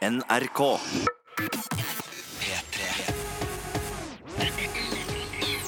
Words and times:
NRK. 0.00 0.60
P3. 2.40 2.78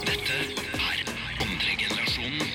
Dette 0.06 0.38
er 0.72 1.02
andre 1.42 1.74
generasjonen. 1.76 2.48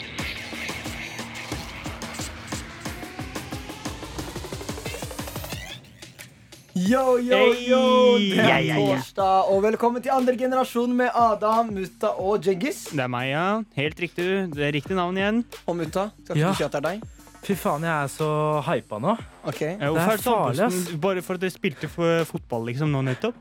Yo, 6.78 7.18
yo, 7.18 7.38
yo! 7.58 7.84
Det 8.22 8.38
er 8.46 8.76
torsdag, 8.78 9.50
og 9.50 9.64
velkommen 9.66 10.04
til 10.06 10.14
andre 10.14 10.36
generasjon 10.38 10.92
med 10.98 11.10
Adam, 11.18 11.72
Mutta 11.74 12.12
og 12.22 12.44
Djengis. 12.46 12.84
Det 12.94 13.02
er 13.02 13.10
meg, 13.10 13.32
ja. 13.32 13.46
Helt 13.80 14.02
riktig. 14.04 14.28
Det 14.54 14.68
er 14.68 14.76
riktig 14.76 14.98
navn 14.98 15.18
igjen. 15.18 15.42
Og 15.66 15.76
Mutta, 15.80 16.10
skal 16.24 16.38
ikke 16.38 16.46
Ja. 16.46 16.52
du 16.54 16.60
si 16.60 16.64
at 16.68 16.72
det 16.72 16.84
er 16.84 16.90
deg? 16.90 17.17
Fy 17.48 17.56
faen, 17.56 17.86
jeg 17.88 17.94
er 17.96 18.10
så 18.12 18.28
hypa 18.66 18.98
nå. 19.00 19.14
Okay. 19.48 19.78
Ja, 19.80 19.94
Det 19.96 20.02
er 20.04 20.20
farlig, 20.20 20.66
ass. 20.66 20.80
sånn? 20.90 20.98
Bare 21.00 21.22
for 21.24 21.40
at 21.40 21.46
dere 21.46 21.54
spilte 21.54 21.88
for 21.88 22.26
fotball 22.28 22.66
liksom 22.68 22.92
nå 22.92 23.00
nettopp? 23.08 23.38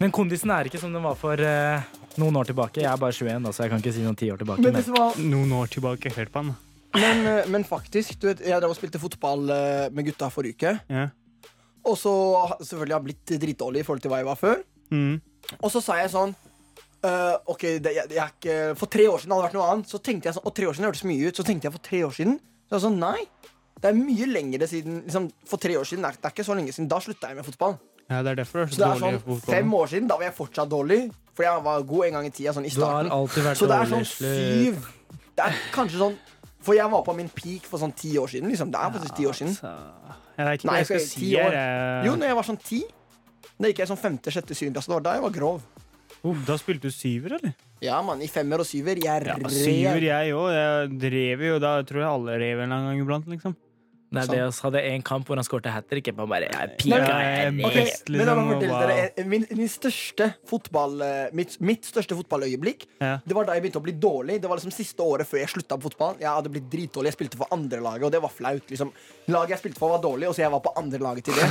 Men 0.00 0.10
kondisen 0.14 0.50
er 0.50 0.66
ikke 0.66 0.80
som 0.82 0.90
den 0.94 1.04
var 1.04 1.14
for 1.18 1.38
eh, 1.38 1.84
noen 2.18 2.34
år 2.40 2.48
tilbake. 2.50 2.82
Jeg 2.82 2.90
er 2.90 2.98
bare 2.98 3.14
21, 3.14 3.46
da, 3.46 3.52
så 3.54 3.62
jeg 3.62 3.70
kan 3.70 3.84
ikke 3.84 3.92
si 3.94 4.02
noen 4.02 4.18
ti 4.18 4.30
år 4.34 4.40
tilbake. 4.42 4.64
Men, 4.64 4.74
Men, 4.74 4.90
Var... 4.96 5.20
Noen 5.22 5.54
år 5.54 5.70
tilbake. 5.70 6.10
Hør 6.16 6.32
på 6.34 6.42
han. 6.42 6.50
men, 6.98 7.22
eh, 7.30 7.46
men 7.54 7.66
faktisk, 7.68 8.18
du 8.18 8.26
vet, 8.32 8.42
jeg 8.42 8.58
drev 8.58 8.74
og 8.74 8.78
spilte 8.80 8.98
fotball 8.98 9.54
eh, 9.54 9.86
med 9.94 10.10
gutta 10.10 10.32
forrige 10.34 10.58
uke. 10.58 10.74
Ja. 10.90 11.06
Og 11.86 11.94
så 11.94 12.12
selvfølgelig 12.58 12.94
har 12.96 12.98
jeg 12.98 13.06
blitt 13.06 13.34
dritdårlig 13.46 13.84
i 13.84 13.86
forhold 13.86 14.02
til 14.02 14.10
hva 14.12 14.18
jeg 14.18 14.30
var 14.32 14.42
før. 14.42 14.62
Mm. 14.90 15.20
Og 15.62 15.70
så 15.70 15.84
sa 15.84 16.02
jeg 16.02 16.10
sånn 16.14 16.34
Uh, 16.98 17.36
OK, 17.46 17.60
det, 17.78 17.92
jeg, 17.94 18.08
jeg 18.10 18.18
er 18.18 18.30
ikke 18.32 18.54
For 18.74 18.90
tre 18.90 19.04
år 19.06 19.20
siden 19.22 19.30
hadde 19.30 19.44
det 19.44 19.46
vært 19.46 19.54
noe 19.54 19.66
annet. 19.70 19.86
Så 19.86 20.00
tenkte 20.02 20.26
jeg 20.26 20.34
sånn, 20.34 20.46
Og 20.50 20.54
tre 20.56 20.66
år 20.66 20.74
siden 20.74 20.86
hørtes 20.88 21.04
mye 21.06 21.28
ut. 21.28 21.36
Så 21.38 21.44
tenkte 21.46 21.68
jeg 21.68 21.74
for 21.76 21.84
tre 21.86 22.00
år 22.08 22.16
siden. 22.16 22.32
Så 22.68 22.76
jeg 22.76 22.84
sånn, 22.84 22.98
nei. 23.00 23.22
Det 23.78 23.92
er 23.92 23.94
mye 23.96 24.26
lengre 24.26 24.66
siden 24.66 25.04
liksom, 25.04 25.28
For 25.46 25.62
tre 25.62 25.76
år 25.78 25.86
siden, 25.86 26.02
det 26.02 26.10
er, 26.10 26.16
det 26.24 26.32
ikke 26.34 26.44
så 26.48 26.56
lenge 26.58 26.74
siden. 26.74 26.88
Da 26.90 26.98
slutta 27.02 27.30
jeg 27.30 27.38
med 27.38 27.46
fotball. 27.46 27.78
ja, 28.08 28.22
det 28.24 28.32
er 28.32 28.40
derfor 28.42 28.64
det 28.64 28.66
er 28.66 28.72
Så 28.72 28.74
så, 28.74 28.80
det 28.80 28.88
er 28.88 29.02
dårlig 29.04 29.20
sånn 29.22 29.42
fem 29.46 29.74
år 29.78 29.92
siden. 29.92 30.08
Da 30.10 30.16
var 30.18 30.28
jeg 30.28 30.34
fortsatt 30.38 30.72
dårlig. 30.72 31.00
For 31.38 31.46
jeg 31.46 31.64
var 31.68 31.84
god 31.92 32.06
en 32.08 32.18
gang 32.18 32.26
i 32.26 32.32
tida. 32.34 32.54
Sånn 32.56 32.66
i 32.66 32.72
starten. 32.74 33.54
Så 33.60 33.70
det 33.70 33.78
er 33.78 33.92
sånn 33.92 34.08
syv 34.10 34.80
Det 35.38 35.44
er 35.46 35.58
kanskje 35.70 36.00
sånn 36.00 36.16
For 36.66 36.74
jeg 36.74 36.90
var 36.90 37.04
på 37.06 37.14
min 37.14 37.30
peak 37.30 37.68
for 37.70 37.78
sånn 37.78 37.94
ti 37.96 38.16
år 38.18 38.32
siden. 38.32 38.50
Liksom. 38.50 38.72
Det 38.74 38.80
er 38.82 38.94
faktisk 38.98 39.18
ti 39.20 39.28
år 39.30 39.38
siden. 39.38 39.54
Så, 39.54 39.72
jeg 40.38 40.46
vet 40.46 40.58
ikke 40.58 40.70
hva 40.70 40.78
jeg 40.80 40.88
skal 40.90 41.04
si 41.06 41.32
år. 41.38 41.58
Jo, 42.06 42.16
når 42.18 42.32
jeg 42.32 42.38
var 42.40 42.48
sånn 42.50 42.62
ti. 42.62 42.82
Da 43.58 43.70
gikk 43.70 43.80
jeg 43.82 43.90
sånn 43.90 43.98
femte, 44.02 44.34
sjette, 44.34 44.54
syvende 44.58 44.78
klasse. 44.78 44.90
Det 44.90 44.98
var 44.98 45.06
da 45.06 45.14
jeg 45.16 45.24
var 45.24 45.34
grov. 45.34 45.62
Uh, 46.22 46.34
da 46.46 46.58
spilte 46.58 46.90
du 46.90 46.94
syver, 46.94 47.38
eller? 47.38 47.54
Ja, 47.84 48.00
mann. 48.02 48.22
I 48.22 48.28
femmer 48.30 48.58
og 48.62 48.66
syver. 48.66 48.98
Jeg 48.98 49.04
Ja, 49.04 49.34
rev. 49.36 49.48
syver, 49.54 50.02
jeg 50.02 50.32
òg. 50.34 50.48
Jeg 50.52 50.98
drev 50.98 51.42
jo, 51.46 51.58
da 51.62 51.76
tror 51.86 52.00
jeg 52.02 52.10
alle 52.10 52.38
rev 52.42 52.60
en 52.64 52.70
gang 52.70 53.00
iblant, 53.00 53.26
liksom. 53.30 53.54
Er 54.08 54.26
det 54.30 54.40
oss 54.46 54.60
hadde 54.64 54.80
en 54.88 55.02
kamp 55.04 55.26
hvor 55.28 55.36
han 55.36 55.44
skåret 55.44 55.66
hat 55.72 55.88
trick. 55.90 56.06
Jeg 56.08 56.16
bare, 56.16 56.38
jeg 56.46 56.52
Nei, 56.54 56.76
pika, 56.80 56.96
men- 56.96 57.08
jeg 57.08 57.52
Nei, 57.58 57.64
Ok, 57.68 57.74
rev. 57.74 57.84
Best, 57.84 58.08
men 58.08 58.26
la 58.26 58.34
meg 58.34 58.46
liksom, 58.46 58.70
fortelle 58.70 58.94
dere 59.16 59.26
min, 59.28 59.44
min 59.58 59.68
største 59.68 60.28
fotball 60.48 61.02
eh, 61.04 61.28
mitt, 61.36 61.56
mitt 61.60 61.84
største 61.84 62.16
fotballøyeblikk 62.16 62.86
Ja. 63.02 63.18
Det 63.26 63.36
var 63.36 63.44
da 63.44 63.52
jeg 63.58 63.62
begynte 63.66 63.82
å 63.82 63.84
bli 63.84 63.92
dårlig. 63.92 64.40
Det 64.40 64.48
var 64.48 64.56
liksom 64.56 64.72
siste 64.72 65.04
året 65.04 65.28
før 65.28 65.42
jeg 65.42 65.48
slutta 65.52 65.76
på 65.76 65.90
fotball. 65.90 66.16
Jeg 66.22 66.28
hadde 66.28 66.48
blitt 66.54 66.70
dritdårlig 66.72 67.12
Jeg 67.12 67.18
spilte 67.18 67.36
for 67.36 67.52
andrelaget, 67.52 68.04
og 68.08 68.12
det 68.12 68.22
var 68.22 68.32
flaut. 68.32 68.64
Liksom. 68.70 68.92
Laget 69.28 69.50
jeg 69.50 69.58
spilte 69.58 69.78
for, 69.78 69.92
var 69.92 70.00
dårlig, 70.02 70.28
og 70.28 70.34
så 70.34 70.42
jeg 70.46 70.50
var 70.56 70.60
på 70.64 70.72
andrelaget 70.80 71.24
til 71.28 71.34
det. 71.34 71.48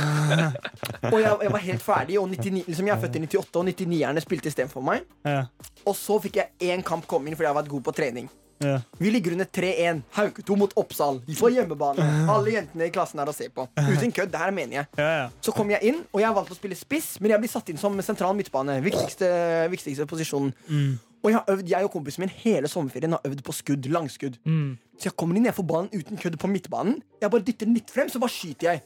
og 1.12 1.18
jeg, 1.20 1.38
jeg 1.46 1.52
var 1.54 1.64
helt 1.68 1.82
ferdig. 1.82 2.18
Og 2.18 2.28
99, 2.28 2.64
liksom, 2.66 2.86
jeg 2.90 2.96
er 2.96 3.00
født 3.06 3.16
i 3.16 3.24
98, 3.28 3.56
og 3.62 3.70
99-erne 3.70 4.20
spilte 4.24 4.50
istedenfor 4.50 4.82
meg. 4.82 5.06
Ja. 5.24 5.44
Og 5.86 5.94
så 5.96 6.18
fikk 6.26 6.42
jeg 6.42 6.74
én 6.74 6.82
kamp 6.82 7.06
komme 7.06 7.28
inn 7.30 7.38
fordi 7.38 7.46
jeg 7.46 7.54
har 7.54 7.62
vært 7.62 7.70
god 7.70 7.86
på 7.86 7.94
trening. 7.94 8.28
Ja. 8.64 8.80
Vi 8.98 9.10
ligger 9.14 9.32
under 9.36 9.44
3-1. 9.44 10.02
Hauketo 10.16 10.56
mot 10.58 10.72
Oppsal. 10.80 11.20
På 11.38 11.50
hjemmebane. 11.54 12.06
Alle 12.30 12.54
jentene 12.56 12.88
i 12.88 12.92
klassen 12.94 13.20
er 13.22 13.30
å 13.30 13.34
se 13.36 13.48
på. 13.54 13.68
Uten 13.78 14.12
kødd. 14.14 14.32
Det 14.32 14.40
her 14.42 14.50
mener 14.54 14.80
jeg. 14.80 14.88
Ja, 14.98 15.08
ja. 15.22 15.28
Så 15.44 15.54
kom 15.54 15.70
jeg 15.70 15.82
inn, 15.92 16.00
og 16.12 16.20
jeg 16.22 16.28
har 16.30 16.34
valgt 16.36 16.54
å 16.54 16.58
spille 16.58 16.78
spiss, 16.78 17.14
men 17.20 17.30
jeg 17.34 17.42
blir 17.44 17.52
satt 17.52 17.70
inn 17.72 17.78
som 17.80 17.94
sentral 18.02 18.34
midtbane. 18.38 18.80
Viktigste, 18.84 19.30
viktigste 19.72 20.06
posisjonen. 20.10 20.52
Mm. 20.68 20.98
Og 21.18 21.32
jeg, 21.32 21.34
har 21.40 21.48
øvd, 21.54 21.70
jeg 21.72 21.86
og 21.88 21.90
kompisen 21.92 22.22
min 22.22 22.34
hele 22.44 22.68
sommerferien 22.70 23.16
har 23.16 23.24
øvd 23.26 23.40
på 23.46 23.54
skudd. 23.56 23.88
Langskudd. 23.90 24.36
Mm. 24.46 24.76
Så 24.98 25.08
jeg 25.10 25.16
kommer 25.18 25.38
inn, 25.38 25.48
jeg 25.50 25.54
får 25.56 25.66
ballen 25.66 25.90
uten 25.94 26.18
kødd 26.20 26.38
på 26.38 26.50
midtbanen. 26.50 27.00
Jeg 27.22 27.30
bare 27.34 27.46
dytter 27.46 27.66
den 27.66 27.74
litt 27.78 27.90
frem, 27.90 28.10
så 28.10 28.20
bare 28.22 28.34
skyter 28.34 28.72
jeg. 28.72 28.84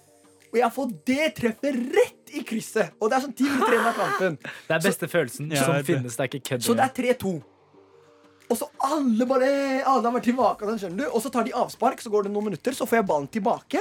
Og 0.52 0.58
jeg 0.60 0.72
får 0.76 0.91
det 1.08 1.26
treffet 1.38 1.76
rett 1.96 2.32
i 2.36 2.42
krysset! 2.44 2.91
Og 3.00 3.08
det 3.08 3.16
er 3.16 3.22
sånn 3.25 3.32
ti 3.36 3.44
minutter 3.48 3.72
igjen 3.72 3.86
av 3.88 3.94
kampen. 3.96 4.34
Det 4.69 4.75
er 4.76 4.82
beste 4.84 5.08
følelsen 5.08 5.48
Ja, 5.52 5.62
som 5.64 5.76
det- 5.78 5.86
finnes. 5.88 6.16
Det 6.16 6.25
er 6.26 6.28
ikke 6.28 6.42
kødd. 6.50 6.64
Så 6.66 6.75
det 6.76 6.84
er 6.84 6.92
3-2. 7.16 7.32
Og 8.50 8.58
så 8.58 8.66
alle 8.84 9.26
bare 9.28 9.48
Alle 9.86 10.03
har 10.08 10.14
vært 10.16 10.26
tilbake, 10.28 10.75
skjønner 10.80 11.04
du. 11.04 11.06
Og 11.10 11.22
så 11.25 11.30
tar 11.32 11.47
de 11.47 11.54
avspark, 11.56 12.03
så 12.03 12.12
går 12.12 12.26
det 12.26 12.34
noen 12.34 12.50
minutter, 12.50 12.76
så 12.76 12.88
får 12.88 13.00
jeg 13.00 13.08
ballen 13.08 13.30
tilbake. 13.32 13.80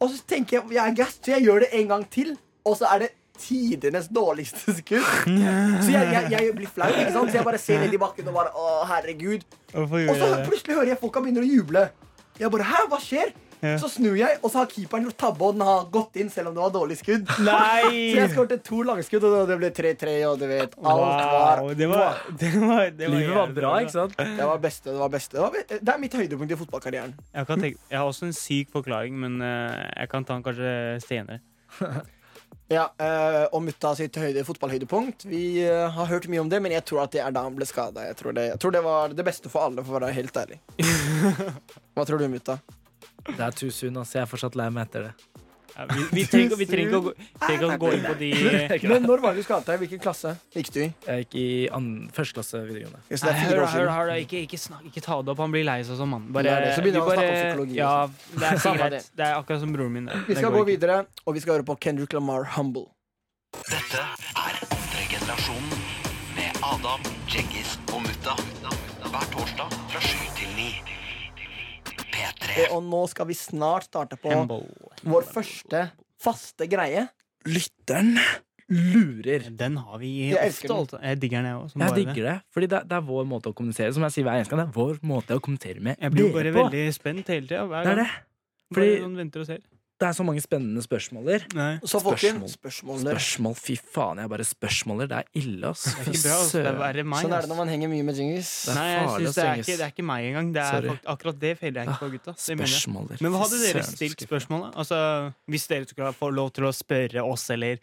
Og 0.00 0.10
så 0.10 0.20
tenker 0.28 0.58
jeg 0.58 0.76
jeg 0.76 0.84
er 0.84 0.96
gassed, 0.96 1.24
så 1.24 1.34
jeg 1.36 1.46
gjør 1.48 1.64
det 1.64 1.72
en 1.80 1.88
gang 1.94 2.04
til. 2.12 2.34
Og 2.66 2.76
så 2.76 2.88
er 2.90 3.06
det 3.06 3.10
tidenes 3.40 4.08
dårligste 4.12 4.74
skudd. 4.76 5.06
Så 5.84 5.88
jeg, 5.94 6.08
jeg, 6.12 6.26
jeg 6.34 6.54
blir 6.56 6.68
flau, 6.68 6.90
ikke 6.92 7.12
sant? 7.14 7.30
så 7.32 7.38
jeg 7.38 7.46
bare 7.46 7.60
ser 7.62 7.80
ned 7.80 7.94
i 7.96 8.00
bakken 8.00 8.26
og 8.28 8.34
bare 8.36 8.50
Å, 8.52 8.64
herregud. 8.90 9.46
Og 9.72 9.94
så 10.20 10.28
plutselig 10.44 10.76
hører 10.76 10.90
jeg 10.92 11.00
folka 11.00 11.22
begynner 11.24 11.46
å 11.46 11.48
juble. 11.48 11.86
Jeg 12.36 12.52
bare 12.52 12.66
Hæ, 12.68 12.82
hva 12.92 12.98
skjer? 13.00 13.32
Ja. 13.60 13.74
Så 13.80 13.90
snur 13.92 14.14
jeg, 14.16 14.38
og 14.40 14.48
så 14.52 14.62
har 14.62 14.68
keeperen 14.72 15.04
gjort 15.04 15.18
tabbe, 15.20 15.44
og 15.44 15.56
den 15.58 15.64
har 15.68 15.82
gått 15.92 16.14
inn 16.22 16.30
selv 16.32 16.48
om 16.48 16.54
det 16.56 16.62
var 16.62 16.70
dårlig 16.72 16.96
skudd. 17.00 17.26
Nei! 17.44 17.90
Så 18.14 18.20
jeg 18.22 18.30
skåret 18.32 18.62
to 18.64 18.78
langskudd, 18.88 19.26
og 19.28 19.48
det 19.50 19.58
ble 19.60 19.70
3-3, 19.76 20.14
og 20.30 20.38
du 20.40 20.46
vet 20.48 20.76
Alt 20.80 21.02
var 21.04 21.60
Wow, 21.60 21.74
det 21.76 21.88
var, 21.90 22.22
det 22.40 22.52
var, 22.56 22.86
det 22.96 23.10
var 23.10 23.16
Livet 23.18 23.36
var 23.36 23.52
bra, 23.58 23.72
ikke 23.84 23.96
sant? 23.98 24.16
Det 24.16 24.46
var 24.52 24.62
beste. 24.64 24.88
Det 24.94 25.00
var 25.02 25.12
beste. 25.12 25.36
Det, 25.36 25.42
var, 25.44 25.80
det 25.84 25.92
er 25.94 26.00
mitt 26.06 26.16
høydepunkt 26.16 26.54
i 26.56 26.60
fotballkarrieren. 26.62 27.12
Jeg, 27.34 27.50
kan 27.50 27.60
tenke, 27.66 27.78
jeg 27.92 28.00
har 28.00 28.08
også 28.14 28.30
en 28.30 28.36
syk 28.40 28.72
forklaring, 28.72 29.20
men 29.20 29.36
eh, 29.44 29.84
jeg 30.00 30.12
kan 30.14 30.24
ta 30.24 30.38
den 30.38 30.46
kanskje 30.48 30.72
senere. 31.04 31.42
Ja, 32.70 32.84
eh, 33.02 33.44
Og 33.50 33.64
mutta 33.66 33.90
sitt 33.98 34.14
høyde, 34.14 34.44
fotballhøydepunkt. 34.46 35.24
Vi 35.26 35.58
eh, 35.64 35.88
har 35.90 36.06
hørt 36.06 36.28
mye 36.30 36.38
om 36.42 36.50
det, 36.50 36.60
men 36.62 36.70
jeg 36.70 36.84
tror 36.86 37.00
at 37.02 37.10
det 37.14 37.18
er 37.24 37.32
da 37.34 37.42
han 37.42 37.56
ble 37.58 37.66
skada. 37.66 38.04
Jeg, 38.06 38.14
tror 38.20 38.34
det- 38.36 38.44
jeg 38.52 38.60
tror 38.62 38.74
det 38.76 38.82
var 38.86 39.14
det 39.18 39.24
beste 39.26 39.50
for 39.50 39.66
alle, 39.66 39.82
for 39.82 39.98
å 39.98 40.04
være 40.04 40.14
helt 40.14 40.38
ærlig. 40.38 40.60
Hva 41.98 42.04
tror 42.06 42.22
du, 42.22 42.28
mutta? 42.30 42.60
Det 43.26 43.40
er 43.40 43.50
too 43.56 43.70
soon. 43.70 43.96
Altså. 44.00 44.18
Jeg 44.18 44.22
er 44.26 44.30
fortsatt 44.30 44.56
lei 44.56 44.68
meg 44.70 44.88
etter 44.88 45.10
det. 45.10 45.14
Ja, 45.70 45.84
vi, 45.86 46.02
vi, 46.12 46.22
trenger, 46.26 46.56
vi 46.58 46.66
trenger 46.66 46.96
å 46.98 47.00
gå, 47.04 47.10
trenger 47.38 47.60
ikke 47.62 47.76
å 47.76 47.78
gå 47.78 47.90
inn 47.94 48.02
på 48.02 48.14
de 48.18 48.28
Men 48.90 49.04
når 49.06 49.20
var 49.22 49.36
det 49.36 49.44
du 49.44 49.46
skadet 49.46 49.68
deg? 49.70 49.78
Hvilken 49.84 50.00
klasse 50.02 50.32
gikk 50.52 50.70
du 50.74 50.80
i? 50.82 50.88
Jeg 51.06 51.22
gikk 51.24 51.36
i 51.38 51.44
an 51.78 51.86
første 52.12 52.34
klasse 52.40 52.62
videregående. 52.66 52.98
Så 53.06 53.20
det 53.22 53.30
Nei, 53.30 53.30
er 53.30 53.44
fire 53.44 53.54
år 53.54 53.62
hør, 53.62 53.70
siden. 53.76 53.92
hør, 53.94 54.10
da, 54.10 54.16
ikke, 54.24 54.40
ikke, 54.48 54.58
ikke 54.90 55.02
ta 55.06 55.20
det 55.22 55.30
opp. 55.30 55.42
Han 55.44 55.54
blir 55.54 55.64
lei 55.68 55.78
seg 55.86 56.00
som 56.00 56.10
mann. 56.10 56.26
Det 56.34 56.42
er 56.42 56.66
det, 56.66 56.72
så 56.74 56.82
begynner 56.84 57.06
vi 57.06 57.06
han 57.06 57.06
å 57.06 57.14
snakke 57.14 57.30
om 57.30 57.38
psykologi 57.38 57.78
Ja, 57.78 57.92
det 58.10 58.50
er 58.50 58.60
Samme 58.66 58.80
sikkert 58.82 58.96
det. 58.96 59.02
Det 59.22 59.26
er 59.28 59.38
akkurat 59.38 59.62
som 59.62 59.76
broren 59.78 59.94
min. 59.94 60.10
det. 60.10 60.18
Vi 60.26 60.34
Det 60.34 60.40
skal 60.42 60.50
går 60.50 60.58
gå 60.58 60.64
ikke. 60.66 60.72
videre, 60.74 60.98
og 61.24 61.38
vi 61.38 61.44
skal 61.46 61.54
høre 61.56 61.68
på 61.70 61.78
Kendrick 61.86 62.18
Lamar 62.18 62.50
Humble. 62.58 62.86
Dette 63.70 64.02
er 64.02 64.58
andre 64.66 65.06
generasjonen 65.14 65.86
med 66.34 66.60
Adam, 66.66 67.06
Djengis 67.30 67.78
og 67.94 68.02
Mutta. 68.08 68.34
Hver 69.06 69.30
torsdag 69.32 69.79
P3. 72.54 72.68
Og 72.76 72.84
nå 72.86 73.00
skal 73.12 73.26
vi 73.30 73.34
snart 73.38 73.86
starte 73.88 74.16
på 74.20 74.30
Hembo. 74.32 74.60
vår 75.04 75.26
første 75.30 75.90
faste 76.20 76.66
greie. 76.70 77.06
Lytteren 77.48 78.16
lurer. 78.70 79.48
Den 79.56 79.76
har 79.82 79.98
vi 79.98 80.30
Jeg 80.30 80.50
ofte. 80.52 80.68
den. 80.68 80.76
Altså. 80.76 80.98
Jeg 81.02 81.20
digger 81.20 81.42
den, 81.42 81.46
jeg 81.50 81.56
òg. 81.56 81.72
Jeg 81.80 81.94
digger 81.98 82.26
det, 82.28 82.36
fordi 82.54 82.66
det, 82.70 82.82
det 82.90 82.96
er 82.98 83.06
vår 83.08 83.24
måte 83.26 83.50
å 83.50 83.54
kommunisere 83.56 83.92
Som 83.96 84.04
jeg 84.06 84.12
sier 84.14 84.24
hver 84.28 84.38
eneste 84.38 84.54
gang, 84.54 84.62
det 84.62 84.68
er 84.70 84.78
vår 84.78 85.00
måte 85.02 85.34
å 85.38 85.42
kommunisere 85.42 85.80
med 85.82 85.96
Jeg 85.98 86.12
blir 86.14 86.28
jo 86.28 86.34
bare 86.36 86.52
på. 86.54 86.64
veldig 86.68 86.84
spent 86.94 87.32
hele 87.32 87.46
tida. 87.48 87.64
Det 87.66 87.94
er 87.94 88.02
det. 88.04 88.08
Fordi 88.70 88.92
Fordi 89.00 89.58
det 90.00 90.06
er 90.08 90.14
så 90.16 90.24
mange 90.24 90.40
spennende 90.40 90.80
spørsmåler. 90.80 91.42
Nei. 91.52 91.72
Så 91.84 92.00
folkens, 92.00 92.54
spørsmåler. 92.56 93.12
Spørsmål, 93.18 93.54
fy 93.60 93.74
faen. 93.76 94.20
Jeg 94.22 94.30
bare 94.32 94.46
spørsmåler. 94.48 95.08
Det 95.10 95.18
er 95.18 95.26
ille, 95.42 95.68
ass. 95.68 95.82
Det 95.84 95.92
er 95.92 96.08
ikke 96.08 96.22
bra. 96.24 96.36
Altså. 96.40 96.62
Det 96.64 96.70
er 96.70 96.78
verre 96.80 97.04
meg. 97.04 97.24
Sånn 97.26 97.34
er 97.36 97.44
det 97.44 97.50
når 97.52 97.58
man 97.60 97.68
henger 97.74 97.90
mye 97.92 98.06
med 98.08 98.16
jingles. 98.16 98.52
Det 98.64 98.72
er 98.72 98.78
Nei, 98.80 98.86
jeg 98.94 99.10
synes 99.10 99.34
det, 99.36 99.44
er 99.44 99.60
ikke, 99.60 99.76
det 99.76 99.84
er 99.86 99.92
ikke 99.92 100.06
meg 100.08 100.28
engang. 100.30 100.48
Det 100.56 100.62
er 100.64 100.88
fakt- 100.94 101.10
akkurat 101.14 101.40
det 101.44 101.52
feiler 101.60 101.82
jeg 101.82 101.90
ikke 101.92 102.00
på, 102.00 102.10
gutta. 102.16 102.34
Spørsmåler. 102.46 103.20
Men 103.20 103.34
hva 103.36 103.42
hadde 103.44 103.60
dere 103.66 103.84
stilt 103.90 104.24
spørsmålet? 104.24 104.72
Altså, 104.80 105.02
hvis 105.52 105.68
dere 105.74 105.90
skulle 105.92 106.14
få 106.16 106.32
lov 106.32 106.50
til 106.56 106.64
å 106.64 106.72
spørre 106.72 107.26
oss, 107.28 107.46
eller 107.52 107.76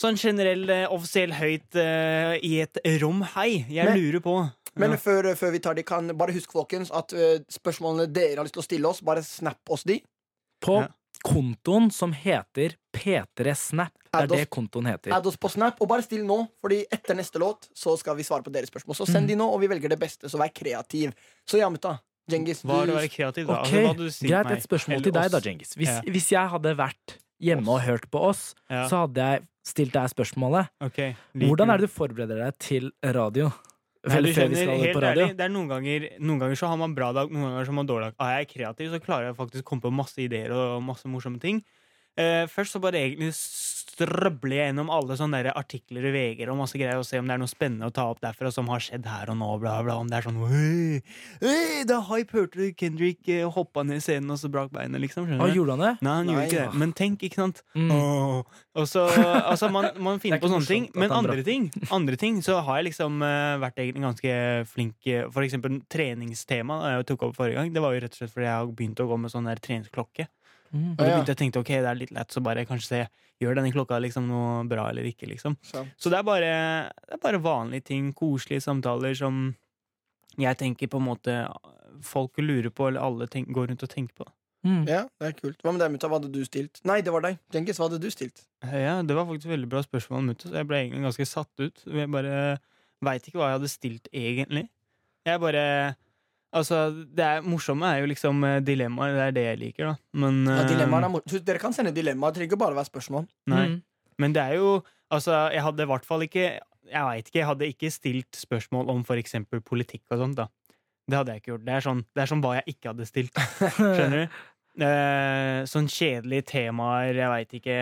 sånn 0.00 0.16
generell, 0.18 0.64
eh, 0.70 0.86
offisiell 0.90 1.36
høyt 1.36 1.76
uh, 1.76 2.34
i 2.40 2.56
et 2.64 2.80
rom 3.04 3.20
Hei, 3.36 3.66
jeg 3.68 3.84
Men- 3.84 4.00
lurer 4.00 4.20
på. 4.24 4.50
Men 4.76 4.90
Ja. 4.90 4.96
før, 4.96 5.34
før 5.38 5.52
vi 5.52 5.58
tar 5.62 5.74
de, 5.74 5.84
kan 5.86 6.08
bare 6.18 6.32
husk 6.34 6.50
folkens 6.50 6.90
at 6.90 7.12
uh, 7.12 7.36
spørsmålene 7.52 8.08
dere 8.12 8.40
har 8.40 8.44
lyst 8.48 8.56
til 8.56 8.62
å 8.64 8.68
stille 8.72 8.88
oss, 8.90 9.00
bare 9.06 9.22
snap 9.22 9.60
oss 9.70 9.84
de. 9.84 10.00
På 10.64 10.80
Ja. 10.80 10.88
Kontoen 11.24 11.90
som 11.92 12.12
heter 12.12 12.74
P3 12.94 13.54
Snap. 13.56 13.92
Det 14.14 14.20
er 14.22 14.26
det 14.30 14.50
kontoen 14.54 14.86
heter. 14.86 15.12
Add 15.16 15.26
oss 15.26 15.36
på 15.40 15.48
Snap, 15.50 15.80
og 15.82 15.88
bare 15.90 16.04
still 16.04 16.22
nå, 16.28 16.36
Fordi 16.62 16.84
etter 16.92 17.16
neste 17.18 17.40
låt 17.42 17.68
så 17.74 17.96
skal 17.98 18.14
vi 18.16 18.22
svare 18.22 18.44
på 18.46 18.52
deres 18.52 18.70
spørsmål. 18.70 18.94
Så 18.96 19.06
Mm. 19.08 19.12
send 19.12 19.28
de 19.28 19.34
nå, 19.36 19.48
og 19.52 19.60
vi 19.60 19.66
velger 19.68 19.88
det 19.88 19.98
beste, 19.98 20.28
så 20.30 20.38
vær 20.38 20.52
kreativ. 20.52 21.12
Så 21.48 21.58
ja, 21.58 21.68
mutta. 21.68 21.98
Djengis, 22.30 22.62
Hva 22.64 22.82
er 22.82 22.86
du 22.86 22.92
å 22.92 22.96
være 22.96 23.10
kreativ, 23.12 23.46
da? 23.46 23.60
Okay. 23.60 23.84
Altså, 23.84 24.20
du 24.22 24.28
Greit, 24.28 24.50
et 24.50 24.62
spørsmål 24.62 25.02
til 25.02 25.12
deg 25.12 25.30
da, 25.30 25.40
Genghis 25.40 25.74
Djengis. 25.74 25.74
Hvis, 25.76 25.88
Ja. 25.88 26.00
hvis 26.12 26.28
jeg 26.30 26.48
hadde 26.48 26.76
vært 26.76 27.18
hjemme 27.42 27.68
og 27.68 27.80
hørt 27.82 28.10
på 28.10 28.20
oss, 28.20 28.54
Ja. 28.70 28.88
så 28.88 29.06
hadde 29.06 29.16
jeg 29.16 29.42
stilt 29.66 29.92
deg 29.92 30.08
spørsmålet. 30.08 30.68
Okay. 30.80 31.16
Hvordan 31.36 31.68
er 31.70 31.76
det 31.78 31.90
du 31.90 31.92
forbereder 31.92 32.36
deg 32.44 32.58
til 32.58 32.92
radio? 33.02 33.52
Nei, 34.04 34.32
skjønner, 34.36 34.72
helt 34.74 34.96
på 34.96 35.00
radio? 35.00 35.24
ærlig, 35.24 35.36
det 35.38 35.44
er 35.46 35.52
noen 35.52 35.70
ganger, 35.70 36.08
noen 36.20 36.42
ganger 36.42 36.58
så 36.60 36.68
har 36.68 36.80
man 36.80 36.96
bra 36.96 37.08
dag, 37.16 37.30
noen 37.32 37.48
ganger 37.48 37.64
så 37.64 37.72
har 37.72 37.78
man 37.78 37.88
dårlig 37.88 38.10
dag. 38.10 38.18
Er 38.26 38.42
jeg 38.42 38.50
kreativ, 38.50 38.90
så 38.92 39.00
klarer 39.00 39.30
jeg 39.30 39.38
faktisk 39.38 39.64
å 39.64 39.68
komme 39.70 39.84
på 39.86 39.92
masse 39.94 40.20
ideer 40.20 40.52
og 40.52 40.84
masse 40.84 41.08
morsomme 41.08 41.40
ting. 41.40 41.62
Uh, 42.14 42.44
først 42.50 42.76
så 42.76 42.82
bare 42.82 43.00
egentlig 43.00 43.32
s- 43.94 44.04
strøbler 44.04 44.56
jeg 44.58 44.70
gjennom 44.72 44.90
alle 44.92 45.16
sånne 45.18 45.40
der 45.44 45.52
artikler 45.56 46.04
i 46.08 46.12
VG 46.14 46.48
og 46.50 46.58
masse 46.58 46.78
greier 46.78 46.98
og 47.00 47.06
se 47.06 47.18
om 47.20 47.28
det 47.28 47.34
er 47.36 47.42
noe 47.42 47.50
spennende 47.50 47.88
å 47.88 47.94
ta 47.94 48.06
opp 48.10 48.20
derfra 48.22 48.50
som 48.52 48.68
har 48.72 48.82
skjedd 48.82 49.06
her 49.06 49.30
og 49.32 49.38
nå. 49.40 49.50
Bla, 49.62 49.76
bla, 49.86 49.96
om 50.02 50.08
det 50.10 50.18
er 50.18 50.26
sånn 50.26 50.40
Da 51.88 52.00
hype, 52.10 52.34
hørte 52.34 52.58
du 52.58 52.72
Kendrick 52.76 53.28
eh, 53.28 53.44
hoppa 53.48 53.84
ned 53.86 54.00
i 54.00 54.04
scenen 54.04 54.30
og 54.34 54.38
så 54.40 54.50
brakk 54.52 54.72
beinet, 54.74 55.00
liksom? 55.02 55.26
Skjønner 55.28 55.50
du? 55.52 55.54
gjorde 55.58 55.76
han 55.76 55.84
det? 55.84 55.92
Nei, 56.04 56.14
han 56.18 56.26
Nei, 56.26 56.34
gjorde 56.34 56.46
ikke 56.48 56.60
ja. 56.60 56.66
det. 56.70 56.80
Men 56.82 56.94
tenk, 56.96 57.24
ikke 57.28 57.40
sant? 57.42 57.62
Mm. 57.76 57.92
Og 57.94 58.88
så, 58.90 59.06
altså, 59.08 59.70
man, 59.72 59.90
man 60.02 60.18
finner 60.22 60.40
er 60.40 60.44
på 60.44 60.50
sånne 60.52 60.68
ting. 60.68 60.88
Men 60.98 61.14
andre 61.14 61.44
ting, 61.46 61.70
andre 61.98 62.18
ting 62.20 62.40
så 62.44 62.60
har 62.66 62.80
jeg 62.80 62.90
liksom 62.90 63.20
uh, 63.22 63.56
vært 63.62 63.78
egentlig 63.82 64.04
ganske 64.08 64.38
flink 64.70 65.10
eh, 65.10 65.26
For 65.32 65.46
eksempel 65.46 65.80
treningstema 65.92 66.80
da 66.82 66.94
jeg 66.96 67.08
tok 67.12 67.28
opp 67.28 67.36
forrige 67.38 67.60
gang. 67.60 67.72
Det 67.74 67.82
var 67.84 67.94
jo 67.94 68.04
rett 68.04 68.16
og 68.16 68.22
slett 68.22 68.34
fordi 68.34 68.48
jeg 68.50 68.58
har 68.58 68.72
begynt 68.80 69.04
å 69.04 69.08
gå 69.10 69.20
med 69.20 69.32
sånn 69.34 69.48
der 69.50 69.62
treningsklokke. 69.62 70.28
Mm. 70.74 70.88
Og 70.94 70.98
da 70.98 71.06
begynte 71.06 71.30
jeg 71.32 71.38
å 71.38 71.42
tenke 71.44 71.62
ok, 71.62 71.70
det 71.84 71.90
er 71.90 72.00
litt 72.00 72.14
lett, 72.14 72.34
så 72.34 72.42
bare 72.44 72.66
kanskje 72.68 72.90
se 72.90 73.04
Gjør 73.42 73.56
denne 73.58 73.72
klokka 73.74 73.96
liksom 73.98 74.28
noe 74.30 74.62
bra 74.70 74.84
eller 74.92 75.08
ikke, 75.08 75.26
liksom. 75.26 75.56
Så. 75.66 75.80
Så 75.98 76.10
det 76.12 76.20
er 76.20 76.26
bare, 76.26 76.50
det 77.02 77.16
er 77.16 77.22
bare 77.24 77.40
vanlige 77.42 77.88
ting, 77.88 78.12
koselige 78.14 78.62
samtaler 78.62 79.16
som 79.18 79.48
jeg 80.38 80.58
tenker 80.60 80.90
på 80.90 81.00
en 81.00 81.08
måte 81.08 81.34
folk 82.04 82.38
lurer 82.38 82.70
på, 82.70 82.88
eller 82.88 83.02
alle 83.02 83.26
tenk, 83.30 83.50
går 83.54 83.72
rundt 83.72 83.82
og 83.82 83.90
tenker 83.90 84.22
på. 84.22 84.28
Mm. 84.64 84.84
Ja, 84.88 85.02
det 85.20 85.28
er 85.28 85.34
kult. 85.36 85.58
Hva 85.60 85.74
med 85.74 85.82
deg, 85.82 85.92
mutta? 85.92 86.08
Hva 86.08 86.20
hadde 86.20 86.30
du 86.32 86.40
stilt? 86.46 86.80
Nei, 86.88 87.00
det 87.04 87.12
var 87.12 87.24
deg. 87.26 87.40
Djengis, 87.52 87.80
hva 87.80 87.88
hadde 87.88 88.00
du 88.00 88.08
stilt? 88.12 88.46
Ja, 88.64 88.94
Det 89.02 89.16
var 89.18 89.26
faktisk 89.28 89.50
et 89.50 89.56
veldig 89.56 89.68
bra 89.74 89.82
spørsmål, 89.84 90.24
mutta, 90.30 90.48
så 90.48 90.56
jeg 90.56 90.70
ble 90.70 90.80
egentlig 90.80 91.04
ganske 91.04 91.26
satt 91.28 91.64
ut. 91.66 91.84
Jeg 91.84 92.10
bare 92.14 92.38
veit 93.04 93.28
ikke 93.28 93.42
hva 93.42 93.50
jeg 93.50 93.58
hadde 93.58 93.72
stilt, 93.72 94.08
egentlig. 94.14 94.64
Jeg 95.28 95.42
bare 95.42 95.66
Altså, 96.54 96.80
det 97.10 97.24
er 97.26 97.42
morsomme 97.42 97.88
er 97.88 98.02
jo 98.04 98.10
liksom 98.12 98.44
eh, 98.46 98.60
dilemmaer. 98.62 99.14
Det 99.16 99.24
er 99.24 99.32
det 99.34 99.44
jeg 99.48 99.58
liker, 99.62 99.88
da. 99.90 99.94
Men 100.22 100.44
Ja, 100.46 100.60
eh, 100.62 100.82
er 100.84 101.08
mor- 101.10 101.24
Dere 101.26 101.58
kan 101.62 101.74
sende 101.74 101.92
dilemmaer. 101.96 102.30
Det 102.32 102.40
trenger 102.40 102.52
ikke 102.52 102.60
bare 102.62 102.78
være 102.78 102.90
spørsmål. 102.90 103.26
Nei. 103.50 103.64
Mm. 103.68 103.82
Men 104.18 104.32
det 104.36 104.42
er 104.42 104.54
jo 104.60 104.82
Altså, 105.12 105.34
jeg 105.52 105.62
hadde 105.62 105.82
i 105.84 105.86
hvert 105.86 106.06
fall 106.06 106.22
ikke 106.24 106.44
Jeg 106.90 107.02
veit 107.04 107.26
ikke, 107.28 107.38
jeg 107.38 107.46
hadde 107.46 107.66
ikke 107.70 107.90
stilt 107.92 108.38
spørsmål 108.38 108.88
om 108.90 109.02
for 109.04 109.16
eksempel 109.20 109.60
politikk 109.60 110.02
og 110.10 110.18
sånt, 110.20 110.36
da. 110.36 110.46
Det 111.08 111.16
hadde 111.18 111.32
jeg 111.32 111.40
ikke 111.42 111.50
gjort. 111.52 111.64
Det 111.64 111.74
er 111.74 111.84
sånn, 111.84 112.02
det 112.14 112.22
er 112.22 112.28
sånn 112.30 112.42
hva 112.44 112.54
jeg 112.58 112.74
ikke 112.74 112.90
hadde 112.92 113.06
stilt. 113.08 113.40
Skjønner 113.76 114.22
du? 114.24 114.38
Eh, 114.84 115.58
sånn 115.70 115.88
kjedelige 115.88 116.46
temaer, 116.50 117.14
jeg 117.14 117.30
veit 117.32 117.54
ikke 117.60 117.78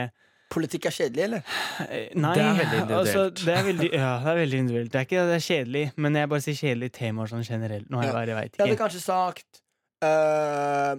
Politikk 0.52 0.86
er 0.90 0.94
kjedelig, 0.98 1.22
eller? 1.28 1.42
Eh, 1.88 2.10
Nei, 2.20 2.34
Det 2.36 2.44
er 2.44 2.58
veldig 2.60 2.78
individuelt. 2.82 2.98
Altså, 2.98 3.24
det 3.46 3.54
er 3.56 3.66
veldig, 3.70 3.88
ja, 3.96 4.10
det 4.24 4.30
er 4.34 4.38
veldig 4.42 4.58
individuelt. 4.62 4.92
Det 4.92 5.00
er 5.00 5.06
ikke 5.08 5.24
det 5.30 5.36
er 5.38 5.44
kjedelig, 5.48 5.84
men 5.96 6.18
jeg 6.20 6.28
bare 6.34 6.44
sier 6.44 6.58
kjedelige 6.60 6.96
temaer 6.98 7.32
sånn 7.32 7.44
generelt. 7.48 7.88
Nå, 7.90 8.02
jeg, 8.02 8.10
Ja. 8.10 8.16
bare, 8.18 8.26
jeg 8.32 8.36
vet 8.42 8.56
Jeg 8.60 8.66
hadde 8.66 8.80
kanskje 8.82 9.00
sagt 9.04 9.62
uh, 10.04 10.94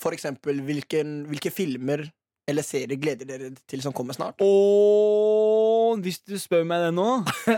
For 0.00 0.16
eksempel 0.16 0.60
hvilken, 0.64 1.14
hvilke 1.30 1.52
filmer 1.52 2.06
eller 2.50 2.62
serier 2.66 2.98
gleder 3.00 3.24
dere 3.28 3.50
til 3.70 3.80
som 3.80 3.92
kommer 3.96 4.12
snart? 4.16 4.42
Og 4.44 6.00
hvis 6.04 6.18
du 6.26 6.34
spør 6.40 6.64
meg 6.68 6.82
det 6.84 6.90
nå, 6.96 7.06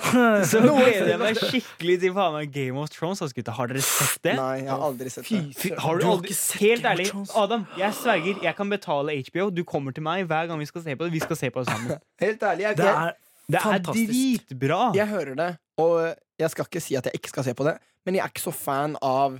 så 0.50 0.60
gleder 0.62 1.10
jeg 1.12 1.20
meg 1.20 1.38
skikkelig 1.40 1.96
til 2.04 2.14
faen 2.16 2.36
meg 2.36 2.52
Game 2.54 2.78
of 2.80 2.90
Thrones. 2.94 3.22
Altså, 3.24 3.34
gutta. 3.38 3.54
Har 3.56 3.70
dere 3.72 3.82
sett 3.84 4.20
det? 4.26 4.34
Nei, 4.38 4.52
jeg 4.64 4.70
har 4.70 4.84
aldri 4.88 5.12
sett 5.12 5.26
det. 5.28 5.42
fy, 5.58 5.72
har 5.74 5.98
du 5.98 6.04
Du 6.04 6.08
har 6.08 6.18
aldri 6.18 6.36
Helt 6.62 6.88
ærlig, 6.92 7.08
Adam, 7.42 7.66
jeg 7.80 7.96
sverger, 7.98 8.42
jeg 8.46 8.56
kan 8.58 8.70
betale 8.72 9.16
HBO. 9.30 9.48
Du 9.54 9.62
kommer 9.68 9.96
til 9.96 10.06
meg 10.06 10.26
hver 10.30 10.50
gang 10.50 10.60
vi 10.62 10.68
skal 10.70 10.84
se 10.86 10.96
på 10.96 11.06
det. 11.08 11.14
Vi 11.16 11.22
skal 11.24 11.40
se 11.40 11.50
på 11.54 11.64
det 11.64 11.72
sammen. 11.72 11.98
Helt 12.24 12.42
ærlig, 12.52 12.68
jeg, 12.68 12.76
Det 12.76 12.90
er 12.92 13.16
Det 13.48 13.62
er 13.62 13.82
dritbra! 13.86 14.80
jeg 14.96 15.06
hører 15.10 15.34
det, 15.38 15.50
og 15.78 15.98
jeg 16.38 16.50
skal 16.52 16.66
ikke 16.70 16.80
si 16.82 16.96
at 16.98 17.06
jeg 17.06 17.14
ikke 17.20 17.30
skal 17.34 17.44
se 17.46 17.54
på 17.54 17.64
det, 17.66 17.76
men 18.06 18.16
jeg 18.18 18.24
er 18.26 18.32
ikke 18.32 18.42
så 18.42 18.52
fan 18.54 18.96
av 19.02 19.36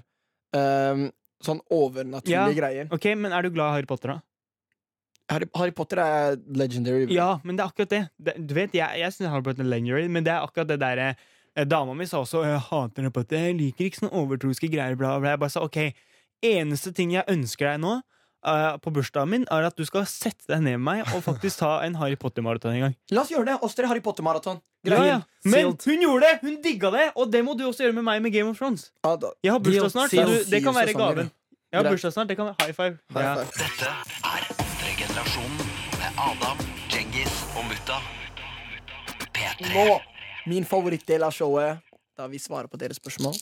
um, 0.57 1.07
sånn 1.43 1.59
overnaturlige 1.75 2.33
Ja. 2.37 2.47
greier. 2.55 2.89
Ok, 2.95 3.09
Men 3.19 3.33
er 3.35 3.43
du 3.43 3.51
glad 3.51 3.73
i 3.73 3.75
Harry 3.77 3.87
Potter, 3.91 4.15
da? 4.15 4.21
Harry, 5.29 5.47
Harry 5.59 5.73
Potter 5.75 5.99
er 5.99 6.37
legendary. 6.55 7.07
Ja, 7.11 7.39
men 7.43 7.57
det 7.59 7.65
er 7.65 7.71
akkurat 7.73 7.91
det. 7.91 8.03
det 8.19 8.35
du 8.47 8.55
vet, 8.55 8.75
Jeg, 8.79 9.01
jeg 9.01 9.13
syns 9.17 9.31
Harry 9.33 9.43
Potter 9.43 9.65
er 9.65 9.71
legendary, 9.73 10.07
men 10.09 10.23
det 10.27 10.33
er 10.33 10.45
akkurat 10.47 10.69
det 10.71 10.77
derre 10.81 11.09
eh, 11.57 11.65
Dama 11.67 11.95
mi 11.99 12.07
sa 12.07 12.21
også 12.23 12.45
jeg 12.47 12.61
hater 12.69 13.03
Harry 13.03 13.11
Potter, 13.17 13.37
jeg 13.49 13.57
liker 13.59 13.89
ikke 13.89 14.03
sånne 14.05 14.13
overtroiske 14.23 14.71
greier. 14.71 14.95
Bla, 15.01 15.17
bla. 15.19 15.33
Jeg 15.35 15.43
bare 15.43 15.51
sa 15.57 15.65
ok, 15.67 15.81
eneste 16.47 16.93
ting 16.95 17.11
jeg 17.17 17.25
ønsker 17.33 17.73
deg 17.73 17.81
nå, 17.83 17.97
eh, 18.47 18.77
på 18.85 18.93
bursdagen 18.95 19.33
min, 19.33 19.47
er 19.51 19.67
at 19.67 19.75
du 19.77 19.83
skal 19.89 20.07
sette 20.07 20.47
deg 20.53 20.63
ned 20.63 20.79
med 20.79 20.85
meg 20.93 21.15
og 21.17 21.25
faktisk 21.27 21.59
ta 21.65 21.81
en 21.87 21.97
Harry 21.99 22.15
Potter-maraton 22.21 22.77
en 22.77 22.85
gang. 22.87 22.95
La 23.11 23.25
oss 23.27 23.33
gjøre 23.35 23.49
det. 23.51 23.57
Oss 23.67 23.75
tre 23.75 23.91
Harry 23.91 24.05
Potter-maraton. 24.05 24.61
Ja, 24.87 25.01
ja. 25.03 25.17
Men 25.43 25.73
hun 25.75 26.03
gjorde 26.05 26.29
det! 26.29 26.37
Hun 26.45 26.61
digga 26.63 26.93
det! 26.95 27.09
Og 27.19 27.33
det 27.33 27.41
må 27.43 27.57
du 27.59 27.65
også 27.67 27.83
gjøre 27.89 27.97
med 27.99 28.07
meg 28.07 28.23
med 28.23 28.31
Game 28.37 28.53
of 28.53 28.61
Thrones. 28.61 28.93
Ja, 29.03 29.17
da- 29.19 29.33
Jeg 29.43 29.51
har 29.57 29.59
bursdag 29.59 29.91
snart, 29.91 30.15
så 30.15 30.23
du, 30.29 30.37
det 30.53 30.63
kan 30.63 30.75
være 30.77 30.95
gaven. 30.95 31.33
Jeg 31.75 31.83
har 31.83 31.91
bursdag 31.91 32.13
snart, 32.15 32.29
det 32.31 32.37
kan 32.39 32.47
være 32.53 32.63
high 32.63 32.77
five. 32.77 32.99
High 33.11 33.25
Ja. 33.27 33.35
Dette 33.43 33.91
generasjonen 35.17 35.67
med 35.99 36.11
Adam, 36.19 36.59
Djengis 36.91 37.45
og 37.57 37.65
Mutta. 37.65 37.97
P3. 39.33 39.73
Nå, 39.73 40.01
min 40.47 40.65
favorittdel 40.65 41.25
av 41.25 41.33
showet, 41.33 41.81
da 42.17 42.27
vi 42.29 42.41
svarer 42.41 42.69
på 42.69 42.77
deres 42.77 43.01
spørsmål. 43.01 43.39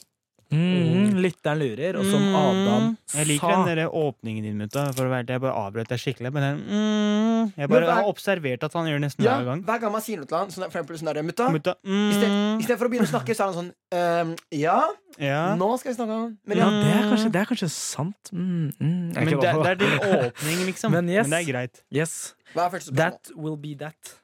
Mm, 0.50 1.14
Lytteren 1.25 1.58
lurer, 1.58 1.96
og 2.00 2.05
som 2.05 2.23
Adam 2.35 2.85
Mm. 2.85 2.96
Jeg 3.14 3.26
liker 3.29 3.49
den 3.67 3.76
der 3.79 3.88
åpningen 3.94 4.43
din, 4.44 4.56
mutta. 4.58 4.85
For 4.93 5.06
å 5.06 5.11
være, 5.12 5.26
jeg 5.29 5.41
bare 5.41 5.55
avbrøt 5.55 5.88
deg 5.88 5.99
skikkelig. 6.02 6.32
Men 6.35 6.43
den, 6.43 6.58
mm, 6.67 7.52
jeg 7.56 7.69
bare 7.69 7.85
hver- 7.87 7.94
har 7.94 8.08
observert 8.11 8.64
at 8.64 8.73
han 8.73 8.87
gjør 8.87 9.00
nesten 9.05 9.25
Ja, 9.25 9.37
hver 9.38 9.44
gang. 9.44 9.62
hver 9.64 9.81
gang 9.81 9.93
man 9.93 10.00
sier 10.02 10.17
noe 10.19 10.26
til 10.26 10.37
han, 10.38 10.49
sånn, 10.50 10.70
for 10.70 10.81
eksempel 10.82 10.99
sånn 10.99 11.12
der, 11.14 11.23
mutta 11.23 11.49
Mutta, 11.50 11.75
I 11.85 11.88
mm, 11.88 12.58
istedenfor 12.61 12.87
å 12.87 12.91
begynne 12.91 13.06
å 13.08 13.12
snakke, 13.14 13.35
så 13.35 13.44
er 13.44 13.52
han 13.52 13.55
sånn 13.61 13.73
ehm, 13.93 14.37
Ja, 14.50 14.88
ja. 15.19 15.55
nå 15.56 15.79
skal 15.79 15.93
vi 15.93 15.96
snakke 15.96 16.11
om 16.19 16.38
Men 16.46 16.56
Ja, 16.58 16.69
ja, 16.70 16.82
det 16.82 16.91
er 16.96 17.08
kanskje, 17.12 17.31
det 17.32 17.41
er 17.41 17.46
kanskje 17.46 17.70
sant. 17.70 18.31
Mm, 18.32 18.73
mm. 18.81 19.14
Men 19.14 19.25
det, 19.25 19.41
det 19.41 19.70
er 19.70 19.75
din 19.76 19.99
åpning, 20.00 20.67
liksom. 20.67 20.91
Men 20.96 21.08
yes. 21.08 21.29
det 21.29 21.38
er 21.41 21.52
greit. 21.52 21.82
Yes. 21.93 22.35
hva 22.55 22.67
er 22.67 22.70
første 22.70 22.91
spørsmål? 22.91 22.96
That 22.96 23.31
will 23.37 23.56
be 23.56 23.75
that. 23.76 24.14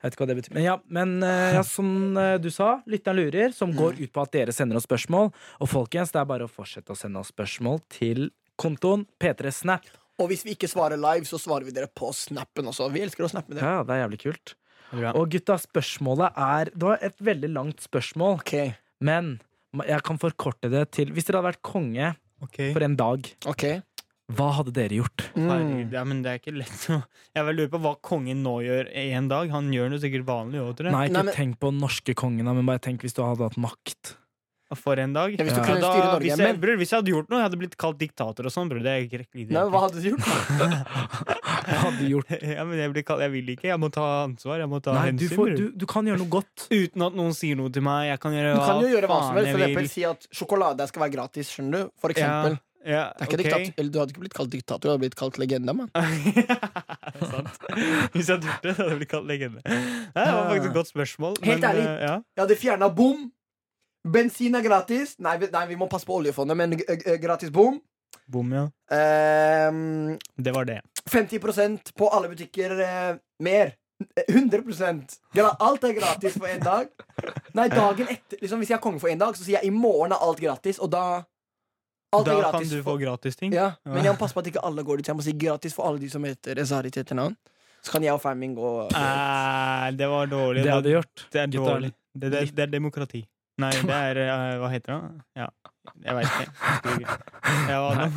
Jeg 0.00 0.06
vet 0.06 0.14
ikke 0.16 0.24
hva 0.24 0.28
det 0.30 0.36
betyr. 0.38 0.54
Men 0.56 0.64
ja, 0.64 0.74
men 0.88 1.10
eh, 1.26 1.54
ja, 1.58 1.62
som 1.66 2.16
eh, 2.16 2.38
du 2.40 2.48
sa, 2.52 2.78
lytteren 2.88 3.18
lurer, 3.20 3.52
som 3.52 3.74
går 3.76 3.98
ut 3.98 4.12
på 4.14 4.22
at 4.22 4.32
dere 4.32 4.54
sender 4.56 4.78
oss 4.80 4.86
spørsmål. 4.88 5.28
Og 5.60 5.68
folkens, 5.68 6.14
det 6.14 6.22
er 6.22 6.30
bare 6.30 6.46
å 6.46 6.52
fortsette 6.52 6.94
å 6.94 6.96
sende 6.96 7.20
oss 7.20 7.28
spørsmål 7.34 7.82
til 7.92 8.30
kontoen 8.60 9.04
P3 9.20 9.52
Snap. 9.52 9.90
Og 10.20 10.30
hvis 10.32 10.46
vi 10.46 10.54
ikke 10.56 10.70
svarer 10.72 11.00
live, 11.00 11.28
så 11.28 11.36
svarer 11.40 11.68
vi 11.68 11.76
dere 11.76 11.90
på 11.92 12.08
snappen 12.16 12.72
også. 12.72 12.88
Vi 12.94 13.04
elsker 13.04 13.28
å 13.28 13.30
snappe 13.32 13.52
dere. 13.52 13.76
Ja, 13.76 13.84
det 13.84 13.96
er 13.96 14.02
jævlig 14.06 14.22
kult. 14.24 14.54
Bra. 14.90 15.12
Og 15.20 15.28
gutta, 15.30 15.54
spørsmålet 15.60 16.40
er 16.40 16.72
Det 16.74 16.82
var 16.82 17.04
et 17.06 17.20
veldig 17.22 17.52
langt 17.54 17.84
spørsmål, 17.84 18.40
okay. 18.40 18.72
men 18.98 19.36
jeg 19.86 20.02
kan 20.02 20.18
forkorte 20.18 20.66
det 20.72 20.80
til 20.96 21.12
Hvis 21.14 21.28
dere 21.28 21.38
hadde 21.38 21.52
vært 21.52 21.62
konge 21.62 22.08
okay. 22.42 22.72
for 22.74 22.82
en 22.82 22.96
dag, 22.98 23.28
ok 23.46 23.68
hva 24.36 24.48
hadde 24.58 24.72
dere 24.76 24.96
gjort? 25.00 25.26
mm. 25.34 25.90
Ja, 25.92 26.04
men 26.06 26.22
det 26.22 26.30
er 26.32 26.38
ikke 26.40 26.54
lett 26.56 26.86
å 26.94 27.00
Jeg 27.34 27.46
vil 27.48 27.56
lure 27.62 27.72
på 27.74 27.80
hva 27.82 27.94
kongen 28.04 28.42
nå 28.46 28.56
gjør 28.64 28.88
i 28.94 29.10
en 29.18 29.28
dag. 29.30 29.50
Han 29.50 29.70
gjør 29.74 29.90
noe 29.92 30.02
sikkert 30.02 30.26
vanlig 30.28 30.62
òg, 30.62 30.72
tror 30.78 30.90
jeg. 30.90 30.94
Nei, 30.96 31.04
ikke 31.08 31.18
Nei, 31.18 31.22
men- 31.28 31.34
tenk 31.36 31.58
på 31.60 31.70
den 31.74 31.80
norske 31.82 32.14
kongen, 32.14 32.44
men 32.46 32.66
bare 32.66 32.78
tenk 32.82 33.02
hvis 33.02 33.14
du 33.16 33.22
hadde 33.26 33.46
hatt 33.48 33.56
makt. 33.60 34.16
For 34.78 34.94
en 35.02 35.10
dag. 35.12 35.32
Ja, 35.34 35.42
hvis 35.42 35.50
du 35.56 35.58
Ja. 35.58 35.66
kunne 35.66 35.80
da, 35.82 35.88
styre 35.90 36.10
Norge 36.12 36.20
hvis, 36.22 36.38
jeg, 36.38 36.60
bror, 36.62 36.76
hvis 36.78 36.90
jeg 36.92 36.98
hadde 37.02 37.10
gjort 37.10 37.28
noe, 37.32 37.38
jeg 37.40 37.46
hadde 37.48 37.58
blitt 37.58 37.76
kalt 37.76 37.98
diktator 37.98 38.46
og 38.46 38.52
sånn, 38.54 38.68
bror. 38.70 38.78
Det 38.78 38.86
er 38.86 39.00
ikke 39.02 39.18
riktig. 39.26 39.50
Nei, 39.50 39.64
Hva 39.66 39.80
hadde 39.82 39.98
du 39.98 40.10
gjort? 40.12 40.22
Hva 41.66 41.78
hadde 41.84 41.98
du 41.98 42.06
gjort? 42.12 42.30
Ja, 42.38 42.64
men 42.68 42.78
jeg, 42.78 42.92
blir 42.94 43.02
kalt, 43.02 43.20
jeg 43.24 43.32
vil 43.34 43.50
ikke. 43.56 43.66
Jeg 43.66 43.80
må 43.82 43.90
ta 43.90 44.04
ansvar. 44.28 44.60
Jeg 44.62 44.70
må 44.70 44.78
ta 44.82 44.94
Nei, 44.94 45.10
du, 45.18 45.26
får, 45.26 45.56
du, 45.58 45.64
du 45.74 45.86
kan 45.90 46.06
gjøre 46.06 46.22
noe 46.22 46.30
godt. 46.38 46.68
Uten 46.80 47.02
at 47.08 47.18
noen 47.18 47.34
sier 47.34 47.58
noe 47.58 47.72
til 47.74 47.82
meg. 47.82 48.12
Jeg 48.12 48.20
kan 48.22 48.36
gjøre 48.38 48.54
Du 48.54 48.62
kan 48.62 48.82
jo 48.84 48.92
gjøre 48.94 49.10
hva 49.10 49.18
som 49.26 49.40
helst. 49.40 49.50
For 49.50 49.64
eksempel 49.66 49.90
si 49.90 50.04
at 50.06 50.28
sjokolade 50.38 50.86
skal 50.92 51.02
være 51.06 51.14
gratis. 51.18 51.50
Skjønner 51.50 51.72
du? 51.72 51.90
For 52.00 52.14
eksempel. 52.14 52.54
Ja, 52.54 52.66
Det 52.80 52.96
okay. 52.96 53.24
ikke 53.24 53.34
ok. 53.34 53.40
diktat 53.44 53.80
eller, 53.80 53.92
du 53.92 53.98
hadde 54.00 54.14
ikke 54.14 54.22
blitt 54.24 54.36
kalt 54.36 54.52
diktator, 54.52 54.86
du 54.86 54.92
hadde 54.94 55.02
blitt 55.02 55.16
kalt 55.18 55.36
legende. 55.38 55.74
Man. 55.76 55.90
Sant. 57.32 57.58
Hvis 58.14 58.30
jeg 58.30 58.38
hadde 58.38 58.46
gjort 58.46 58.64
det, 58.64 58.74
hadde 58.78 58.88
jeg 58.88 59.00
blitt 59.02 59.10
kalt 59.10 59.28
legende. 59.28 59.60
Det 59.66 60.14
var 60.14 60.48
faktisk 60.48 60.70
et 60.70 60.78
godt 60.78 60.92
spørsmål. 60.94 61.36
Helt 61.44 61.64
ærlig. 61.64 61.84
eh, 61.84 62.06
ja. 62.06 62.14
Jeg 62.36 62.44
hadde 62.44 62.56
fjerna 62.56 62.88
bom. 62.88 63.28
Bensin 64.08 64.56
er 64.56 64.64
gratis. 64.64 65.18
Nei, 65.20 65.36
vi- 65.38 65.50
nei, 65.52 65.66
vi 65.68 65.76
må 65.76 65.90
passe 65.92 66.08
på 66.08 66.16
oljefondet, 66.22 66.56
men 66.56 66.72
eh, 66.78 66.96
eh, 67.04 67.18
gratis 67.20 67.52
bom. 67.52 67.80
Bom, 68.26 68.52
ja. 68.52 68.64
Ehm, 68.96 70.18
Det 70.36 70.54
var 70.54 70.64
det. 70.64 70.80
50% 71.10 71.92
på 71.96 72.08
alle 72.08 72.28
butikker 72.28 72.70
uh, 72.80 73.16
mer. 73.42 73.74
100 74.28 74.62
Gra 75.34 75.56
Alt 75.60 75.84
er 75.84 75.92
gratis 75.92 76.38
for 76.38 76.46
en 76.46 76.60
dag. 76.60 76.88
Nei, 77.52 77.68
dagen 77.68 78.08
etter 78.08 78.40
liksom, 78.40 78.58
Hvis 78.58 78.70
jeg 78.70 78.76
er 78.78 78.82
konge 78.82 79.00
for 79.00 79.08
en 79.12 79.18
dag, 79.20 79.36
så 79.36 79.44
sier 79.44 79.58
jeg 79.58 79.68
i 79.68 79.74
morgen 79.74 80.12
er 80.12 80.22
alt 80.24 80.40
gratis, 80.40 80.78
og 80.78 80.90
da 80.90 81.22
Alt 82.12 82.26
Da 82.26 82.34
er 82.40 82.50
kan 82.50 82.66
du 82.66 82.82
få 82.82 82.96
gratis 82.98 83.36
ting. 83.38 83.52
ja, 83.54 83.72
men 83.86 84.02
jeg 84.04 84.12
må 84.12 84.18
passe 84.18 84.34
på 84.34 84.42
at 84.42 84.46
ikke 84.50 84.62
alle 84.66 84.82
går 84.82 84.96
dit. 84.98 85.08
Jeg 85.08 85.16
må 85.16 85.22
si 85.22 85.32
gratis 85.32 85.74
for 85.76 85.86
alle 85.86 86.00
de 86.02 86.08
som 86.10 86.24
heter 86.26 86.58
Ezari 86.58 86.90
til 86.90 87.04
etternavn. 87.04 87.36
Så 87.82 87.92
kan 87.94 88.02
jeg 88.02 88.12
og 88.12 88.20
fanen 88.20 88.54
gå 88.56 88.70
Eh, 88.92 89.90
det 89.96 90.08
var 90.10 90.26
dårlig. 90.26 90.64
Det 90.64 90.72
hadde 90.72 90.90
gjort. 90.96 91.26
Det 91.32 91.40
er 91.40 91.46
dårlig. 91.54 91.92
Det, 92.12 92.32
det, 92.32 92.40
det 92.56 92.64
er 92.66 92.72
demokrati. 92.72 93.22
Nei, 93.60 93.70
det 93.70 93.94
er 93.94 94.18
eh, 94.24 94.58
Hva 94.60 94.70
heter 94.72 94.96
det? 94.96 95.22
Ja. 95.38 95.48
Jeg 96.04 96.16
veit 96.18 96.28
ikke. 96.34 97.18
Jeg 97.70 97.78
var 97.86 98.10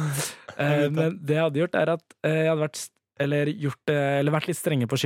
Eh, 0.54 0.90
men 0.94 1.16
det 1.26 1.34
jeg 1.34 1.42
hadde 1.48 1.62
gjort, 1.64 1.76
er 1.80 1.90
at 1.96 2.04
eh, 2.28 2.36
jeg 2.44 2.50
hadde 2.52 2.62
vært, 2.62 2.82
eller 3.26 3.50
gjort, 3.58 3.90
eller 3.90 4.36
vært 4.36 4.48
litt 4.52 4.58
strenge 4.60 4.86
på 4.86 5.00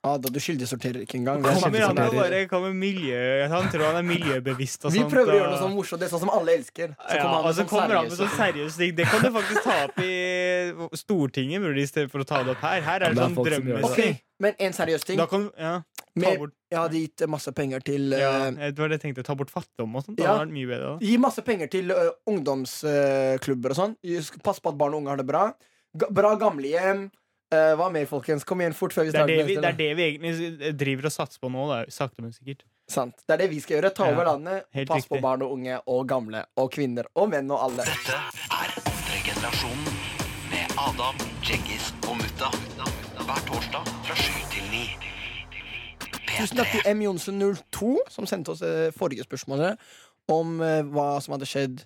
kildesortering. 0.00 0.24
Ada, 0.24 0.30
du 0.32 0.40
kildesorterer 0.40 1.02
ikke 1.04 1.18
engang. 1.18 1.42
Kom 1.44 2.16
bare 2.16 2.46
kommer 2.48 2.72
miljø 2.72 3.48
Han 3.48 3.68
tror 3.70 3.84
han 3.90 3.96
er 4.00 4.06
miljøbevisst 4.08 4.84
og 4.84 4.92
Vi 4.92 5.00
sånt. 5.00 5.12
prøver 5.12 5.32
å 5.32 5.36
gjøre 5.36 5.50
noe 5.50 5.60
sånn 5.60 5.74
morsomt. 5.74 6.00
Det 6.00 6.08
er 6.08 6.12
sånn 6.14 6.22
som 6.24 6.32
alle 6.32 6.54
elsker. 6.56 6.94
Så 6.96 7.16
ja, 7.16 7.26
han 7.26 7.36
og 7.36 7.44
med 7.44 7.54
så 7.54 7.60
sånn 7.60 7.68
kommer 7.68 7.94
han 7.96 8.08
med 8.08 8.16
sånn 8.16 8.32
seriøse 8.36 8.80
ting. 8.80 8.94
Det 8.96 9.06
kan 9.10 9.20
du 9.20 9.30
faktisk 9.34 9.62
ta 9.64 9.76
opp 9.84 10.00
i 10.00 10.96
Stortinget, 10.96 11.60
bror, 11.62 11.76
i 11.76 11.86
stedet 11.86 12.10
for 12.10 12.24
å 12.24 12.28
ta 12.28 12.42
det 12.46 12.54
opp 12.56 12.64
her. 12.64 12.80
Her 12.80 13.04
er 13.04 13.14
Det 13.14 13.20
det 13.20 13.28
sånn 13.28 13.50
drømmeting. 13.50 13.90
Okay, 13.90 14.16
Men 14.40 14.56
en 14.58 14.72
seriøs 14.72 15.04
ting. 15.04 15.20
Da 15.20 15.28
kan 15.28 15.50
ja, 15.58 15.76
ta 15.84 16.20
Mer, 16.24 16.38
bort, 16.40 16.56
jeg 16.72 16.80
hadde 16.80 17.00
gitt 17.04 17.26
masse 17.30 17.52
penger 17.54 17.84
til 17.84 18.10
ja, 18.16 18.48
eh, 18.48 18.72
Det 18.72 18.80
var 18.80 18.88
det 18.88 19.00
jeg 19.00 19.04
tenkte. 19.08 19.26
Ta 19.26 19.36
bort 19.36 19.52
fattigdom 19.52 19.94
og 20.00 20.06
sånt. 20.06 20.20
Ja. 20.20 20.38
bedre. 20.40 20.80
da 20.80 20.96
Gi 21.04 21.16
masse 21.20 21.44
penger 21.44 21.68
til 21.68 21.92
uh, 21.92 22.10
ungdomsklubber 22.26 23.76
og 23.76 23.76
sånn. 23.76 23.96
Pass 24.42 24.60
på 24.60 24.72
at 24.72 24.78
barn 24.80 24.96
og 24.96 25.04
unge 25.04 25.12
har 25.12 25.20
det 25.20 25.28
bra. 25.28 25.50
Ga 26.00 26.06
bra 26.14 26.36
gamlehjem. 26.38 27.10
Uh, 27.50 27.72
hva 27.74 27.88
mer, 27.90 28.04
folkens? 28.06 28.44
Kom 28.46 28.60
igjen 28.62 28.74
fort 28.78 28.92
før 28.94 29.08
vi 29.08 29.10
Det 29.10 29.18
er 29.20 29.26
det, 29.26 29.38
vi, 29.48 29.54
det 29.58 29.70
er 29.72 29.78
det 29.78 29.88
vi 29.98 30.04
egentlig 30.06 30.72
driver 30.78 31.08
og 31.10 31.14
satser 31.16 31.40
på 31.42 31.50
nå. 31.50 31.64
Da. 31.66 31.80
Sakte, 31.90 32.22
men 32.22 32.30
sikkert. 32.36 32.62
Sant. 32.90 33.16
Det 33.26 33.34
er 33.34 33.42
det 33.42 33.48
vi 33.50 33.58
skal 33.62 33.76
gjøre. 33.80 33.90
Ta 33.94 34.06
Ja, 34.06 34.14
over 34.14 34.28
landet. 34.28 34.64
helt 34.74 34.88
Pass 34.90 35.06
på 35.10 35.18
barn 35.22 35.42
og 35.42 35.52
unge 35.56 35.80
og 35.86 36.06
gamle 36.10 36.44
og 36.58 36.70
kvinner 36.74 37.08
og 37.18 37.28
menn 37.32 37.50
og 37.50 37.58
alle. 37.66 37.86
Dette 37.90 38.14
er 38.54 38.74
Undregenerasjonen 38.84 39.98
med 40.52 40.76
Adam, 40.86 41.18
Djengis 41.42 41.90
og 42.06 42.16
Mutta. 42.22 42.50
Hver 43.20 43.42
torsdag 43.50 43.90
fra 44.06 44.14
sju 44.18 44.38
til 44.54 44.64
ni. 44.70 44.84
Tusen 46.30 46.56
takk 46.62 46.70
til 46.72 46.86
M. 46.94 47.02
Johnsen02, 47.04 47.90
som 48.10 48.26
sendte 48.30 48.54
oss 48.54 48.62
det 48.62 48.92
forrige 48.96 49.26
spørsmålet 49.26 49.78
om 50.30 50.60
eh, 50.62 50.80
hva 50.86 51.16
som 51.22 51.34
hadde 51.34 51.46
skjedd 51.50 51.82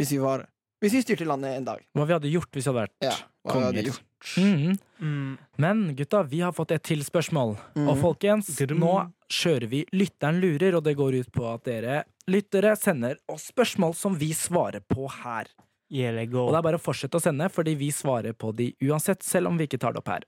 hvis 0.00 0.12
vi 0.16 0.18
var 0.22 0.46
Hvis 0.82 0.94
vi 0.94 1.02
styrte 1.02 1.26
landet 1.26 1.56
en 1.58 1.64
dag. 1.66 1.80
Hva 1.96 2.06
vi 2.06 2.14
hadde 2.14 2.30
gjort 2.30 2.52
hvis 2.54 2.66
vi 2.66 2.70
hadde 2.70 2.84
vært 2.84 2.94
Ja, 3.02 3.14
hva 3.44 3.58
vi 3.58 3.64
hadde 3.66 3.82
konger. 3.88 4.04
Mm 4.36 4.56
-hmm. 4.58 4.78
Mm. 5.00 5.38
Men 5.56 5.96
gutta, 5.96 6.22
vi 6.22 6.40
har 6.40 6.52
fått 6.52 6.70
et 6.72 6.82
til 6.82 7.04
spørsmål. 7.04 7.56
Mm. 7.76 7.88
Og 7.88 7.98
folkens, 7.98 8.58
Grum. 8.58 8.78
nå 8.80 9.12
kjører 9.28 9.68
vi 9.68 9.84
Lytteren 9.92 10.40
lurer, 10.40 10.74
og 10.74 10.84
det 10.84 10.96
går 10.96 11.20
ut 11.20 11.32
på 11.32 11.54
at 11.54 11.64
dere 11.64 12.04
lyttere 12.26 12.76
sender 12.76 13.16
oss 13.28 13.50
spørsmål 13.52 13.94
som 13.94 14.14
vi 14.18 14.32
svarer 14.32 14.80
på 14.80 15.08
her. 15.10 15.46
Yeah. 15.90 16.14
Og 16.34 16.52
det 16.52 16.58
er 16.58 16.62
bare 16.62 16.76
å 16.76 16.82
fortsette 16.82 17.16
å 17.16 17.20
sende, 17.20 17.48
fordi 17.48 17.74
vi 17.74 17.90
svarer 17.90 18.32
på 18.32 18.54
de 18.54 18.74
uansett, 18.82 19.22
selv 19.22 19.48
om 19.48 19.56
vi 19.56 19.66
ikke 19.66 19.78
tar 19.78 19.92
det 19.92 19.98
opp 19.98 20.08
her. 20.08 20.22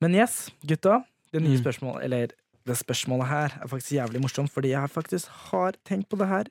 Men 0.00 0.14
yes, 0.14 0.50
gutta, 0.64 1.04
det 1.32 1.42
nye 1.42 1.58
Mm. 1.58 1.64
spørsmålet, 1.64 2.04
eller 2.04 2.28
det 2.66 2.76
spørsmålet 2.76 3.26
her, 3.26 3.58
er 3.62 3.66
faktisk 3.66 3.92
jævlig 3.92 4.20
morsomt, 4.22 4.50
fordi 4.50 4.70
jeg 4.70 4.90
faktisk 4.90 5.28
har 5.50 5.72
tenkt 5.84 6.08
på 6.08 6.18
det 6.18 6.28
her, 6.28 6.44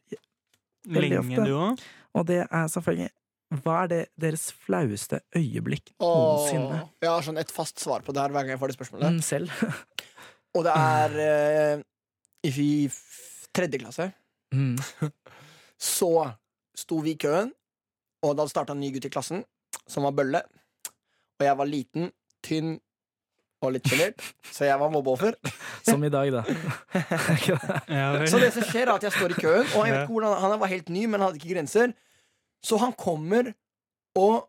Lenge, 0.87 1.45
du 1.45 1.53
òg? 1.53 1.79
Og 2.17 2.25
det 2.29 2.41
er 2.43 2.69
selvfølgelig 2.73 3.09
Hva 3.63 3.75
er 3.83 3.87
det 3.89 4.01
deres 4.21 4.49
flaueste 4.65 5.21
øyeblikk 5.37 5.91
noensinne? 5.97 6.83
Åh, 6.83 6.89
jeg 7.01 7.09
har 7.09 7.25
sånn 7.25 7.41
et 7.41 7.53
fast 7.53 7.81
svar 7.81 8.03
på 8.05 8.13
det 8.13 8.21
her 8.21 8.33
hver 8.33 8.45
gang 8.45 8.53
jeg 8.53 8.61
får 8.61 8.71
det 8.71 8.77
spørsmålet. 8.77 9.15
Mm, 9.15 9.21
selv. 9.25 9.63
Og 10.57 10.65
det 10.65 10.75
er 10.75 11.15
eh, 11.23 11.81
i 12.49 12.89
tredje 13.55 13.81
klasse. 13.81 14.11
Mm. 14.53 14.77
Så 15.97 16.11
sto 16.77 16.99
vi 17.01 17.15
i 17.15 17.19
køen, 17.19 17.51
og 18.23 18.33
det 18.33 18.43
hadde 18.43 18.51
starta 18.51 18.75
en 18.75 18.81
ny 18.83 18.89
gutt 18.93 19.07
i 19.07 19.11
klassen 19.13 19.43
som 19.89 20.05
var 20.07 20.15
bølle. 20.17 20.41
Og 21.39 21.45
jeg 21.45 21.57
var 21.59 21.69
liten, 21.69 22.09
tynn 22.45 22.77
og 23.59 23.73
litt 23.75 23.87
sjenert, 23.91 24.23
så 24.51 24.67
jeg 24.67 24.79
var 24.79 24.91
mobbeoffer. 24.93 25.35
Som 25.87 26.03
i 26.07 26.11
dag, 26.13 26.31
da. 26.31 26.43
Så 28.31 28.39
det 28.39 28.53
som 28.55 28.63
skjer, 28.63 28.87
er 28.87 28.93
at 28.95 29.07
jeg 29.07 29.15
står 29.15 29.35
i 29.35 29.39
køen, 29.39 29.65
og 29.75 29.83
jeg 29.83 29.93
vet 29.95 30.05
ikke 30.05 30.15
hvordan 30.15 30.37
han 30.45 30.59
var 30.61 30.71
helt 30.71 30.91
ny, 30.93 31.05
men 31.11 31.25
hadde 31.25 31.39
ikke 31.41 31.53
grenser. 31.53 31.93
Så 32.63 32.79
han 32.81 32.93
kommer, 32.99 33.51
og 34.19 34.47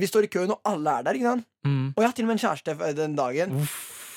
vi 0.00 0.08
står 0.08 0.26
i 0.26 0.32
køen, 0.32 0.52
og 0.54 0.60
alle 0.66 0.98
er 0.98 1.06
der. 1.06 1.18
ikke 1.18 1.32
sant? 1.32 1.46
Mm. 1.66 1.86
Og 1.94 2.02
jeg 2.02 2.08
har 2.08 2.16
til 2.16 2.24
og 2.24 2.30
med 2.30 2.38
en 2.38 2.42
kjæreste 2.44 2.92
den 2.98 3.16
dagen. 3.18 3.56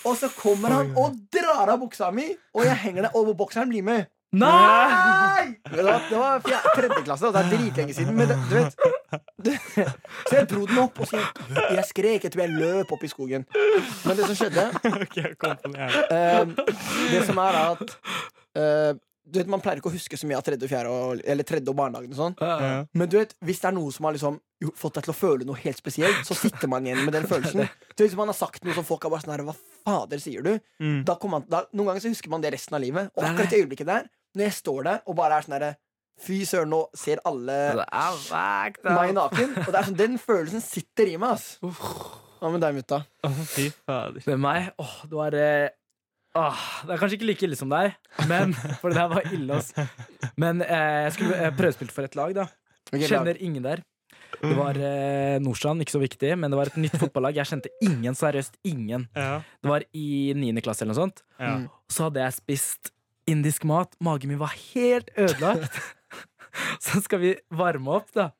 Og 0.03 0.17
så 0.19 0.29
kommer 0.35 0.73
han 0.75 0.91
og 0.99 1.15
drar 1.33 1.71
av 1.73 1.79
buksa 1.81 2.09
mi, 2.11 2.27
og 2.53 2.65
jeg 2.67 2.77
henger 2.85 3.07
der, 3.07 3.15
og 3.17 3.33
bokseren 3.39 3.71
blir 3.71 3.85
med. 3.85 4.09
Nei! 4.33 5.53
Det 5.69 5.83
var, 5.85 6.05
det 6.09 6.17
var 6.17 6.39
tredje 6.73 7.03
klasse, 7.05 7.29
og 7.29 7.35
det 7.35 7.43
er 7.43 7.51
dritlenge 7.53 7.93
siden. 7.93 8.15
Men 8.17 8.31
det, 8.31 8.37
du 8.49 8.55
vet 8.57 8.77
det, 8.81 8.92
Så 10.27 10.35
jeg 10.37 10.47
dro 10.51 10.65
den 10.69 10.81
opp, 10.83 10.99
og 11.03 11.09
så 11.09 11.21
jeg 11.73 11.85
skrek. 11.89 12.25
Jeg 12.27 12.33
tror 12.33 12.43
jeg 12.45 12.53
løp 12.55 12.93
opp 12.95 13.03
i 13.03 13.09
skogen. 13.11 13.45
Men 13.53 14.19
det 14.19 14.27
som 14.29 14.37
skjedde 14.37 14.67
jeg 15.19 15.33
det 17.11 17.23
som 17.27 17.41
er 17.43 17.57
at 17.59 17.83
uh, 18.57 18.93
Du 19.23 19.39
vet, 19.39 19.49
Man 19.49 19.61
pleier 19.63 19.79
ikke 19.79 19.91
å 19.91 19.93
huske 19.95 20.17
så 20.19 20.27
mye 20.29 20.39
av 20.39 20.45
tredje 20.45 20.67
og 20.67 20.71
fjerde 20.71 20.93
og, 20.93 21.21
Eller 21.25 21.47
tredje 21.47 21.71
og 21.71 21.77
barnehagen 21.79 22.11
og 22.13 22.19
sånn. 22.19 22.35
Ja. 22.41 22.83
Men 22.93 23.11
du 23.11 23.17
vet, 23.19 23.35
hvis 23.45 23.61
det 23.63 23.69
er 23.71 23.77
noe 23.77 23.93
som 23.95 24.07
har 24.09 24.15
liksom 24.17 24.39
fått 24.79 24.95
deg 24.97 25.07
til 25.07 25.11
å 25.11 25.17
føle 25.17 25.47
noe 25.47 25.59
helt 25.59 25.79
spesielt, 25.79 26.21
så 26.27 26.37
sitter 26.39 26.69
man 26.71 26.85
igjen 26.87 27.01
med 27.03 27.15
den 27.17 27.27
følelsen. 27.29 27.65
Du 27.93 28.01
vet, 28.01 28.09
Hvis 28.09 28.17
man 28.19 28.31
har 28.31 28.37
sagt 28.37 28.63
noe 28.65 28.75
som 28.77 28.85
folk 28.87 29.05
er 29.05 29.13
bare 29.13 29.25
sånn 29.25 29.35
her 29.35 29.45
Hva 29.47 29.55
fader 29.83 30.21
sier 30.23 30.45
du? 30.45 30.53
Mm. 30.81 31.01
Da 31.07 31.17
man, 31.29 31.47
da, 31.51 31.65
noen 31.73 31.91
ganger 31.91 32.05
så 32.05 32.13
husker 32.13 32.31
man 32.33 32.43
det 32.43 32.53
resten 32.55 32.77
av 32.77 32.83
livet. 32.83 33.11
Og 33.17 33.25
akkurat 33.27 33.51
det 33.53 33.63
øyeblikket 33.63 33.89
der, 33.89 34.07
når 34.33 34.47
jeg 34.47 34.55
står 34.59 34.87
der 34.87 35.03
og 35.05 35.17
bare 35.19 35.37
er 35.37 35.45
sånn 35.45 35.57
herre 35.57 35.75
Fy 36.21 36.43
søren, 36.47 36.69
nå 36.71 36.83
ser 36.97 37.19
alle 37.27 37.55
meg 38.93 39.13
naken. 39.17 39.55
Og 39.63 39.69
det 39.73 39.79
er 39.79 39.87
sånn, 39.87 39.97
den 39.99 40.19
følelsen 40.21 40.61
sitter 40.63 41.09
i 41.09 41.15
meg, 41.19 41.37
ass. 41.39 41.57
Hva 42.39 42.51
med 42.53 42.61
deg, 42.63 42.75
mutta? 42.77 43.01
Fy 43.53 43.69
fader. 43.85 44.23
Med 44.29 44.43
meg? 44.43 44.67
Åh, 44.83 44.93
det 45.09 45.17
var 45.17 45.37
eh, 45.39 45.69
åh, 46.39 46.65
Det 46.83 46.93
er 46.95 47.01
kanskje 47.01 47.17
ikke 47.19 47.29
like 47.31 47.47
ille 47.47 47.57
som 47.59 47.71
deg, 47.71 47.95
men 48.29 48.53
For 48.81 48.91
det 48.93 48.99
der 48.99 49.09
var 49.11 49.31
ille, 49.31 49.57
ass. 49.57 49.73
Men 50.39 50.61
eh, 50.65 50.99
jeg 51.07 51.17
skulle 51.17 51.39
eh, 51.39 51.55
prøvespilt 51.57 51.95
for 51.95 52.07
et 52.07 52.19
lag, 52.19 52.35
da. 52.37 52.47
Ok, 52.91 53.07
Kjenner 53.07 53.39
ingen 53.41 53.65
der. 53.65 53.83
Det 54.41 54.55
var 54.57 54.75
eh, 54.75 55.37
Nordstrand, 55.43 55.83
ikke 55.83 55.95
så 55.95 56.01
viktig, 56.01 56.33
men 56.39 56.51
det 56.51 56.57
var 56.59 56.71
et 56.71 56.79
nytt 56.81 56.95
fotballag. 56.99 57.37
Jeg 57.39 57.47
kjente 57.51 57.71
ingen, 57.85 58.15
seriøst 58.17 58.57
ingen. 58.67 59.07
Ja. 59.15 59.37
Det 59.63 59.71
var 59.71 59.85
i 59.95 60.07
niende 60.37 60.63
klasse 60.65 60.83
eller 60.83 60.93
noe 60.95 61.03
sånt. 61.05 61.23
Ja. 61.39 61.53
Så 61.91 62.07
hadde 62.09 62.23
jeg 62.25 62.35
spist 62.41 62.91
indisk 63.29 63.63
mat. 63.69 63.93
Magen 64.03 64.33
min 64.33 64.41
var 64.41 64.51
helt 64.73 65.13
ødelagt. 65.15 65.79
så 66.85 67.01
skal 67.03 67.21
vi 67.23 67.35
varme 67.53 67.99
opp, 67.99 68.09
da. 68.15 68.31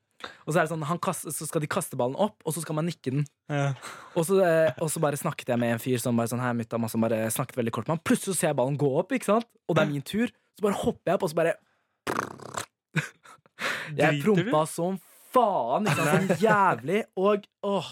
Og 0.45 0.53
så, 0.53 0.59
er 0.59 0.63
det 0.63 0.71
sånn, 0.71 0.85
han 0.87 0.99
kaster, 1.03 1.33
så 1.35 1.47
skal 1.49 1.63
de 1.63 1.67
kaste 1.71 1.97
ballen 1.99 2.15
opp, 2.21 2.37
og 2.47 2.55
så 2.55 2.63
skal 2.63 2.77
man 2.77 2.87
nikke 2.87 3.11
den. 3.11 3.25
Ja. 3.51 3.73
Og 4.15 4.27
så, 4.29 4.37
eh, 4.45 4.71
og 4.79 4.87
så 4.91 5.01
bare 5.03 5.19
snakket 5.19 5.51
jeg 5.51 5.59
med 5.59 5.75
en 5.75 5.81
fyr 5.83 5.99
som 5.99 6.15
bare 6.19 6.31
sånn 6.31 6.43
her, 6.43 6.55
mutta, 6.55 6.79
som 6.91 7.03
bare 7.03 7.25
snakket 7.33 7.59
veldig 7.59 7.73
kort 7.75 7.89
med 7.89 7.97
han. 7.97 8.03
Plutselig 8.07 8.37
så 8.37 8.39
ser 8.39 8.51
jeg 8.51 8.59
ballen 8.61 8.79
gå 8.79 8.87
opp, 9.01 9.11
ikke 9.15 9.31
sant? 9.33 9.49
og 9.67 9.75
det 9.75 9.83
er 9.83 9.91
min 9.91 10.05
tur. 10.05 10.31
Så 10.55 10.63
bare 10.67 10.79
hopper 10.79 11.11
jeg 11.11 11.17
opp, 11.17 11.25
og 11.25 11.33
så 11.33 11.39
bare 11.41 11.55
Jeg 13.99 14.21
prompa 14.23 14.63
som 14.69 14.99
faen, 15.33 15.89
ikke 15.89 16.05
sant? 16.05 16.29
Sånn 16.31 16.43
jævlig. 16.43 17.01
Og 17.19 17.47
åh 17.65 17.89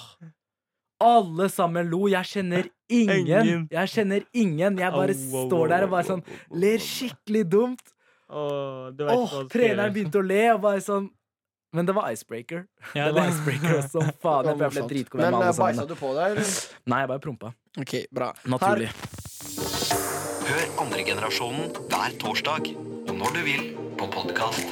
Alle 1.01 1.47
sammen 1.49 1.87
lo. 1.89 2.03
Jeg 2.11 2.29
kjenner 2.29 2.67
ingen. 3.01 3.65
Jeg 3.71 3.89
kjenner 3.89 4.27
ingen. 4.37 4.77
Jeg 4.77 4.93
bare 4.93 5.15
står 5.17 5.71
der 5.73 5.87
og 5.87 5.95
bare 5.95 6.07
sånn 6.11 6.21
ler 6.53 6.83
skikkelig 6.85 7.47
dumt. 7.49 7.90
Åh, 8.31 8.91
du 8.95 9.03
vet 9.05 9.17
Åh, 9.17 9.33
du 9.43 9.49
treneren 9.51 9.91
begynte 9.95 10.21
å 10.21 10.23
le, 10.23 10.41
og 10.53 10.61
bare 10.63 10.79
sånn 10.85 11.09
Men 11.75 11.87
det 11.87 11.93
var 11.95 12.09
icebreaker. 12.11 12.65
Ja, 12.95 13.05
det 13.09 13.15
var 13.15 13.29
icebreaker 13.31 13.81
som 13.91 14.07
faen. 14.23 14.49
Jeg 14.51 14.71
ble 14.73 14.85
dritgod 14.91 15.21
Men 15.21 15.31
med 15.31 15.37
eh, 15.37 15.37
alle 15.39 15.51
bæsja 15.51 15.75
sammen. 15.81 15.87
du 15.87 15.95
på 15.99 16.13
deg, 16.17 16.33
eller? 16.35 16.53
Nei, 16.91 16.99
jeg 17.03 17.11
bare 17.13 17.23
prompa. 17.27 17.51
Ok, 17.79 17.93
bra. 18.11 18.31
Naturlig. 18.51 18.89
Hør 20.51 20.65
andre 20.83 21.05
generasjonen 21.07 21.71
hver 21.91 22.17
torsdag. 22.19 22.71
Og 23.07 23.13
når 23.15 23.37
du 23.37 23.41
vil 23.47 23.67
på 23.99 24.07
podkast. 24.11 24.67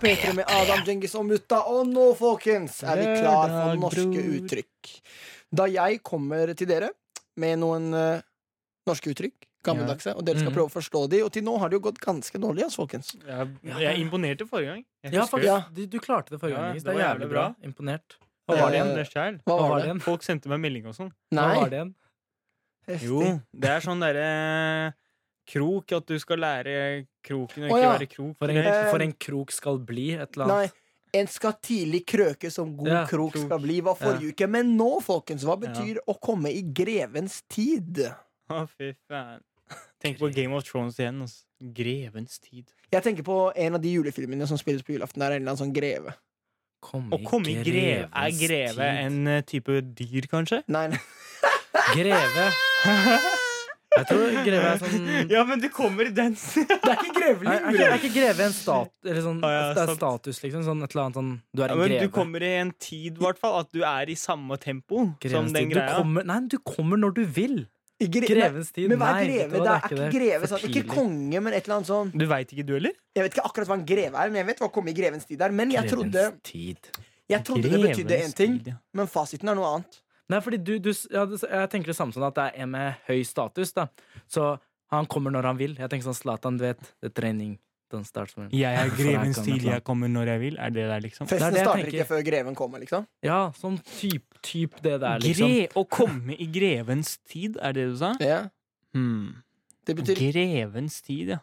P3 0.00 0.34
med 0.36 0.44
Adam, 0.52 0.82
Djengis 0.84 1.14
og 1.16 1.24
Mutta. 1.30 1.62
Og 1.72 1.88
nå, 1.88 2.10
folkens, 2.18 2.82
er 2.84 3.00
vi 3.00 3.06
klar 3.22 3.52
for 3.54 3.80
norske 3.80 4.24
uttrykk. 4.36 4.90
Da 5.56 5.64
jeg 5.72 6.02
kommer 6.04 6.52
til 6.58 6.68
dere 6.68 6.90
med 7.40 7.60
noen 7.62 7.88
eh, 7.96 8.20
norske 8.86 9.10
uttrykk, 9.12 9.46
gammeldagse, 9.66 10.14
og 10.16 10.24
dere 10.24 10.38
skal 10.38 10.50
Mhm. 10.52 10.56
prøve 10.56 10.70
å 10.70 10.76
forstå 10.78 11.08
de, 11.10 11.22
og 11.22 11.32
til 11.32 11.42
nå 11.42 11.58
har 11.58 11.68
det 11.68 11.74
jo 11.80 11.80
gått 11.90 11.98
ganske 12.00 12.38
dårlig, 12.38 12.64
ass, 12.66 12.76
folkens. 12.76 13.16
Jeg, 13.26 13.48
jeg 13.64 13.98
imponerte 14.00 14.46
forrige 14.48 14.66
gang. 14.74 14.84
Jeg 15.04 15.12
Ja, 15.12 15.26
faktisk. 15.26 15.44
ja. 15.44 15.64
Du, 15.74 15.86
du 15.86 15.98
klarte 15.98 16.30
det 16.30 16.40
forrige 16.40 16.54
Ja, 16.56 16.62
gang. 16.62 16.74
det 16.74 16.84
Det 16.84 16.94
var 16.94 17.02
jævlig 17.02 17.28
bra. 17.30 17.48
bra. 17.48 17.54
Imponert. 17.68 18.16
Hva 18.48 18.60
var 18.60 18.70
det 18.70 18.84
det? 18.84 18.94
det 18.94 19.16
er 19.16 19.32
Hva 19.44 19.56
Hva 19.58 19.68
var 19.68 19.76
det? 19.76 19.82
det 19.82 19.88
igjen? 19.90 20.00
Folk 20.02 20.22
sendte 20.22 20.46
meg 20.48 20.60
melding 20.60 20.86
og 20.86 20.94
sånn. 20.94 21.12
Hva 21.32 21.54
var 21.60 21.68
det 21.68 21.78
igjen? 21.80 21.94
Jo, 23.02 23.40
det 23.52 23.68
er 23.68 23.80
sånn 23.80 23.98
derre 24.00 24.94
krok, 25.46 25.92
at 25.92 26.06
du 26.06 26.18
skal 26.18 26.38
lære 26.38 27.06
kroken 27.26 27.64
og 27.66 27.70
Å, 27.70 27.74
ikke 27.74 27.82
ja. 27.82 27.92
være 27.98 28.08
krok. 28.08 28.36
For 28.38 28.48
en, 28.50 28.56
Eh, 28.56 28.90
for 28.90 29.02
en 29.02 29.12
krok 29.12 29.50
skal 29.50 29.78
bli 29.78 30.12
et 30.14 30.36
eller 30.36 30.46
Nei. 30.46 30.54
annet. 30.66 30.72
En 31.14 31.26
skal 31.26 31.52
tidlig 31.62 32.04
krøke 32.06 32.50
som 32.52 32.76
god 32.76 32.86
Ja, 32.88 33.06
krok 33.06 33.32
krok. 33.32 33.46
skal 33.46 33.58
bli, 33.58 33.80
var 33.80 33.94
forrige 33.94 34.32
uke. 34.34 34.48
Men 34.48 34.76
nå, 34.76 35.00
folkens, 35.02 35.44
hva 35.44 35.56
Ja. 35.60 35.68
betyr 35.68 35.98
å 36.06 36.20
komme 36.20 36.46
i 36.52 36.62
grevens 36.62 37.42
tid? 37.48 38.12
Å, 38.52 38.62
fy 38.70 38.92
faen. 39.10 39.42
Tenk 40.02 40.20
på 40.20 40.28
Game 40.34 40.54
of 40.54 40.62
Thrones 40.68 40.98
igjen. 41.00 41.22
Altså. 41.24 41.42
Grevens 41.74 42.38
tid. 42.38 42.68
Jeg 42.92 43.02
tenker 43.02 43.24
på 43.26 43.36
en 43.56 43.74
av 43.78 43.82
de 43.82 43.94
julefilmene 43.96 44.46
som 44.46 44.58
spilles 44.60 44.84
på 44.86 44.94
julaften. 44.94 45.22
Der 45.24 45.32
er 45.32 45.38
en 45.40 45.42
eller 45.42 45.54
annen 45.56 45.62
sånn 45.64 45.74
greve. 45.74 46.12
Kom 46.86 47.08
Å 47.10 47.18
komme 47.26 47.48
i 47.50 47.56
greve 47.64 48.04
Er 48.12 48.34
greve 48.36 48.76
tid. 48.76 49.00
en 49.08 49.30
eh, 49.32 49.40
type 49.48 49.78
dyr, 49.96 50.26
kanskje? 50.30 50.60
Nei, 50.70 50.84
nei. 50.92 51.00
Greve. 51.96 52.44
Jeg 53.96 54.04
tror 54.10 54.34
greve 54.44 54.68
er 54.74 54.80
sånn 54.82 55.06
Ja, 55.32 55.42
men 55.48 55.60
du 55.62 55.70
kommer 55.72 56.04
i 56.04 56.12
den 56.14 56.34
Det 56.36 56.66
er 56.68 56.98
ikke 57.00 57.06
Er, 57.08 57.14
grevling. 57.16 57.48
er, 57.48 57.68
ikke, 57.72 57.86
er 57.86 57.94
ikke 57.96 58.10
greve 58.12 58.44
en 58.44 58.52
stat, 58.54 58.92
eller 59.08 59.22
sånn, 59.24 59.38
Å, 59.40 59.50
ja, 59.54 59.62
det 59.72 59.80
er 59.86 59.88
sant. 59.90 60.00
status, 60.02 60.40
liksom? 60.44 60.64
Sånn 60.68 60.84
et 60.84 60.92
eller 60.92 61.06
annet 61.06 61.18
sånn 61.22 61.30
Du 61.56 61.62
er 61.64 61.72
ja, 61.72 61.76
en 61.78 61.80
men 61.80 61.88
greve. 61.94 62.04
Du 62.10 62.12
kommer 62.18 62.44
i 62.44 62.50
en 62.60 62.72
tid, 62.76 63.16
i 63.16 63.24
hvert 63.24 63.40
fall, 63.40 63.56
at 63.64 63.72
du 63.72 63.80
er 63.88 64.12
i 64.12 64.18
samme 64.20 64.58
tempo 64.60 65.06
som 65.24 65.48
den 65.48 65.56
tid. 65.56 65.72
Du 65.72 65.78
greia. 65.80 65.96
kommer, 65.96 66.28
nei, 66.28 66.38
du 66.52 66.58
kommer 66.60 67.00
når 67.00 67.16
du 67.16 67.22
vil. 67.40 67.56
I 67.98 68.06
gre- 68.12 68.28
Grevens 68.28 68.72
tid. 68.76 68.90
Men 68.90 68.98
hva 69.00 69.08
er 69.08 69.14
Nei, 69.14 69.26
greve? 69.26 69.50
du 69.50 69.62
Det 69.64 69.72
er 69.72 69.84
ikke 69.88 70.10
greve 70.12 70.48
sånn. 70.50 70.64
Ikke 70.68 70.82
konge, 70.90 71.40
men 71.40 71.52
et 71.56 71.64
eller 71.64 71.76
annet 71.78 71.88
sånn 71.88 72.10
Du 72.12 72.26
veit 72.28 72.50
ikke, 72.52 72.64
du 72.68 72.74
heller? 72.76 72.92
Jeg 73.16 73.24
vet 73.24 73.36
ikke 73.36 73.46
akkurat 73.48 73.70
hva 73.70 73.78
en 73.78 73.86
greve 73.88 74.14
er, 74.20 74.28
men 74.32 74.40
jeg 74.42 74.46
vet 74.50 74.58
hva 74.60 74.68
å 74.68 74.72
i 74.92 74.96
grevens 74.98 75.24
tid 75.24 75.40
er. 75.40 75.54
Men 75.56 75.70
jeg 75.72 75.88
trodde, 75.88 76.24
jeg 76.44 77.44
trodde 77.44 77.70
det 77.72 77.80
betydde 77.80 78.18
én 78.20 78.34
ting, 78.36 78.58
men 78.92 79.06
fasiten 79.08 79.48
er 79.48 79.56
noe 79.56 79.70
annet. 79.78 80.02
Nei, 80.28 80.40
fordi 80.42 80.58
du, 80.58 80.78
du 80.82 80.90
ja, 80.90 81.22
Jeg 81.24 81.70
tenker 81.70 81.92
det 81.92 81.96
samme 81.96 82.12
som 82.12 82.24
at 82.26 82.34
det 82.34 82.44
er 82.50 82.62
en 82.64 82.70
med 82.70 82.96
høy 83.06 83.22
status. 83.24 83.72
da 83.72 83.86
Så 84.28 84.58
han 84.90 85.06
kommer 85.06 85.30
når 85.30 85.42
han 85.44 85.56
vil. 85.56 85.76
Jeg 85.78 85.88
tenker 85.88 86.10
sånn 86.10 86.18
Zlatan, 86.18 86.58
du 86.58 86.64
vet. 86.66 86.80
Det 87.00 87.12
er 87.16 87.22
don't 87.22 87.58
start 88.04 88.32
when 88.36 88.50
Jeg 88.52 88.74
er 88.74 88.90
grevens 89.00 89.38
tid, 89.44 89.62
jeg 89.64 89.82
kommer 89.86 90.08
når 90.08 90.26
jeg 90.34 90.40
vil. 90.40 90.58
Er 90.58 90.70
det 90.74 90.86
der, 90.90 91.00
liksom? 91.00 91.28
Festen 91.30 91.52
det 91.52 91.60
det 91.60 91.64
starter 91.66 91.90
ikke 91.92 92.06
før 92.08 92.22
greven 92.26 92.54
kommer, 92.58 92.82
liksom. 92.82 93.06
Ja, 93.22 93.52
sånn 93.56 93.78
typ, 93.96 94.38
typ 94.42 94.78
det 94.82 95.00
der, 95.00 95.20
liksom. 95.22 95.48
Gre 95.52 95.68
å 95.78 95.84
komme 95.88 96.36
i 96.36 96.46
grevens 96.52 97.16
tid, 97.28 97.58
er 97.62 97.72
det 97.76 97.88
du 97.92 97.96
sa? 98.00 98.14
Ja. 98.20 98.48
Hmm. 98.96 99.42
Det 99.86 99.94
betyr 100.00 100.18
Grevens 100.18 101.00
tid, 101.06 101.36
ja. 101.36 101.42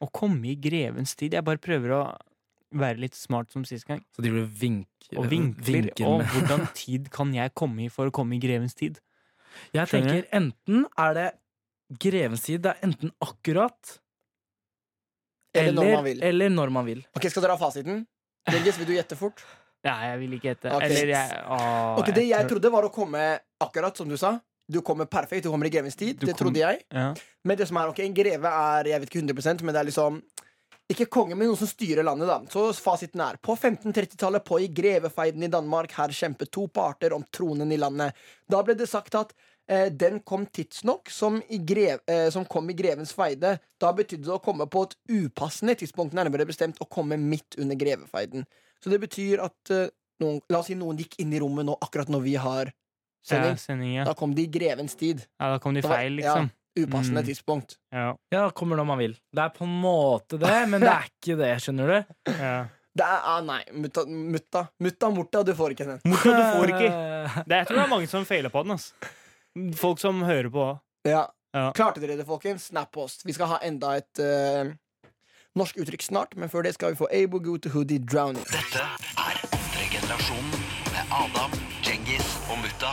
Å 0.00 0.08
komme 0.12 0.48
i 0.52 0.56
grevens 0.60 1.14
tid. 1.16 1.34
Jeg 1.36 1.44
bare 1.44 1.60
prøver 1.60 1.92
å 1.92 2.02
være 2.76 3.00
litt 3.00 3.16
smart 3.16 3.52
som 3.52 3.64
sist 3.68 3.86
gang. 3.88 4.00
Så 4.16 4.24
de 4.24 4.32
blir 4.32 4.46
vink, 4.48 4.88
Og 5.16 5.28
vinkler. 5.30 5.84
vinker 5.86 6.08
Og 6.08 6.24
hvordan 6.32 6.66
tid 6.82 7.10
kan 7.12 7.32
jeg 7.36 7.52
komme 7.56 7.86
i 7.86 7.90
for 7.92 8.08
å 8.08 8.14
komme 8.14 8.36
i 8.36 8.40
grevens 8.42 8.76
tid? 8.76 8.98
Jeg 9.72 9.88
Skjønner 9.88 10.22
tenker 10.22 10.26
enten 10.36 10.84
er 11.00 11.14
det 11.16 11.28
grevens 12.02 12.44
tid. 12.44 12.64
Det 12.64 12.74
er 12.74 12.88
enten 12.88 13.12
akkurat 13.24 13.98
Eller 15.58 15.72
når 15.72 15.82
eller, 15.84 15.94
man 15.96 16.04
vil. 16.04 16.22
eller 16.22 16.48
når 16.50 16.70
man 16.72 16.86
vil. 16.86 17.04
Ok, 17.16 17.28
Skal 17.30 17.42
dere 17.42 17.56
ha 17.56 17.60
fasiten? 17.60 18.06
Dengis, 18.50 18.78
vil 18.78 18.86
du 18.86 18.92
gjette 18.94 19.16
fort? 19.18 19.42
Nei, 19.86 19.96
jeg 20.10 20.18
vil 20.20 20.32
ikke 20.38 20.48
gjette. 20.50 20.72
Ok. 20.74 20.82
Eller 20.82 21.06
jeg 21.14 21.42
å, 21.46 21.58
Ok, 22.00 22.12
Det 22.14 22.24
jeg 22.28 22.48
trodde, 22.50 22.70
var 22.72 22.82
å 22.88 22.92
komme 22.94 23.24
akkurat 23.62 23.96
som 23.96 24.08
du 24.08 24.16
sa. 24.16 24.40
Du 24.68 24.80
kommer 24.82 25.06
perfekt, 25.06 25.44
du 25.44 25.50
kommer 25.50 25.66
i 25.66 25.70
grevens 25.70 25.94
tid. 25.94 26.18
Du 26.18 26.26
Det 26.26 26.34
kom- 26.34 26.46
trodde 26.48 26.58
jeg. 26.58 26.82
ja. 26.92 27.14
Men 27.44 27.56
det 27.56 27.68
som 27.68 27.76
er, 27.76 27.86
ok, 27.88 28.00
en 28.00 28.14
greve 28.14 28.44
er 28.50 28.84
jeg 28.90 29.00
vet 29.00 29.10
ikke 29.10 29.22
100 29.22 29.62
men 29.62 29.74
det 29.74 29.80
er 29.80 29.84
liksom 29.90 30.22
ikke 30.90 31.06
konge, 31.10 31.36
men 31.36 31.48
noen 31.48 31.56
som 31.58 31.66
styrer 31.66 32.02
landet. 32.06 32.26
da 32.26 32.38
Så 32.50 32.72
fasiten 32.74 33.20
er 33.20 33.36
på 33.42 33.56
1530-tallet 33.58 34.44
pågikk 34.44 34.74
grevefeiden 34.74 35.42
i 35.42 35.48
Danmark. 35.48 35.90
Her 35.92 36.08
kjempet 36.08 36.50
to 36.50 36.66
parter 36.68 37.12
om 37.12 37.24
tronen 37.32 37.72
i 37.72 37.76
landet. 37.76 38.14
Da 38.48 38.62
ble 38.62 38.74
det 38.74 38.88
sagt 38.88 39.14
at 39.14 39.32
den 39.90 40.20
kom 40.22 40.46
tidsnok, 40.46 41.10
som, 41.10 41.40
i 41.50 41.58
grev, 41.58 41.98
eh, 42.06 42.28
som 42.30 42.44
kom 42.46 42.70
i 42.70 42.74
grevens 42.78 43.12
feide. 43.16 43.56
Da 43.82 43.92
betydde 43.92 44.24
det 44.28 44.34
å 44.36 44.42
komme 44.42 44.66
på 44.70 44.84
et 44.86 44.94
upassende 45.10 45.74
tidspunkt, 45.74 46.14
nærmere 46.14 46.46
bestemt 46.46 46.78
å 46.80 46.86
komme 46.88 47.16
midt 47.18 47.58
under 47.58 47.74
grevefeiden. 47.76 48.46
Så 48.82 48.90
det 48.92 49.00
betyr 49.02 49.42
at 49.42 49.70
eh, 49.74 49.88
noen, 50.22 50.38
La 50.52 50.60
oss 50.62 50.66
si 50.70 50.76
noen 50.78 50.96
gikk 51.00 51.18
inn 51.20 51.32
i 51.34 51.40
rommet 51.42 51.66
nå 51.66 51.74
akkurat 51.82 52.08
når 52.12 52.22
vi 52.24 52.36
har 52.40 52.70
Ja, 52.70 52.72
sending. 53.26 53.56
sending, 53.58 53.94
ja. 53.96 54.04
Da 54.06 54.14
kom 54.14 54.34
de 54.36 54.44
i 54.46 54.52
grevens 54.54 54.94
tid. 54.94 55.24
ja, 55.40 55.48
da 55.50 55.58
kom 55.58 55.74
de 55.74 55.82
feil, 55.82 56.12
liksom. 56.20 56.46
ja. 56.46 56.52
Upassende 56.76 57.22
Mm. 57.22 57.26
tidspunkt. 57.26 57.78
Ja. 57.90 58.14
Ja, 58.30 58.50
kommer 58.50 58.76
når 58.76 58.84
man 58.86 58.98
vil. 59.00 59.14
Det 59.32 59.40
er 59.42 59.48
på 59.56 59.64
en 59.64 59.80
måte 59.80 60.36
det, 60.38 60.68
men 60.68 60.80
det 60.84 60.90
er 60.92 61.06
ikke 61.08 61.36
det, 61.40 61.54
skjønner 61.64 61.86
du. 61.88 62.14
ja. 62.36 62.66
Det 62.96 63.04
er, 63.04 63.20
ah, 63.28 63.40
nei, 63.44 63.62
mutta, 63.76 64.04
mutta, 64.08 64.62
mutta 64.80 65.08
morta, 65.12 65.42
du 65.44 65.52
får 65.56 65.72
ikke 65.74 65.84
den. 65.88 65.98
Morta, 66.08 66.30
du 66.32 66.44
får 66.56 66.70
ikke. 66.72 66.90
Det, 67.48 67.56
jeg 67.58 67.66
tror 67.68 67.76
det 67.76 67.82
er 67.82 67.90
mange 67.92 68.06
som 68.08 68.24
feiler 68.24 68.48
på 68.52 68.62
den. 68.64 68.72
ass. 68.76 68.92
Folk 69.76 70.00
som 70.00 70.22
hører 70.22 70.50
på. 70.52 70.66
Ja. 71.08 71.26
Ja. 71.56 71.70
Klarte 71.72 72.02
dere 72.02 72.18
det, 72.18 72.26
folkens? 72.28 72.66
Snap 72.68 72.96
oss. 73.00 73.22
Vi 73.24 73.32
skal 73.32 73.48
ha 73.54 73.58
enda 73.64 73.94
et 73.96 74.20
uh, 74.20 74.68
norsk 75.56 75.78
uttrykk 75.80 76.04
snart, 76.04 76.34
men 76.36 76.50
før 76.52 76.66
det 76.66 76.74
skal 76.76 76.92
vi 76.92 76.98
få 77.00 77.08
Abo 77.08 77.40
Go 77.40 77.56
to 77.56 77.72
Hoodie 77.72 78.02
Drowning. 78.02 78.44
Dette 78.50 78.82
er 78.82 79.40
andre 79.56 79.86
generasjonen 79.94 80.66
med 80.90 81.14
Adam, 81.22 81.56
Djengis 81.86 82.34
og 82.50 82.60
Mutta. 82.60 82.92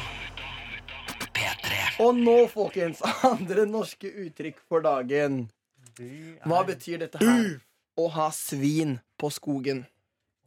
P3. 1.36 1.82
Og 2.06 2.16
nå, 2.22 2.38
folkens, 2.54 3.04
andre 3.34 3.68
norske 3.68 4.14
uttrykk 4.28 4.64
for 4.70 4.86
dagen. 4.86 5.48
Hva 6.48 6.64
betyr 6.68 7.04
dette 7.04 7.20
her? 7.20 7.58
Å 8.00 8.08
ha 8.16 8.32
svin 8.34 9.02
på 9.20 9.30
skogen. 9.34 9.84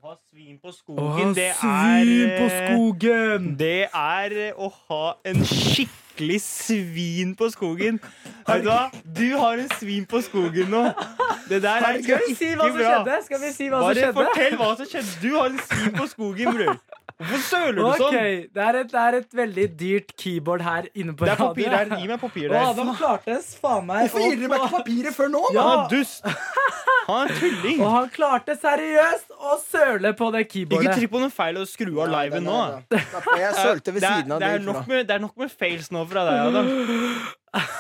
Å 0.07 0.13
ha 0.13 0.19
svin 0.31 0.59
på 0.63 0.71
Å 0.71 0.75
skogen, 0.77 1.23
ha 1.27 1.31
det 1.35 1.47
svin 1.59 2.29
på 2.37 2.45
eh, 2.47 2.59
skogen! 2.61 3.47
Det 3.59 3.89
er 3.91 4.35
eh, 4.39 4.53
å 4.55 4.69
ha 4.71 5.01
en 5.27 5.41
skikkelig 5.51 6.37
svin 6.45 7.33
på 7.35 7.49
skogen. 7.51 7.99
Vet 8.47 8.63
du 8.63 8.69
hva? 8.71 8.85
Du 9.03 9.25
har 9.41 9.59
en 9.65 9.73
svin 9.81 10.07
på 10.07 10.21
skogen 10.23 10.71
nå. 10.71 10.85
Det 11.51 11.59
der 11.65 11.89
er 11.89 11.99
Skal 12.05 12.23
vi 12.23 12.37
si 12.39 12.53
hva 12.53 12.69
ikke 12.69 12.77
som 12.77 12.79
bra. 12.79 12.93
skjedde? 12.93 13.19
Skal 13.27 13.43
vi 13.43 13.51
si 13.57 13.67
hva 13.73 13.81
som 13.83 13.99
skjedde? 13.99 14.15
fortell 14.21 14.57
hva 14.63 14.71
som 14.79 14.91
skjedde. 14.93 15.17
Du 15.25 15.29
har 15.35 15.51
en 15.51 15.59
svin 15.73 15.99
på 15.99 16.07
skogen, 16.15 16.55
bror. 16.55 16.79
Hvorfor 17.17 17.41
søler 17.41 17.77
du 17.77 17.81
sånn? 17.81 18.01
sånn? 18.03 18.17
det 18.53 18.61
er, 18.61 18.77
et, 18.83 18.91
det 18.93 19.01
er 19.01 19.15
et 19.23 19.37
veldig 19.39 19.63
dyrt 19.81 20.11
keyboard 20.21 20.61
her 20.67 20.89
inne 20.93 21.15
på 21.17 21.25
Det 21.25 21.33
er 21.33 21.39
papir 21.41 21.71
der. 21.73 21.93
Gi 21.97 22.11
meg 22.11 22.21
papir 22.21 22.51
der. 22.51 22.57
Å, 22.61 22.73
Adam 22.75 22.91
klartes 22.99 23.47
faen 23.57 23.87
meg 23.89 24.03
Hvorfor 24.05 24.27
gir 24.27 24.37
dere 24.43 24.51
meg 24.53 24.65
ikke 24.67 24.73
papiret 24.75 25.17
før 25.17 25.31
nå? 25.33 25.41
Ja. 25.57 25.65
Han 25.65 25.79
er 25.79 25.95
dust. 25.95 26.29
Han 27.07 27.23
er 27.23 27.31
en 27.33 27.41
tulling. 27.41 27.81
Og 27.81 27.91
han 27.95 28.11
klarte 28.13 28.59
seriøst 28.61 29.33
å 29.33 29.57
søle 29.63 30.13
på 30.19 30.29
det 30.35 30.45
keyboardet. 30.51 30.91
Ikke 30.91 30.99
trykk 31.01 31.15
på 31.15 31.25
noe 31.25 31.33
feil 31.33 31.61
og 31.63 31.71
skru 31.71 31.93
av 32.05 32.13
liven 32.13 32.45
nå. 32.51 32.59
Jeg 32.93 33.57
sølte 33.63 33.97
ved 33.97 34.05
Det 34.05 34.11
er, 34.11 34.21
siden 34.21 34.37
av 34.37 34.45
det, 34.45 34.53
er 34.53 34.61
det. 34.61 34.67
nok 34.69 34.93
med, 34.93 35.09
det 35.09 35.17
er 35.17 35.25
nok 35.25 35.41
med 35.41 35.57
fails 35.57 35.89
nå 35.95 36.05
fra 36.13 36.27
deg, 36.29 36.45
Adam. 36.51 36.73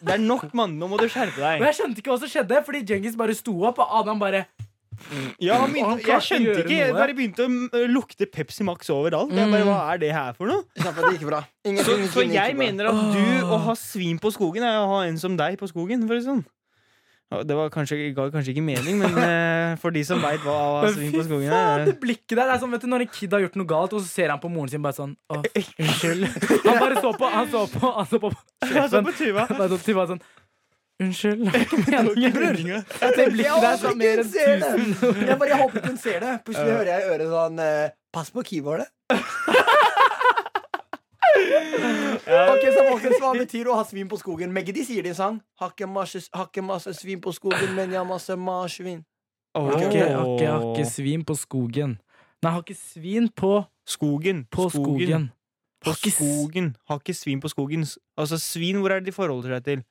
Det 0.00 0.14
er 0.14 0.22
nok, 0.24 0.46
mann. 0.56 0.78
Nå 0.80 0.86
må 0.88 0.96
du 0.96 1.04
skjerpe 1.12 1.42
Og 1.44 1.60
Men 1.60 1.66
jeg 1.68 1.76
skjønte 1.76 2.00
ikke 2.00 2.14
hva 2.14 2.20
som 2.22 2.30
skjedde, 2.32 2.62
fordi 2.64 2.80
Djengis 2.88 3.18
bare 3.20 3.34
sto 3.36 3.52
opp, 3.68 3.82
og 3.84 3.98
Adam 4.00 4.22
bare 4.22 4.46
Ja, 5.40 5.56
han 5.62 5.74
han 5.74 6.02
jeg 6.04 6.26
skjønte 6.26 6.60
ikke. 6.62 6.76
Jeg 6.76 6.94
bare 6.96 7.16
begynte 7.16 7.46
å 7.46 7.50
mm, 7.50 7.66
lukte 7.90 8.28
Pepsi 8.30 8.66
Max 8.66 8.90
overalt. 8.92 9.32
Jeg 9.34 9.50
bare, 9.52 9.66
Hva 9.66 9.80
er 9.94 10.02
det 10.02 10.12
her 10.14 10.36
for 10.38 10.50
noe? 10.50 10.64
Kjempe, 10.78 11.02
det 11.06 11.16
gikk 11.18 11.26
bra. 11.30 11.42
Så, 11.42 11.70
Ingenting 11.72 12.06
så 12.12 12.24
gikk 12.26 12.36
jeg 12.36 12.56
bra. 12.56 12.62
mener 12.64 12.92
at 12.92 13.02
du 13.16 13.50
å 13.50 13.60
ha 13.66 13.76
svin 13.78 14.20
på 14.22 14.32
skogen 14.34 14.66
er 14.66 14.80
å 14.82 14.88
ha 14.94 15.04
en 15.08 15.20
som 15.20 15.36
deg 15.40 15.58
på 15.60 15.70
skogen. 15.70 16.06
For 16.10 16.22
sånn. 16.24 16.42
Det 17.46 17.54
var 17.54 17.68
kanskje, 17.70 18.08
ga 18.10 18.24
kanskje 18.34 18.50
ikke 18.50 18.62
mening, 18.66 18.96
men 18.98 19.14
eh, 19.22 19.76
for 19.78 19.94
de 19.94 20.00
som 20.02 20.18
veit 20.18 20.42
hva 20.42 20.88
svin 20.90 21.12
på 21.14 21.22
skogen 21.28 21.52
er 21.54 21.84
det 21.86 21.94
blikket 22.02 22.34
der 22.34 22.48
det 22.48 22.56
er 22.56 22.62
sånn, 22.64 22.72
vet 22.74 22.82
du, 22.82 22.88
Når 22.90 23.04
en 23.04 23.12
kid 23.14 23.36
har 23.36 23.44
gjort 23.44 23.58
noe 23.60 23.70
galt, 23.70 23.94
og 23.94 24.02
så 24.02 24.10
ser 24.10 24.32
han 24.34 24.42
på 24.42 24.50
moren 24.50 24.72
sin 24.72 24.82
bare 24.82 24.98
sånn 24.98 25.12
unnskyld. 25.38 26.26
Han 26.66 26.82
bare 26.82 26.98
så 26.98 27.12
på 27.14 27.30
Han 27.30 27.46
så 27.52 27.62
på, 27.70 27.92
han 27.94 28.10
så 28.10 28.18
på. 28.24 28.32
Han 28.66 28.90
så 28.90 29.04
på 29.06 29.78
Tuva 29.86 30.08
sånn 30.10 30.22
Unnskyld. 31.00 31.44
Det 31.46 31.52
var 31.52 32.10
ikke 32.12 32.40
meningen. 32.40 32.84
Jeg 33.00 33.14
Det 33.16 33.26
blikket 33.32 33.62
der 33.64 33.76
sa 33.80 33.88
håper 33.88 33.96
mer 33.96 34.20
ikke 34.20 34.20
enn 34.20 34.24
hun 34.24 34.32
ser 34.32 34.58
det. 34.60 34.70
tusen. 34.76 35.26
Jeg, 35.28 35.38
bare, 35.40 35.60
håper 35.62 35.86
hun 35.86 35.96
ser 36.02 36.18
det. 36.26 36.32
Plutselig 36.44 36.74
hører 36.76 36.90
jeg 36.92 37.00
i 37.00 37.10
øret 37.14 37.30
sånn 37.34 37.62
eh, 37.64 37.90
Pass 38.12 38.32
på 38.34 38.42
keyboardet. 38.44 38.88
Ok, 42.50 42.64
så 42.74 42.82
folkens, 42.88 43.20
Hva 43.22 43.30
betyr 43.38 43.70
å 43.70 43.76
ha 43.78 43.84
svin 43.86 44.08
på 44.10 44.18
skogen? 44.20 44.52
Megge 44.54 44.74
de 44.76 44.84
sier 44.86 45.04
det 45.06 45.12
i 45.12 45.14
en 45.14 45.18
sang. 45.18 45.40
Har 45.60 45.72
ikke 45.72 45.86
masse, 45.88 46.94
svin 46.98 47.20
på 47.22 47.32
skogen, 47.34 47.72
men 47.76 47.92
jeg 47.94 48.00
har 48.00 48.08
masse 48.08 48.36
marsvin. 48.36 49.02
Har 49.56 49.72
Okay, 49.80 50.04
har 50.04 50.26
har 50.46 50.66
ikke 50.74 50.86
svin 50.90 51.24
på 51.26 51.34
skogen. 51.38 51.96
Nei, 52.42 52.52
har 52.54 52.62
ikke 52.64 52.76
svin 52.78 53.28
på, 53.36 53.64
Skogen. 53.88 54.44
på 54.52 54.68
skogen. 54.72 55.30
Skogen. 55.84 56.74
Har 56.88 57.00
ikke 57.00 57.14
svin 57.16 57.40
på 57.42 57.50
skogen. 57.52 57.86
Altså, 58.16 58.38
svin, 58.40 58.78
hvor 58.80 58.92
er 58.94 59.00
det 59.00 59.10
de 59.10 59.16
forholder 59.16 59.56
seg 59.56 59.64
til? 59.64 59.82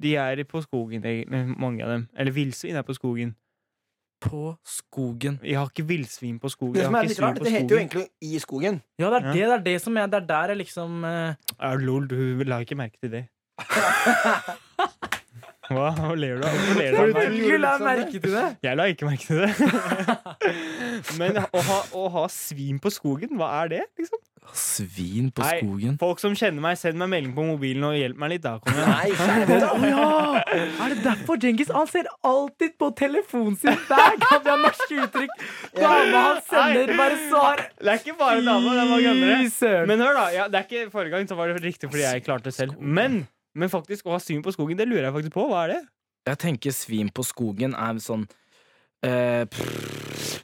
De 0.00 0.14
er 0.16 0.44
på 0.48 0.62
skogen, 0.64 1.04
mange 1.60 1.84
av 1.84 1.90
dem. 1.92 2.08
Eller 2.16 2.32
villsvin 2.32 2.76
er 2.76 2.82
på 2.86 2.94
skogen. 2.96 3.34
På 4.22 4.54
skogen. 4.64 5.40
Jeg 5.42 5.58
har 5.58 5.66
ikke 5.68 5.84
villsvin 5.88 6.38
på 6.40 6.48
skogen. 6.48 6.78
Det 6.78 6.84
som 6.86 6.94
er 6.94 7.08
litt 7.10 7.20
rart, 7.20 7.38
på 7.38 7.44
det 7.44 7.52
heter 7.52 7.74
jo 7.74 7.80
egentlig 7.80 8.06
I 8.22 8.38
skogen. 8.38 8.80
Ja, 8.98 9.10
det 9.10 9.18
er, 9.18 9.26
Ja. 9.26 9.32
det, 9.32 9.42
det 9.42 9.52
er 9.52 9.64
det 9.66 9.80
som 9.82 9.96
er 9.96 10.06
Det 10.06 10.22
er 10.22 10.26
der 10.26 10.46
jeg 10.54 10.56
liksom 10.62 11.04
uh... 11.04 11.34
Ja, 11.58 11.74
lol, 11.74 12.06
du 12.08 12.44
la 12.46 12.60
ikke 12.62 12.78
merke 12.78 12.96
til 13.02 13.10
det. 13.10 13.24
Hva? 15.72 15.88
Hva 15.96 16.14
ler 16.18 16.40
du 16.40 16.44
av? 16.46 16.52
Hvorfor 16.52 16.78
ler 16.80 16.90
du 16.92 16.98
av 16.98 17.02
meg? 17.02 17.12
Selvfølgelig 17.22 17.60
la 17.62 17.70
jeg 17.72 17.84
merke 17.86 18.20
til 18.20 18.32
det. 18.34 18.46
Jeg 18.66 18.78
la 18.78 18.84
ikke 18.92 19.06
merke 19.08 19.26
til 19.26 19.38
det. 19.42 19.50
Men 21.20 21.38
å 21.42 21.62
ha, 21.68 21.78
å 21.96 22.08
ha 22.16 22.24
svin 22.32 22.80
på 22.82 22.92
skogen, 22.92 23.36
hva 23.40 23.48
er 23.62 23.72
det? 23.76 23.82
liksom? 24.00 24.20
Svin 24.52 25.30
på 25.32 25.40
Nei. 25.44 25.58
skogen. 25.62 25.94
Folk 26.00 26.20
som 26.20 26.34
kjenner 26.36 26.60
meg, 26.60 26.76
send 26.76 26.98
meg 27.00 27.08
melding 27.08 27.32
på 27.36 27.44
mobilen 27.46 27.84
og 27.88 27.94
hjelp 27.96 28.18
meg 28.20 28.34
litt. 28.34 28.42
da 28.44 28.58
Kom 28.60 28.74
igjen. 28.76 29.46
Deg. 29.48 29.62
Ja! 29.88 30.42
Er 30.84 30.92
det 30.92 30.98
derfor 31.06 31.38
Djengis 31.40 31.70
Han 31.72 31.86
ser 31.88 32.10
alltid 32.28 32.74
på 32.80 32.90
telefonen 32.98 33.56
sin 33.56 33.78
hver 33.88 34.18
gang 34.20 34.42
vi 34.44 34.50
har 34.52 34.60
norske 34.60 34.98
uttrykk? 35.06 35.46
Dama 35.78 36.22
han 36.26 36.42
sender 36.50 36.92
bare 37.00 37.16
svar. 37.30 37.64
Det 37.80 37.94
er 37.94 38.02
ikke 38.02 38.16
bare 38.20 38.44
dama, 38.44 38.74
det 38.76 38.84
er 38.84 38.90
mange 38.92 39.14
andre. 39.16 39.86
Men 39.88 40.04
hør, 40.04 40.14
da. 40.20 40.26
Ja, 40.36 40.48
det 40.52 40.60
er 40.60 40.68
ikke 40.68 40.90
Forrige 40.92 41.16
gang 41.16 41.28
så 41.28 41.38
var 41.38 41.48
det 41.52 41.62
riktig 41.64 41.88
fordi 41.90 42.04
jeg 42.04 42.24
klarte 42.28 42.50
det 42.50 42.54
selv. 42.54 42.76
Men, 42.80 43.22
men 43.56 43.72
faktisk 43.72 44.06
å 44.06 44.16
ha 44.16 44.20
svin 44.22 44.42
på 44.44 44.52
skogen, 44.54 44.76
det 44.78 44.88
lurer 44.90 45.08
jeg 45.08 45.16
faktisk 45.16 45.36
på. 45.36 45.48
Hva 45.48 45.64
er 45.66 45.76
det? 45.76 45.82
Jeg 46.28 46.38
tenker 46.38 46.74
svin 46.76 47.08
på 47.10 47.24
skogen 47.26 47.72
er 47.74 47.96
sånn 47.98 48.28
uh, 49.06 49.42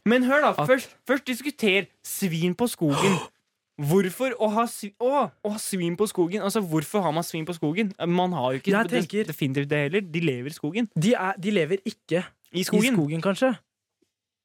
Men 0.09 0.25
hør, 0.27 0.41
da. 0.49 0.55
At- 0.57 0.67
Først, 0.67 0.97
først 1.07 1.27
diskuter 1.29 1.87
svin 2.07 2.57
på 2.59 2.67
skogen. 2.73 3.19
Hvorfor 3.79 4.33
å 4.43 4.49
ha, 4.57 4.65
svi 4.67 4.89
å, 4.99 5.29
å 5.31 5.51
ha 5.55 5.59
svin 5.63 5.95
på 5.97 6.09
skogen? 6.11 6.43
Altså, 6.43 6.59
Hvorfor 6.67 7.03
har 7.05 7.13
man 7.15 7.23
svin 7.23 7.45
på 7.47 7.55
skogen? 7.55 7.93
Man 8.11 8.33
har 8.35 8.57
jo 8.57 8.59
ikke 8.63 8.75
tenker- 8.91 9.29
definitivt 9.29 9.69
det 9.71 9.79
heller. 9.87 10.01
De 10.03 10.21
lever 10.21 10.51
i 10.51 10.57
skogen. 10.57 10.89
De, 10.99 11.13
er, 11.15 11.35
de 11.39 11.51
lever 11.55 11.79
ikke 11.87 12.25
I 12.53 12.61
i 12.61 12.65
skogen. 12.67 12.97
skogen, 12.99 13.23
kanskje. 13.23 13.53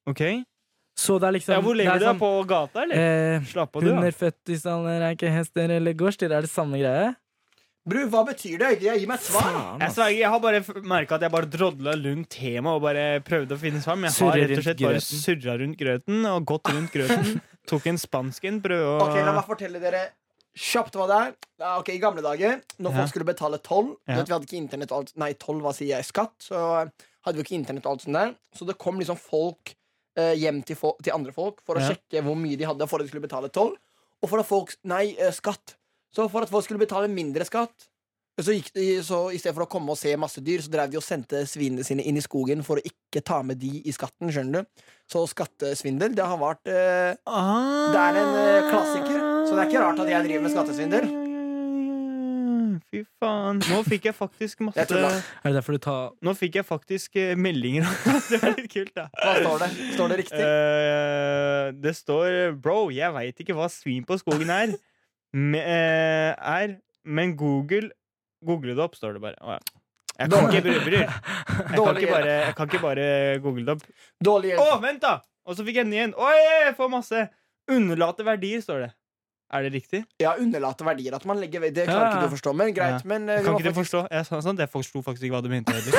Ok 0.05 0.21
Så 0.99 1.15
det 1.17 1.27
er 1.29 1.31
liksom 1.39 1.53
Ja, 1.55 1.61
Hvor 1.63 1.73
lever 1.79 1.95
er 1.95 1.99
du 1.99 2.05
sånn, 2.05 2.19
På 2.19 2.29
gata, 2.45 2.83
eller? 2.83 2.95
Eh, 3.39 3.45
Slapp 3.49 3.75
av, 3.75 3.81
du, 3.81 3.87
da. 3.89 3.95
Hunder 3.95 4.11
født 4.11 4.51
i 4.53 4.57
staller 4.59 5.01
er 5.07 5.15
ikke 5.15 5.31
hester 5.33 5.71
eller 5.79 5.93
gårdsdyr. 5.97 6.29
Er 6.31 6.41
det 6.45 6.51
samme 6.51 6.77
greie? 6.77 7.15
Bru, 7.89 8.03
hva 8.07 8.21
betyr 8.27 8.59
det? 8.61 8.67
Jeg 8.83 9.01
gir 9.01 9.07
meg 9.09 9.17
et 9.19 9.25
svar. 9.25 9.43
Faen, 9.49 9.79
Jeg, 9.81 9.91
sverger, 9.95 10.19
jeg 10.21 10.29
har 10.31 10.39
bare 10.39 10.61
merka 10.87 11.15
at 11.17 11.21
jeg 11.25 11.31
bare 11.33 11.49
drodla 11.51 11.95
rundt 11.99 12.29
temaet 12.31 12.77
og 12.77 12.81
bare 12.85 13.07
prøvde 13.25 13.57
å 13.57 13.59
finne 13.59 13.81
svar. 13.83 13.97
Men 13.99 14.11
jeg 14.13 14.23
har 14.29 14.37
rett 14.39 14.53
og 14.61 14.63
slett 14.69 14.83
bare 14.85 15.01
surra 15.03 15.57
rundt 15.59 15.79
grøten 15.81 16.29
og 16.29 16.45
gått 16.53 16.69
rundt 16.71 16.93
grøten. 16.95 17.41
Tok 17.69 17.85
en 17.87 17.97
spansk 18.01 18.43
en, 18.49 18.59
prøve 18.63 18.89
å 18.97 18.97
Ok, 19.05 19.15
La 19.23 19.31
meg 19.35 19.45
fortelle 19.47 19.79
dere 19.79 20.01
kjapt 20.53 20.93
hva 20.99 21.05
det 21.09 21.19
er. 21.19 21.31
Ok, 21.79 21.89
I 21.95 22.01
gamle 22.03 22.21
dager, 22.21 22.59
når 22.83 22.93
folk 22.97 23.09
skulle 23.13 23.25
betale 23.29 23.57
toll 23.63 23.93
Ja. 24.07 24.17
Vet, 24.19 24.27
Vi 24.27 24.33
hadde 24.35 24.47
ikke 24.49 24.59
internett 24.59 24.91
og 24.91 24.99
alt 25.03 25.13
Nei, 25.17 25.31
toll, 25.39 25.61
hva 25.63 25.71
sier 25.73 25.95
jeg? 25.95 26.05
Skatt. 26.05 26.35
Så 26.43 26.57
hadde 27.25 27.37
vi 27.39 27.45
ikke 27.45 27.55
internett 27.57 27.85
og 27.87 27.95
alt 27.95 28.03
sånt 28.05 28.19
der. 28.19 28.35
Så 28.53 28.67
det 28.67 28.77
kom 28.77 28.99
liksom 28.99 29.17
folk 29.17 29.73
eh, 30.19 30.33
hjem 30.37 30.59
til, 30.67 30.75
fo 30.77 30.91
til 31.01 31.13
andre 31.15 31.31
folk 31.33 31.61
for 31.65 31.79
å 31.79 31.81
Ja. 31.81 31.93
sjekke 31.93 32.21
hvor 32.27 32.35
mye 32.37 32.57
de 32.59 32.67
hadde 32.69 32.87
for 32.91 32.99
at 32.99 33.07
de 33.07 33.13
skulle 33.13 33.25
betale 33.25 33.49
toll. 33.49 33.73
Og 34.21 34.29
for 34.29 34.39
at 34.43 34.45
folk 34.45 34.75
Nei, 34.83 35.15
eh, 35.17 35.31
skatt. 35.31 35.75
Så 36.13 36.29
for 36.29 36.43
at 36.43 36.49
folk 36.51 36.63
skulle 36.67 36.83
betale 36.83 37.07
mindre 37.09 37.45
skatt 37.47 37.87
så, 38.41 38.53
gikk 38.55 38.71
de, 38.73 38.85
så 39.05 39.27
I 39.29 39.37
stedet 39.37 39.53
for 39.53 39.67
å 39.67 39.69
komme 39.69 39.93
og 39.93 39.99
se 39.99 40.13
masse 40.17 40.41
dyr, 40.41 40.63
så 40.65 40.71
drev 40.73 40.89
de 40.89 40.97
og 40.97 41.05
sendte 41.05 41.43
svinene 41.49 41.85
sine 41.85 42.05
inn 42.09 42.17
i 42.17 42.23
skogen 42.23 42.63
for 42.65 42.81
å 42.81 42.85
ikke 42.89 43.21
ta 43.21 43.43
med 43.45 43.59
de 43.61 43.75
i 43.85 43.93
skatten. 43.93 44.31
skjønner 44.33 44.63
du? 44.63 44.85
Så 45.09 45.21
skattesvindel, 45.29 46.15
det 46.17 46.25
har 46.25 46.39
vært 46.41 46.71
eh, 46.71 47.13
ah. 47.29 47.91
Det 47.93 47.99
er 48.01 48.17
en 48.23 48.39
eh, 48.39 48.71
klassiker, 48.71 49.19
så 49.45 49.53
det 49.53 49.59
er 49.61 49.69
ikke 49.69 49.83
rart 49.83 50.01
at 50.01 50.09
jeg 50.09 50.25
driver 50.25 50.47
med 50.47 50.55
skattesvindel. 50.55 51.11
Fy 52.89 53.03
faen. 53.21 53.59
Nå 53.69 53.81
fikk 53.85 54.07
jeg 54.09 54.15
faktisk 54.17 54.63
masse 54.65 54.81
jeg 54.89 54.97
Er 54.97 55.45
det 55.45 55.53
derfor 55.55 55.77
du 55.77 55.81
tar 55.81 56.13
Nå 56.25 56.33
fikk 56.37 56.57
jeg 56.59 56.65
faktisk 56.65 57.17
eh, 57.21 57.35
meldinger. 57.37 57.85
det 58.31 58.39
var 58.41 58.55
litt 58.57 58.69
kult, 58.73 58.93
da. 58.97 59.07
Hva 59.13 59.35
står 59.43 59.61
det? 59.61 59.69
Står 59.93 60.09
det 60.13 60.17
riktig? 60.23 60.41
Uh, 60.41 61.67
det 61.85 61.93
står 61.99 62.57
Bro, 62.57 62.87
jeg 62.93 63.13
veit 63.13 63.45
ikke 63.45 63.57
hva 63.57 63.69
svin 63.69 64.09
på 64.09 64.17
skogen 64.21 64.53
er. 64.53 64.73
Me, 65.53 65.61
uh, 65.61 66.33
er 66.33 66.79
men 67.03 67.33
Google 67.35 67.89
Google 68.45 68.75
det 68.77 68.83
opp, 68.85 68.95
står 68.99 69.13
det 69.17 69.21
bare. 69.23 69.35
Å, 69.41 69.57
ja. 69.57 69.59
Jeg 70.13 70.29
kan 70.29 70.43
Dårlig. 70.43 70.57
ikke, 70.59 70.63
bry, 70.63 70.79
bror. 70.85 70.99
Jeg 71.03 71.67
kan 71.67 71.77
Dårlig 71.79 72.01
ikke, 72.03 72.13
bare, 72.13 72.33
jeg 72.47 72.55
kan 72.57 72.67
ikke 72.69 72.81
bare 72.83 73.05
google 73.41 73.63
det 73.65 73.73
opp. 73.77 73.85
Dårlig 74.23 74.51
Å, 74.53 74.65
hjelp. 74.67 74.81
vent, 74.83 75.01
da! 75.01 75.13
Og 75.45 75.55
så 75.57 75.63
fikk 75.65 75.79
jeg 75.81 75.87
en 75.87 75.89
ny 75.89 75.97
en. 76.07 76.13
Oi, 76.21 76.35
jeg 76.67 76.75
får 76.77 76.91
masse. 76.93 77.23
Underlate 77.71 78.23
verdier, 78.27 78.61
står 78.61 78.83
det. 78.85 78.91
Er 79.53 79.65
det 79.67 79.71
riktig? 79.75 79.99
Ja, 80.21 80.31
underlate 80.41 80.85
verdier. 80.85 81.13
At 81.13 81.25
man 81.29 81.37
legger 81.37 81.61
ved 81.61 81.75
Det 81.75 81.83
klarer 81.85 82.05
Ja. 82.07 82.11
ikke 82.13 82.21
du 82.23 82.27
å 82.29 82.33
forstå, 82.37 82.53
men 82.57 82.71
greit. 82.73 83.01
Ja. 83.03 83.09
Men 83.09 83.27
eh, 83.29 83.37
vi 83.39 83.43
Kan 83.45 83.53
må 83.53 83.59
ikke 83.59 83.67
du 83.67 83.69
faktisk- 83.73 83.91
forstå? 83.91 84.01
Jeg, 84.11 84.25
sa 84.25 84.39
sånn, 84.41 84.57
jeg 84.63 84.69
forsto 84.71 85.01
faktisk 85.05 85.23
ikke 85.27 85.35
hva 85.35 85.41
du 85.43 85.49
mente 85.51 85.73
heller. 85.75 85.93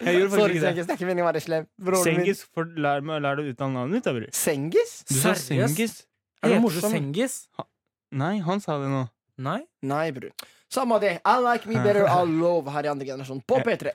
Jeg 0.00 0.14
gjorde 0.16 0.30
Sorry, 0.30 0.40
faktisk 0.40 0.56
ikke 0.56 0.62
det. 0.62 0.62
Sengis. 0.66 0.86
Det 0.86 0.90
er 0.90 0.98
ikke 0.98 1.06
meningen 1.10 1.26
å 1.26 1.28
være 1.30 1.42
slem. 1.44 1.66
Broren 1.78 2.04
min. 2.06 2.16
Sengis, 2.24 2.42
for, 2.54 2.64
lær, 2.86 3.00
meg- 3.06 3.22
lær 3.22 3.36
deg 3.38 3.46
å 3.46 3.54
uttale 3.54 3.72
navnet 3.76 3.98
ditt, 3.98 4.04
da, 4.08 4.12
bror. 4.16 4.30
Sengis? 4.34 4.96
Du 5.06 5.14
sa 5.20 5.34
Seriøst? 5.34 5.46
Sengis. 5.76 5.94
Er 6.42 6.48
det 6.48 6.56
Heter 6.56 6.64
morsom? 6.66 6.90
Sengis? 6.96 7.36
Nei, 8.12 8.34
han 8.46 8.60
sa 8.64 8.78
det 8.82 8.90
nå. 8.90 9.04
Nei? 9.38 9.60
Nei, 9.86 10.10
bror. 10.16 10.30
Samme 10.74 10.98
det. 10.98 11.12
I 11.24 11.40
like 11.52 11.68
me 11.68 11.74
better, 11.74 12.04
I 12.06 12.26
love 12.40 12.70
her 12.70 12.84
i 12.84 12.88
andre 12.88 13.06
generasjon. 13.06 13.40
På 13.40 13.56
P3. 13.56 13.62
P3. 13.66 13.86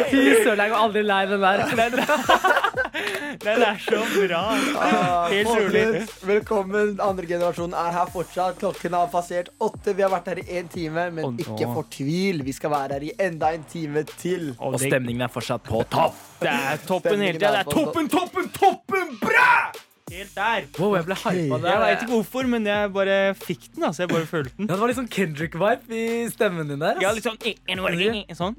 Fy 0.08 0.44
søren, 0.44 0.60
jeg 0.60 0.70
går 0.70 0.78
aldri 0.78 1.02
lei 1.04 1.26
den 1.26 1.42
der. 1.42 2.64
Den 3.48 3.64
er 3.64 3.78
så 3.80 4.00
bra. 4.12 4.42
Helt 5.32 5.48
rolig. 5.48 5.84
Velkommen. 6.28 6.98
Andre 7.04 7.30
generasjon 7.30 7.76
er 7.80 7.94
her 7.96 8.10
fortsatt. 8.12 8.58
Klokken 8.60 8.98
har 8.98 9.08
passert 9.14 9.52
åtte. 9.64 9.94
Vi 9.96 10.04
har 10.04 10.12
vært 10.12 10.28
her 10.34 10.42
i 10.42 10.46
én 10.60 10.68
time, 10.72 11.08
men 11.16 11.38
ikke 11.40 11.70
fortvil. 11.78 12.44
Vi 12.48 12.56
skal 12.58 12.74
være 12.76 12.98
her 13.00 13.08
i 13.08 13.14
enda 13.30 13.54
en 13.56 13.64
time 13.72 14.04
til. 14.18 14.50
Og 14.60 14.76
Og 14.76 14.82
stemningen 14.84 15.24
er 15.24 15.32
fortsatt 15.32 15.64
på 15.64 15.84
topp. 15.94 16.16
det 16.42 16.52
er 16.54 16.82
toppen 16.88 17.24
hele 17.24 17.40
tida. 17.40 17.52
Det 17.56 17.60
er 17.64 17.72
toppen, 17.72 18.10
toppen, 18.12 18.50
toppen! 18.58 19.14
Bra! 19.24 19.72
Helt 20.08 20.36
der. 20.36 20.68
Wow, 20.80 20.94
jeg 20.96 21.04
ble 21.08 21.16
hypa 21.20 21.58
der. 21.60 21.68
Jeg 21.68 21.80
veit 21.84 22.04
ikke 22.04 22.14
hvorfor, 22.14 22.48
men 22.48 22.68
jeg 22.68 22.92
bare 22.96 23.16
fikk 23.36 23.66
den. 23.76 23.84
altså 23.84 24.06
Jeg 24.06 24.10
bare 24.14 24.26
følte 24.30 24.54
den. 24.56 24.68
Ja, 24.70 24.74
det 24.74 24.80
var 24.80 24.92
litt 24.92 25.00
sånn 25.02 25.10
Kendrick-vibe 25.12 25.98
i 26.00 26.06
stemmen 26.32 26.70
din 26.72 26.80
der. 26.80 26.96
Altså. 26.96 27.04
Ja, 27.04 27.12
litt 27.16 27.28
sånn 27.28 28.38
Sånn. 28.38 28.56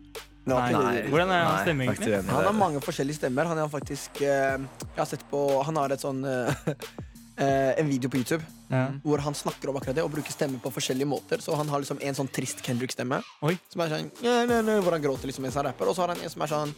Nei, 0.49 0.73
nei. 0.73 1.03
Hvordan 1.13 1.33
er 1.35 1.45
hans 1.45 1.63
stemme, 1.67 1.87
egentlig? 1.87 2.13
uenig 2.15 2.33
Han 2.35 2.49
har 2.49 2.57
mange 2.57 2.83
forskjellige 2.85 3.21
stemmer. 3.21 3.51
Han 3.51 3.61
har 3.63 3.71
faktisk 3.73 4.21
eh, 4.23 4.57
Jeg 4.59 4.99
har 4.99 5.09
sett 5.11 5.25
på 5.31 5.43
Han 5.69 5.81
har 5.81 5.95
et 5.95 6.05
sånn 6.05 6.25
Uh, 6.29 6.51
eh, 7.45 7.79
en 7.81 7.89
video 7.89 8.11
på 8.11 8.19
YouTube 8.21 8.45
Ja. 8.69 8.91
hvor 9.03 9.23
han 9.25 9.35
snakker 9.35 9.71
om 9.71 9.77
akkurat 9.79 9.97
det 9.97 10.03
og 10.05 10.11
bruker 10.13 10.33
stemmer 10.35 10.61
på 10.61 10.73
forskjellige 10.75 11.09
måter. 11.09 11.41
Så 11.41 11.55
han 11.57 11.69
har 11.73 11.81
liksom 11.81 12.01
en 12.03 12.15
sånn 12.19 12.29
trist 12.29 12.61
Kendrick-stemme. 12.67 13.23
Som 13.41 13.85
er 13.85 13.93
sånn 13.95 14.11
nye, 14.21 14.47
nye, 14.51 14.63
nye, 14.67 14.81
Hvor 14.85 14.93
han 14.93 15.05
gråter 15.05 15.31
liksom 15.31 15.47
mens 15.47 15.57
han 15.57 15.65
rapper. 15.71 15.89
Og 15.89 15.97
så 15.97 16.05
har 16.05 16.13
han 16.13 16.21
en 16.21 16.33
som 16.33 16.45
er 16.45 16.53
sånn 16.53 16.75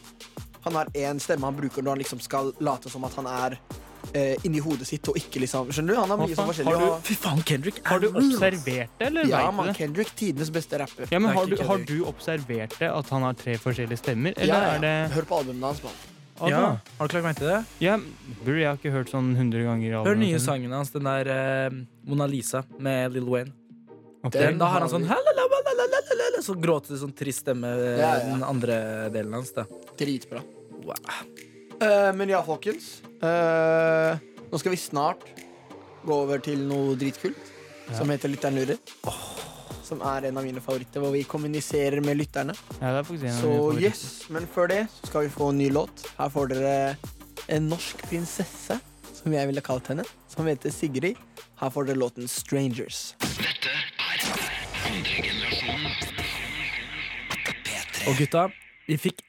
Han 0.66 0.76
har 0.76 0.90
en 0.94 1.20
stemme 1.20 1.48
han 1.48 1.56
bruker 1.56 1.82
når 1.82 1.96
han 1.96 2.02
liksom 2.04 2.20
skal 2.20 2.52
late 2.60 2.92
som 2.92 3.04
at 3.08 3.16
han 3.18 3.26
er 3.26 3.56
eh, 4.16 4.46
inni 4.46 4.60
hodet 4.64 4.86
sitt 4.88 5.08
og 5.10 5.18
ikke 5.18 5.42
liksom 5.44 5.70
Skjønner 5.74 5.96
du? 5.96 6.00
Han 6.00 6.12
har 6.12 6.20
mye 6.20 6.36
sånn 6.36 6.50
forskjellig. 6.50 6.76
Har 6.76 6.84
du, 6.84 7.08
fy 7.08 7.16
faen, 7.18 7.42
Kendrick 7.46 7.80
er 7.82 7.88
Har 7.90 8.02
du 8.02 8.08
altså. 8.10 8.22
observert 8.26 8.94
det, 8.98 9.08
eller 9.08 9.28
ja, 9.30 9.42
man. 9.54 9.72
Kendrick, 9.76 10.14
tidenes 10.18 10.52
beste 10.54 10.80
rapper. 10.82 11.10
Ja, 11.12 11.20
men 11.22 11.36
har 11.36 11.50
du, 11.50 11.56
har 11.66 11.84
du, 11.86 11.96
observert 12.10 12.76
det, 12.78 12.90
at 12.90 13.12
han 13.14 13.26
har 13.26 13.36
tre 13.38 13.56
forskjellige 13.60 14.00
stemmer, 14.02 14.36
eller 14.36 14.54
ja, 14.54 14.62
ja. 14.66 14.78
er 14.78 14.86
det 14.86 14.94
Hør 15.16 15.28
på 15.30 15.42
albumene 15.42 15.72
hans, 15.72 15.82
mann. 15.86 16.00
Ja. 16.48 16.60
Har 16.96 17.08
du 17.08 17.12
klart 17.12 17.26
meg 17.26 17.36
til 17.36 17.50
det? 17.50 17.58
Ja, 17.84 17.98
Burde 18.40 18.60
jeg 18.62 18.78
ikke 18.80 18.92
hørt 18.94 19.10
sånn 19.12 19.34
100 19.34 19.66
ganger. 19.66 19.98
Hør 20.06 20.20
nye 20.20 20.40
sangen 20.40 20.72
hans, 20.72 20.92
den 20.94 21.08
der 21.08 21.28
eh, 21.34 21.80
Mona 22.08 22.28
Lisa 22.30 22.64
med 22.80 23.12
Lil 23.16 23.28
Wayne. 23.28 23.52
Okay. 24.20 24.50
Den, 24.50 24.58
da 24.60 24.68
har 24.68 24.84
han 24.84 24.90
sånn 24.92 25.06
Så 26.44 26.52
gråter 26.60 26.92
det 26.92 26.98
sånn 27.00 27.14
trist 27.16 27.44
stemme, 27.44 27.68
ja, 27.72 28.16
ja. 28.20 28.24
den 28.32 28.44
andre 28.44 28.74
delen 29.12 29.38
hans. 29.38 29.52
da 29.56 29.64
Dritbra. 30.00 30.42
Wow. 30.84 31.48
Eh, 31.80 32.10
men 32.16 32.28
ja, 32.28 32.42
folkens. 32.44 33.00
Uh, 33.22 34.16
nå 34.50 34.58
skal 34.60 34.72
vi 34.74 34.80
snart 34.80 35.22
gå 36.04 36.14
over 36.24 36.40
til 36.44 36.62
noe 36.68 36.94
dritkult 37.00 37.50
som 37.96 38.08
heter 38.12 38.30
Lytteren 38.32 38.56
lurer. 38.56 38.78
Som 39.84 40.02
er 40.06 40.28
en 40.28 40.38
av 40.38 40.44
mine 40.46 40.60
favoritter, 40.62 41.02
hvor 41.02 41.10
vi 41.12 41.24
kommuniserer 41.26 41.98
med 42.04 42.20
lytterne. 42.20 42.54
Ja, 42.78 42.92
det 42.94 43.00
er 43.00 43.06
faktisk 43.08 43.26
en 43.26 43.32
av 43.34 43.40
Så 43.40 43.48
mine 43.48 43.58
favoritter. 43.58 43.88
yes, 43.88 44.28
Men 44.30 44.46
før 44.54 44.70
det 44.70 44.82
så 44.94 45.10
skal 45.10 45.26
vi 45.26 45.32
få 45.34 45.48
en 45.50 45.58
ny 45.58 45.68
låt. 45.74 46.04
Her 46.18 46.30
får 46.30 46.52
dere 46.52 46.74
en 47.50 47.66
norsk 47.72 48.04
prinsesse, 48.06 48.76
som 49.16 49.34
jeg 49.34 49.50
ville 49.50 49.64
kalt 49.66 49.90
henne, 49.90 50.04
som 50.30 50.46
heter 50.46 50.70
Sigrid. 50.72 51.18
Her 51.60 51.70
får 51.74 51.88
dere 51.90 51.98
låten 51.98 52.24
'Strangers'. 52.30 53.14
Dette 53.40 53.72
er 53.72 54.20
andre 54.86 55.16
generasjonen. 55.26 55.92
P3. 57.66 58.08
Og 58.08 58.16
gutta, 58.16 58.46
vi 58.86 58.96
fikk 58.96 59.22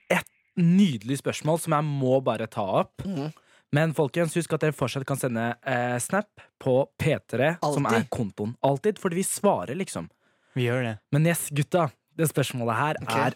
nydelig 0.58 1.20
spørsmål 1.22 1.60
som 1.64 1.74
jeg 1.78 1.84
må 1.88 2.22
bare 2.24 2.48
ta 2.52 2.66
opp. 2.84 3.06
Mm. 3.06 3.32
Men 3.74 3.94
folkens, 3.96 4.34
husk 4.36 4.52
at 4.54 4.60
dere 4.66 4.76
fortsatt 4.76 5.06
kan 5.08 5.16
sende 5.18 5.56
eh, 5.64 5.98
snap 6.04 6.28
på 6.60 6.90
P3, 7.00 7.54
som 7.64 7.86
Alltid. 7.86 8.02
er 8.02 8.08
kontoen. 8.12 8.56
Alltid, 8.68 9.00
fordi 9.00 9.16
vi 9.16 9.24
svarer, 9.24 9.76
liksom. 9.80 10.10
Vi 10.56 10.66
gjør 10.68 10.84
det. 10.84 10.98
Men 11.16 11.26
yes, 11.32 11.46
gutta, 11.56 11.86
det 12.20 12.28
spørsmålet 12.28 12.76
her 12.76 13.00
okay. 13.02 13.30
er 13.30 13.34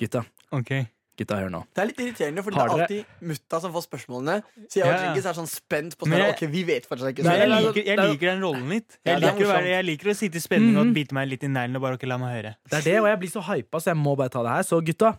Gutta, 0.00 0.24
Ok. 0.56 0.70
gutta, 1.20 1.36
hør 1.36 1.50
nå. 1.52 1.60
Det 1.76 1.82
er 1.82 1.86
litt 1.90 1.98
irriterende, 2.00 2.42
for 2.42 2.50
det 2.50 2.58
er 2.58 2.70
dere- 2.72 2.82
alltid 2.88 3.28
mutta 3.28 3.60
som 3.60 3.72
får 3.74 3.84
spørsmålene. 3.86 4.36
Så 4.66 4.80
jeg 4.80 4.86
og 4.88 4.90
Ja, 4.90 5.14
ja. 5.14 5.30
Er 5.30 5.34
sånn 5.36 5.46
spent 5.46 5.96
på 6.00 6.06
sånn 6.08 6.16
jeg- 6.18 6.34
Ok, 6.34 6.40
vi 6.50 6.64
vet 6.64 6.86
fortsatt 6.88 7.12
ikke. 7.12 7.22
Jeg 7.22 7.24
Nei, 7.30 7.46
nei, 7.46 7.60
liker, 7.68 7.84
jeg 7.84 7.98
er- 7.98 8.08
liker 8.10 8.26
den 8.32 8.40
rollen 8.40 8.68
litt. 8.68 8.98
Jeg 9.04 9.20
det 9.20 9.28
er 9.28 9.32
liker, 9.34 9.44
å 9.46 9.52
være, 9.54 9.66
jeg 9.68 9.84
liker 9.84 10.08
å 10.10 10.16
sitte 10.16 10.36
i 10.36 10.40
spenning 10.40 10.76
og 10.78 10.86
Mhm. 10.86 10.94
bite 10.94 11.12
meg 11.12 11.28
litt 11.28 11.44
i 11.44 11.46
neglen 11.46 11.76
og 11.76 11.82
bare 11.82 11.96
ikke 11.98 12.08
la 12.08 12.16
meg 12.18 12.34
høre. 12.42 12.56
Det 12.68 12.78
er 12.78 12.82
det, 12.90 12.98
og 12.98 13.06
jeg 13.06 13.18
blir 13.20 13.30
så 13.30 13.42
hypa, 13.44 13.78
så 13.78 13.84
jeg 13.84 13.96
må 13.96 14.16
bare 14.16 14.28
ta 14.30 14.42
det 14.42 14.50
her. 14.50 14.62
Så 14.62 14.82
gutta, 14.82 15.18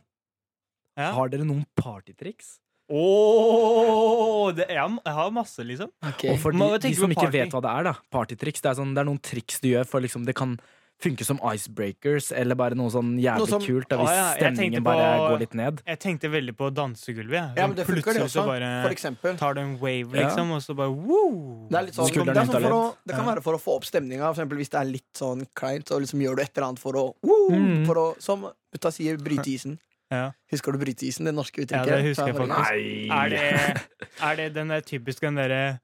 Ja. 0.98 1.12
har 1.16 1.30
dere 1.32 1.46
noen 1.48 1.64
partytriks? 1.80 2.58
Åh, 2.92 4.52
det, 4.58 4.66
jeg, 4.70 4.80
har, 4.82 4.92
jeg 5.06 5.16
har 5.16 5.32
masse, 5.36 5.64
liksom. 5.64 5.90
Okay. 6.12 6.34
Og 6.34 6.40
for 6.44 6.52
de, 6.56 6.68
de 6.84 6.94
som 6.98 7.14
ikke 7.14 7.30
vet 7.32 7.54
hva 7.56 7.62
det 7.64 7.72
er, 7.72 7.88
da. 7.92 7.96
Partytriks. 8.12 8.62
Det 8.64 8.72
er, 8.74 8.78
sånn, 8.82 8.94
det 8.98 9.04
er 9.04 9.08
noen 9.08 9.22
triks 9.24 9.62
du 9.64 9.70
gjør 9.72 9.88
for 9.88 10.04
liksom 10.04 10.26
Det 10.28 10.36
kan 10.38 10.58
funke 11.02 11.26
som 11.26 11.40
icebreakers, 11.50 12.28
eller 12.38 12.54
bare 12.60 12.76
noe 12.78 12.92
sånn 12.94 13.16
jævlig 13.18 13.42
Noe 13.42 13.50
som- 13.50 13.64
kult 13.66 13.88
da, 13.90 13.98
hvis 13.98 14.12
ah, 14.12 14.18
ja, 14.20 14.26
stemningen 14.38 14.84
på, 14.84 14.92
bare 14.92 15.08
går 15.32 15.40
litt 15.42 15.56
ned. 15.58 15.80
Jeg 15.88 15.98
tenkte 16.04 16.30
veldig 16.30 16.54
på 16.60 16.68
dansegulvet. 16.78 17.56
Ja, 17.58 17.64
Sånn 17.64 17.72
men 17.72 17.78
det 17.80 17.86
funker, 17.88 18.14
det 18.20 18.22
også. 18.28 18.36
så 18.36 18.44
bare 18.46 18.70
For 18.84 18.94
eksempel. 18.94 19.38
tar 19.40 19.56
du 19.58 19.62
en 19.64 19.72
wave, 19.82 20.14
Ja. 20.14 20.28
liksom, 20.28 20.52
og 20.54 20.62
så 20.62 20.76
bare 20.78 20.94
woo! 20.94 21.66
Det 21.72 21.80
er 21.80 21.88
litt 21.88 21.96
sånn, 21.98 22.12
det, 22.14 22.38
er 22.38 22.46
sånn 22.46 22.62
for 22.68 22.78
å, 22.78 22.84
det 23.08 23.16
kan 23.18 23.26
være 23.32 23.42
for 23.42 23.58
å 23.58 23.62
få 23.64 23.76
opp 23.80 23.88
stemninga. 23.90 24.30
Hvis 24.36 24.70
det 24.76 24.78
er 24.84 24.86
litt 24.92 25.10
sånn 25.18 25.48
kleint, 25.58 25.90
så 25.90 25.98
liksom 26.04 26.22
gjør 26.22 26.36
du 26.38 26.42
et 26.46 26.52
eller 26.54 26.68
annet 26.68 26.80
for 26.86 26.94
å, 26.94 27.08
woo, 27.26 27.50
Mm. 27.50 27.86
for 27.90 27.96
å 27.96 28.06
Som 28.22 28.42
mutta 28.46 28.92
sier, 28.94 29.18
bryte 29.18 29.48
isen. 29.50 29.80
Ja. 30.12 30.32
Husker 30.52 30.76
du 30.76 30.80
bryte 30.82 31.06
isen? 31.08 31.26
Det 31.30 31.34
norske 31.34 31.64
uttrykket? 31.64 31.88
Ja, 31.88 31.96
det 31.96 32.10
husker 32.10 32.28
jeg 32.28 32.36
det- 32.36 32.48
faktisk. 32.50 33.12
Er 33.16 33.30
det, 33.30 33.88
er 34.30 34.36
det 34.42 34.48
den 34.58 34.68
der 34.74 34.82
typiske 34.84 35.22
den 35.30 35.36
derre 35.40 35.80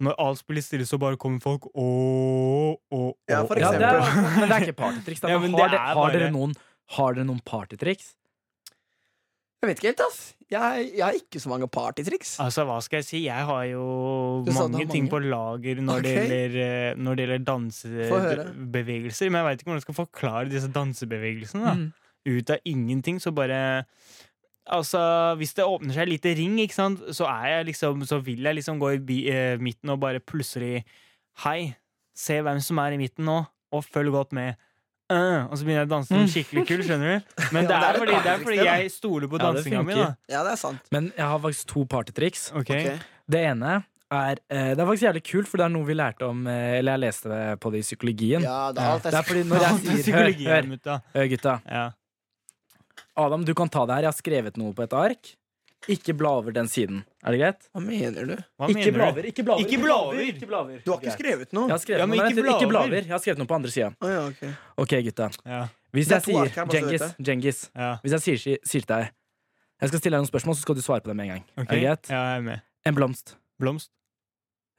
Når 0.00 0.14
alt 0.18 0.38
spiller 0.38 0.62
stille, 0.64 0.86
så 0.88 0.96
bare 0.98 1.16
kommer 1.20 1.40
folk 1.44 1.66
og, 1.74 2.80
Ja, 3.28 3.42
for 3.44 3.58
Ja, 3.60 3.70
det 3.72 3.82
er, 3.84 3.98
eksempel. 4.00 4.30
men 4.40 4.48
det 4.48 4.56
er 4.56 4.60
ikke 4.68 4.76
partytriks. 4.78 5.22
Ja, 5.22 5.38
har, 5.38 5.46
det 5.48 5.72
de, 5.72 5.78
har, 5.78 6.10
dere 6.14 6.30
noen, 6.32 6.54
har 6.96 7.14
dere 7.18 7.24
noen 7.28 7.40
partytriks? 7.44 8.14
Jeg 9.60 9.68
vet 9.68 9.76
ikke 9.82 9.90
helt, 9.90 10.00
ass. 10.06 10.20
Jeg, 10.50 10.86
jeg 10.96 11.04
har 11.04 11.12
ikke 11.18 11.40
så 11.42 11.50
mange 11.52 11.68
partytriks. 11.68 12.30
Altså, 12.40 12.64
hva 12.64 12.78
skal 12.80 13.02
jeg 13.02 13.04
si? 13.10 13.18
Jeg 13.26 13.44
har 13.44 13.64
jo 13.68 13.82
mange, 14.46 14.54
har 14.56 14.68
mange 14.72 14.86
ting 14.88 15.08
på 15.12 15.20
lager 15.20 15.82
når, 15.84 16.00
det 16.06 16.14
gjelder, 16.16 16.56
eh, 16.64 16.94
når 16.96 17.18
det 17.20 17.26
gjelder 17.26 17.44
dansebevegelser. 17.50 19.28
Men 19.30 19.40
jeg 19.42 19.46
veit 19.50 19.60
ikke 19.60 19.68
hvordan 19.70 19.82
jeg 19.82 19.86
skal 19.86 19.98
forklare 20.00 20.48
disse 20.50 20.70
dansebevegelsene. 20.74 21.64
da 21.68 21.74
Mm. 21.76 21.92
Ut 22.28 22.50
av 22.52 22.58
ingenting, 22.68 23.20
så 23.22 23.32
bare 23.32 23.84
Altså, 24.70 25.00
hvis 25.40 25.54
det 25.56 25.64
åpner 25.66 25.94
seg 25.96 26.04
en 26.04 26.12
liten 26.12 26.34
ring, 26.36 26.58
ikke 26.62 26.76
sant, 26.76 27.00
så 27.16 27.26
er 27.26 27.46
jeg 27.56 27.70
liksom 27.72 28.04
Så 28.06 28.20
vil 28.22 28.44
jeg 28.44 28.58
liksom 28.60 28.78
gå 28.78 28.94
i 28.94 28.98
bi, 29.02 29.20
eh, 29.32 29.56
midten 29.58 29.90
og 29.94 30.02
bare 30.02 30.20
plutselig 30.20 30.84
Hei, 31.44 31.74
se 32.14 32.40
hvem 32.44 32.60
som 32.62 32.78
er 32.82 32.94
i 32.94 33.00
midten 33.00 33.24
nå, 33.24 33.38
og 33.72 33.84
følg 33.86 34.10
godt 34.12 34.34
med. 34.36 34.58
Øh, 35.10 35.46
og 35.48 35.56
så 35.56 35.64
begynner 35.64 35.80
jeg 35.80 35.88
å 35.88 35.92
danse 35.94 36.10
som 36.12 36.26
skikkelig 36.28 36.64
kul, 36.68 36.82
skjønner 36.86 37.14
du? 37.14 37.30
Men 37.54 37.66
det 37.70 37.78
er 37.78 37.96
fordi, 37.98 38.16
det 38.18 38.32
er 38.32 38.42
fordi 38.44 38.58
jeg 38.66 38.90
stoler 38.94 39.30
på 39.30 39.40
dansinga 39.40 39.80
mi, 39.86 39.96
da. 39.96 40.10
Ja, 40.30 40.42
det 40.46 40.52
er 40.52 40.60
sant. 40.60 40.90
Men 40.94 41.08
jeg 41.16 41.26
har 41.32 41.40
faktisk 41.46 41.70
to 41.72 41.86
partytriks. 41.90 42.44
Okay. 42.60 42.82
Ok. 42.98 43.08
Det 43.30 43.40
ene 43.46 43.78
er 44.10 44.42
eh, 44.50 44.72
Det 44.74 44.82
er 44.82 44.86
faktisk 44.86 45.06
jævlig 45.06 45.22
kult, 45.30 45.48
for 45.48 45.62
det 45.62 45.66
er 45.66 45.72
noe 45.72 45.86
vi 45.86 45.96
lærte 45.96 46.26
om 46.26 46.46
eh, 46.50 46.80
Eller 46.80 46.98
jeg 46.98 47.02
leste 47.06 47.30
det 47.30 47.42
på 47.62 47.72
det 47.72 47.80
i 47.80 47.86
psykologien. 47.86 48.46
Ja, 48.46 48.60
det 48.74 48.82
er 48.82 48.92
alt 48.96 49.06
Det 49.06 49.14
er 49.14 49.26
fordi 49.30 49.44
når 49.46 49.64
jeg 49.64 49.70
er 49.70 50.02
sier 50.02 50.18
Hør, 50.18 50.30
hør, 50.42 51.00
hør 51.14 51.30
gutta. 51.30 51.56
Ja. 51.66 51.84
Adam, 53.16 53.44
du 53.44 53.54
kan 53.54 53.68
ta 53.68 53.86
det 53.86 53.94
her. 53.98 54.06
Jeg 54.08 54.12
har 54.12 54.18
skrevet 54.18 54.56
noe 54.60 54.74
på 54.76 54.82
et 54.86 54.92
ark. 54.96 55.36
Ikke 55.88 56.12
bla 56.12 56.34
over 56.36 56.52
den 56.52 56.66
siden. 56.68 56.98
Er 57.24 57.32
det 57.32 57.38
greit? 57.40 57.62
Hva 57.72 57.80
mener 57.80 58.26
du? 58.28 58.34
Hva 58.60 58.68
Ikke 58.68 58.92
bla 58.92 59.06
mener 59.06 59.12
over. 59.14 59.22
du? 59.22 59.28
Ikke 59.30 59.44
bla 59.46 59.54
over. 59.54 59.64
Ikke 59.64 59.78
blaver. 59.80 60.18
Ikke 60.28 60.48
blaver. 60.50 60.80
Du 60.84 60.90
har 60.92 61.00
ikke 61.00 61.14
skrevet 61.14 61.54
noe? 61.56 61.68
Jeg 61.70 61.72
har 61.72 61.80
skrevet 61.84 62.02
Ja, 62.02 62.06
men 62.06 62.18
noe, 62.18 62.24
men 62.26 62.34
ikke 62.34 62.42
blaver. 62.44 62.58
ikke 62.60 62.68
bla 62.68 62.78
over. 62.80 62.88
over. 62.92 63.06
Jeg 63.08 63.14
har 63.14 63.22
skrevet 63.24 63.40
noe 63.40 63.48
på 63.48 63.56
andre 63.56 63.70
sida. 63.72 63.88
Oh, 64.04 64.10
ja, 64.12 64.26
ok. 64.28 64.42
Ok, 64.84 64.92
gutta. 65.08 65.30
Ja. 65.48 65.62
Hvis 65.96 66.10
jeg 66.12 66.22
sier 66.26 66.52
her, 66.52 67.14
Djengis 67.18 67.70
ja. 67.74 67.88
Hvis 68.04 68.12
jeg 68.12 68.20
sier, 68.26 68.58
sier 68.62 68.84
til 68.84 68.90
deg 68.92 69.08
Jeg 69.80 69.88
skal 69.88 69.98
stille 70.02 70.14
deg 70.18 70.20
noen 70.22 70.28
spørsmål, 70.30 70.54
så 70.54 70.62
skal 70.68 70.76
du 70.76 70.82
svare 70.84 71.00
på 71.00 71.08
dem 71.10 71.16
med 71.16 71.24
en 71.26 71.32
gang. 71.32 71.44
Okay. 71.56 71.64
Er 71.64 71.72
det 71.72 71.80
greit? 71.86 72.10
Ja, 72.12 72.20
jeg 72.28 72.36
er 72.36 72.44
med. 72.50 72.60
En 72.84 72.94
blomst. 73.00 73.34
Blomst? 73.58 73.90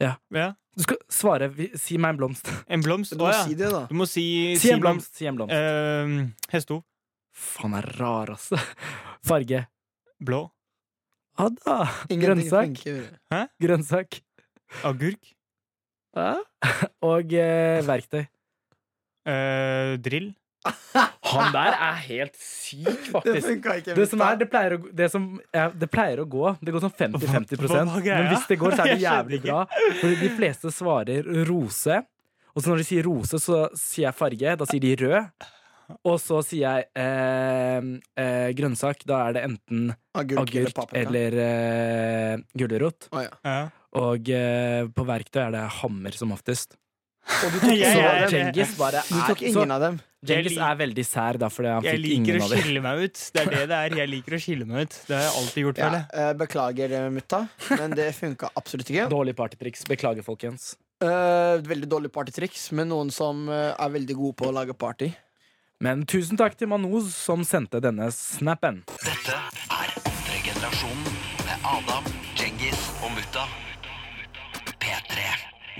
Ja. 0.02 0.14
ja. 0.34 0.52
Du 0.78 0.86
skal 0.86 0.98
svare 1.10 1.50
Si 1.82 1.98
meg 1.98 2.14
en 2.14 2.22
blomst. 2.22 2.48
En 2.70 2.86
blomst? 2.86 3.12
Du 3.18 3.18
må 3.18 3.26
må 3.26 3.34
ja. 3.34 3.42
si 3.50 3.58
det, 3.58 3.74
da. 3.74 3.82
Du 3.90 3.98
må 3.98 4.06
si 4.08 4.56
Si 4.62 4.70
en 4.72 4.80
blomst. 4.80 5.10
blomst. 5.10 5.18
Si 5.18 5.26
en 5.28 5.36
blomst. 5.42 5.54
Uh, 5.58 6.30
hestehov. 6.54 6.84
Faen, 7.32 7.76
er 7.80 7.88
rar, 8.00 8.34
altså. 8.36 8.60
Farge. 9.28 9.66
Blå. 10.22 10.44
Ja 11.40 11.48
da. 11.56 11.78
Grønnsak. 12.12 12.82
Grønnsak. 13.62 14.20
Agurk. 14.88 15.32
Og 17.12 17.34
eh, 17.40 17.80
verktøy. 17.88 18.26
Eh, 19.32 19.96
drill. 20.04 20.32
Han 21.32 21.54
der 21.56 21.74
er 21.74 21.96
helt 22.06 22.36
syk, 22.38 23.08
faktisk. 23.16 23.64
Det. 23.66 23.96
Det 23.98 24.06
som 24.12 24.22
er, 24.22 24.36
det 24.38 24.48
pleier 24.52 24.76
å, 24.76 24.82
det 25.00 25.08
som, 25.14 25.24
ja, 25.56 25.70
det 25.74 25.88
pleier 25.90 26.22
å 26.22 26.28
gå. 26.30 26.52
Det 26.62 26.76
går 26.76 26.84
sånn 26.84 26.94
50-50 27.00 27.58
Hva- 27.64 27.72
hva 27.72 27.96
er 27.96 28.06
greia? 28.06 28.20
Men 28.20 28.30
hvis 28.36 28.46
det 28.52 28.60
går, 28.62 28.76
så 28.78 28.84
er 28.86 28.92
det 28.94 29.00
jævlig 29.08 29.40
bra. 29.48 29.64
Fordi 30.02 30.20
de 30.22 30.30
fleste 30.38 30.74
svarer 30.76 31.32
rose. 31.50 32.02
Og 32.52 32.60
så 32.66 32.70
når 32.74 32.84
de 32.84 32.88
sier 32.92 33.08
rose, 33.08 33.40
så 33.42 33.64
sier 33.80 34.10
jeg 34.10 34.18
farge. 34.20 34.54
Da 34.60 34.68
sier 34.70 34.84
de 34.84 34.94
rød. 35.00 35.50
Og 36.08 36.18
så 36.22 36.42
sier 36.46 36.66
jeg 36.66 36.86
eh, 36.96 37.88
eh, 38.22 38.50
grønnsak. 38.58 39.06
Da 39.10 39.22
er 39.30 39.34
det 39.38 39.44
enten 39.50 39.90
Agurk, 40.18 40.52
eller 40.56 40.70
agurk 40.72 40.94
eller, 40.94 41.38
eller 41.38 42.36
eh, 42.36 42.44
gulrot. 42.58 43.10
Oh, 43.12 43.22
ja. 43.24 43.32
Ja. 43.48 43.58
Og 44.02 44.30
eh, 44.32 44.86
på 44.96 45.04
verktøy 45.08 45.42
er 45.48 45.52
det 45.58 45.66
hammer 45.82 46.16
som 46.16 46.32
oftest. 46.36 46.78
Og 47.46 47.52
du 47.54 47.60
tok 47.62 47.76
Jeg- 47.82 47.92
Så 47.92 48.00
ingen 48.00 48.08
av 48.08 48.16
jeg- 48.16 48.22
dem. 48.22 48.32
Djengis 48.32 48.72
Du 48.78 48.82
tok 48.82 49.42
er 49.42 49.52
så, 49.52 49.62
ingen 49.62 49.72
av 49.78 49.82
dem. 49.86 50.00
Djengis 50.22 50.58
er 50.62 50.76
veldig 50.78 51.04
sær, 51.06 51.38
da, 51.42 51.48
fordi 51.50 51.70
han 51.74 51.84
Jeg 51.86 51.96
fikk 51.98 52.04
liker 52.04 52.16
ingen 52.22 52.42
å 52.42 52.44
av 52.46 52.50
dem. 52.52 52.60
skille 52.62 52.82
meg 52.86 53.00
ut. 53.08 53.22
Det 53.34 53.42
er 53.42 53.50
det 53.56 53.62
det 53.72 53.78
er. 53.78 53.96
Jeg 54.02 54.10
liker 54.12 54.36
å 54.38 54.40
skille 54.44 54.68
meg 54.70 54.84
ut. 54.86 54.98
Det 55.08 55.16
har 55.18 55.24
jeg 55.26 55.34
alltid 55.40 55.64
gjort, 55.66 55.78
Ja, 55.82 55.90
jeg. 55.96 56.06
eh, 56.14 56.34
beklager, 56.42 56.94
mutta, 57.16 57.40
men 57.80 57.96
det 57.98 58.08
funka 58.20 58.52
absolutt 58.56 58.92
ikke. 58.94 59.08
Dårlig 59.10 59.34
partytriks. 59.36 59.84
Beklager, 59.90 60.22
folkens. 60.26 60.76
Uh, 61.02 61.58
veldig 61.66 61.88
dårlig 61.90 62.12
partytriks, 62.14 62.68
men 62.78 62.92
noen 62.94 63.10
som 63.10 63.48
er 63.50 63.90
veldig 63.90 64.14
gode 64.20 64.36
på 64.38 64.52
å 64.52 64.54
lage 64.54 64.76
party. 64.78 65.10
Men 65.82 66.04
tusen 66.06 66.38
takk 66.38 66.54
til 66.60 66.70
Manoz 66.70 67.08
som 67.18 67.42
sendte 67.42 67.80
denne 67.82 68.12
snappen. 68.14 68.84
Dette 69.02 69.34
er 69.34 69.96
andre 69.98 70.42
generasjonen 70.46 71.16
med 71.42 71.66
Adam, 71.72 72.10
Djengis 72.38 72.84
og 73.02 73.10
Mutta. 73.16 73.48
P3. 74.78 75.26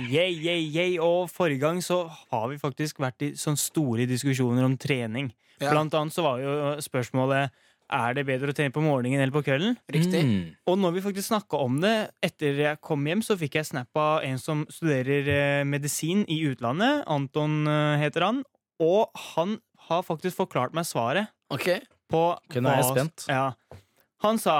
Yay, 0.08 0.34
yay, 0.34 0.66
yay. 0.74 0.98
Og 0.98 1.30
forrige 1.30 1.62
gang 1.62 1.84
så 1.86 2.08
har 2.10 2.50
vi 2.50 2.58
faktisk 2.58 3.04
vært 3.04 3.28
i 3.28 3.32
sånne 3.38 3.62
store 3.62 4.10
diskusjoner 4.10 4.66
om 4.66 4.74
trening. 4.82 5.30
Ja. 5.62 5.70
Blant 5.70 5.94
annet 5.94 6.18
så 6.18 6.26
var 6.26 6.42
jo 6.42 6.58
spørsmålet 6.82 7.54
er 7.92 8.18
det 8.18 8.26
bedre 8.26 8.50
å 8.50 8.58
trene 8.58 8.74
på 8.74 8.82
morgenen 8.82 9.22
eller 9.22 9.36
på 9.36 9.46
kvelden. 9.46 9.78
Riktig. 9.92 10.26
Mm. 10.26 10.44
Og 10.66 10.82
når 10.82 10.98
vi 10.98 11.06
faktisk 11.06 11.30
snakka 11.30 11.62
om 11.62 11.78
det 11.84 11.96
etter 12.26 12.58
jeg 12.58 12.82
kom 12.82 13.06
hjem, 13.06 13.22
så 13.22 13.38
fikk 13.38 13.60
jeg 13.60 13.70
snap 13.70 14.02
av 14.02 14.26
en 14.26 14.42
som 14.42 14.66
studerer 14.72 15.30
eh, 15.30 15.66
medisin 15.68 16.26
i 16.26 16.42
utlandet. 16.50 17.04
Anton 17.06 17.68
eh, 17.70 18.00
heter 18.02 18.32
han. 18.32 18.48
Og 18.82 19.12
han 19.36 19.60
har 19.92 20.06
faktisk 20.08 20.40
forklart 20.40 20.76
meg 20.78 20.88
svaret 20.90 21.32
Ok. 21.54 21.68
på 22.12 22.22
okay, 22.38 22.64
nå 22.64 22.72
er 22.72 22.82
jeg 22.82 22.92
spent. 22.94 23.26
Ja. 23.30 23.52
Han 24.26 24.40
sa 24.42 24.60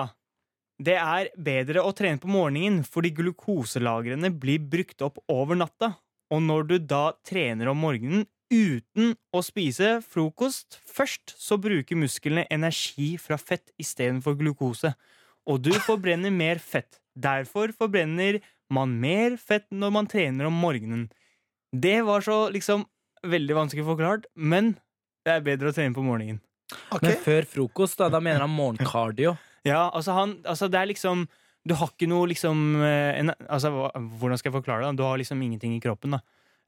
det 0.82 0.96
er 0.98 1.30
bedre 1.38 1.84
å 1.86 1.92
trene 1.94 2.18
på 2.22 2.30
morgenen 2.32 2.82
fordi 2.88 3.12
glukoselagrene 3.14 4.32
blir 4.34 4.64
brukt 4.66 5.04
opp 5.06 5.20
over 5.30 5.60
natta. 5.60 5.94
Og 6.34 6.42
når 6.42 6.70
du 6.70 6.78
da 6.80 7.12
trener 7.28 7.70
om 7.70 7.78
morgenen 7.84 8.26
uten 8.52 9.14
å 9.32 9.44
spise 9.46 10.00
frokost 10.04 10.80
først, 10.90 11.36
så 11.38 11.60
bruker 11.62 12.00
musklene 12.00 12.48
energi 12.52 13.14
fra 13.22 13.38
fett 13.40 13.70
istedenfor 13.82 14.40
glukose. 14.40 14.94
Og 15.48 15.62
du 15.64 15.72
forbrenner 15.86 16.34
mer 16.34 16.60
fett. 16.64 17.00
Derfor 17.14 17.74
forbrenner 17.76 18.40
man 18.72 18.96
mer 19.04 19.38
fett 19.38 19.68
når 19.72 19.94
man 19.94 20.10
trener 20.10 20.48
om 20.50 20.58
morgenen. 20.64 21.10
Det 21.72 22.00
var 22.08 22.24
så 22.26 22.46
liksom 22.52 22.88
veldig 23.28 23.58
vanskelig 23.58 23.86
forklart, 23.86 24.26
men 24.36 24.76
det 25.26 25.34
er 25.36 25.42
bedre 25.46 25.70
å 25.72 25.76
trene 25.76 25.94
på 25.96 26.04
morgenen. 26.06 26.40
Okay. 26.92 27.10
Men 27.10 27.18
før 27.26 27.48
frokost, 27.52 27.98
da, 28.00 28.08
da 28.10 28.20
mener 28.24 28.46
han 28.46 28.54
morgenkardio. 28.56 29.38
Ja, 29.64 29.92
altså 29.94 30.16
han 30.18 30.32
Altså 30.50 30.66
det 30.74 30.80
er 30.80 30.88
liksom 30.90 31.28
Du 31.70 31.76
har 31.78 31.92
ikke 31.92 32.08
noe 32.10 32.26
liksom 32.32 32.62
eh, 32.82 33.20
en, 33.20 33.30
Altså 33.46 33.70
Hvordan 33.94 34.40
skal 34.42 34.50
jeg 34.50 34.56
forklare 34.56 34.88
det? 34.88 34.96
Du 34.98 35.04
har 35.06 35.20
liksom 35.22 35.38
ingenting 35.46 35.76
i 35.76 35.82
kroppen 35.84 36.16
da 36.16 36.20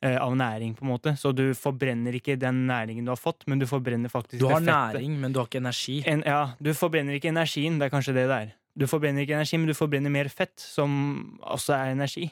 eh, 0.05 0.19
Av 0.21 0.35
næring 0.37 0.75
på 0.77 0.85
en 0.85 0.91
måte 0.91 1.15
Så 1.17 1.31
du 1.33 1.41
forbrenner 1.57 2.13
ikke 2.19 2.35
den 2.37 2.67
næringen 2.69 3.07
du 3.07 3.09
har 3.09 3.17
fått 3.17 3.47
Men 3.49 3.57
du 3.57 3.65
forbrenner 3.65 4.13
faktisk 4.13 4.43
Du 4.43 4.45
har 4.51 4.61
næring, 4.61 5.15
men 5.23 5.33
du 5.33 5.39
har 5.41 5.49
ikke 5.49 5.63
energi. 5.63 6.03
en, 6.05 6.21
Ja, 6.29 6.51
du 6.61 6.69
forbrenner 6.77 7.17
ikke 7.17 7.31
energien 7.33 7.81
Det 7.81 7.87
er 7.89 7.95
kanskje 7.95 8.13
det 8.19 8.27
det 8.29 8.37
er 8.43 8.53
Du 8.77 8.85
forbrenner 8.91 9.25
ikke 9.25 9.39
energi, 9.39 9.57
men 9.63 9.73
du 9.73 9.79
forbrenner 9.81 10.13
mer 10.13 10.29
fett 10.29 10.53
Som 10.61 10.93
også 11.41 11.73
er 11.79 11.95
energi 11.97 12.27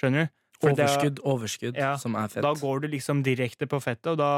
Skjønner 0.00 0.30
du? 0.30 0.34
For 0.62 0.72
det 0.72 0.78
er- 0.80 0.88
Overskudd, 0.88 1.20
overskudd, 1.28 1.76
Ja, 1.76 1.92
som 2.00 2.16
er 2.16 2.32
fett. 2.32 2.40
Da 2.48 2.54
går 2.56 2.86
du 2.86 2.88
liksom 2.96 3.20
direkte 3.26 3.68
på 3.68 3.84
fettet 3.84 4.14
Og 4.14 4.22
da 4.24 4.32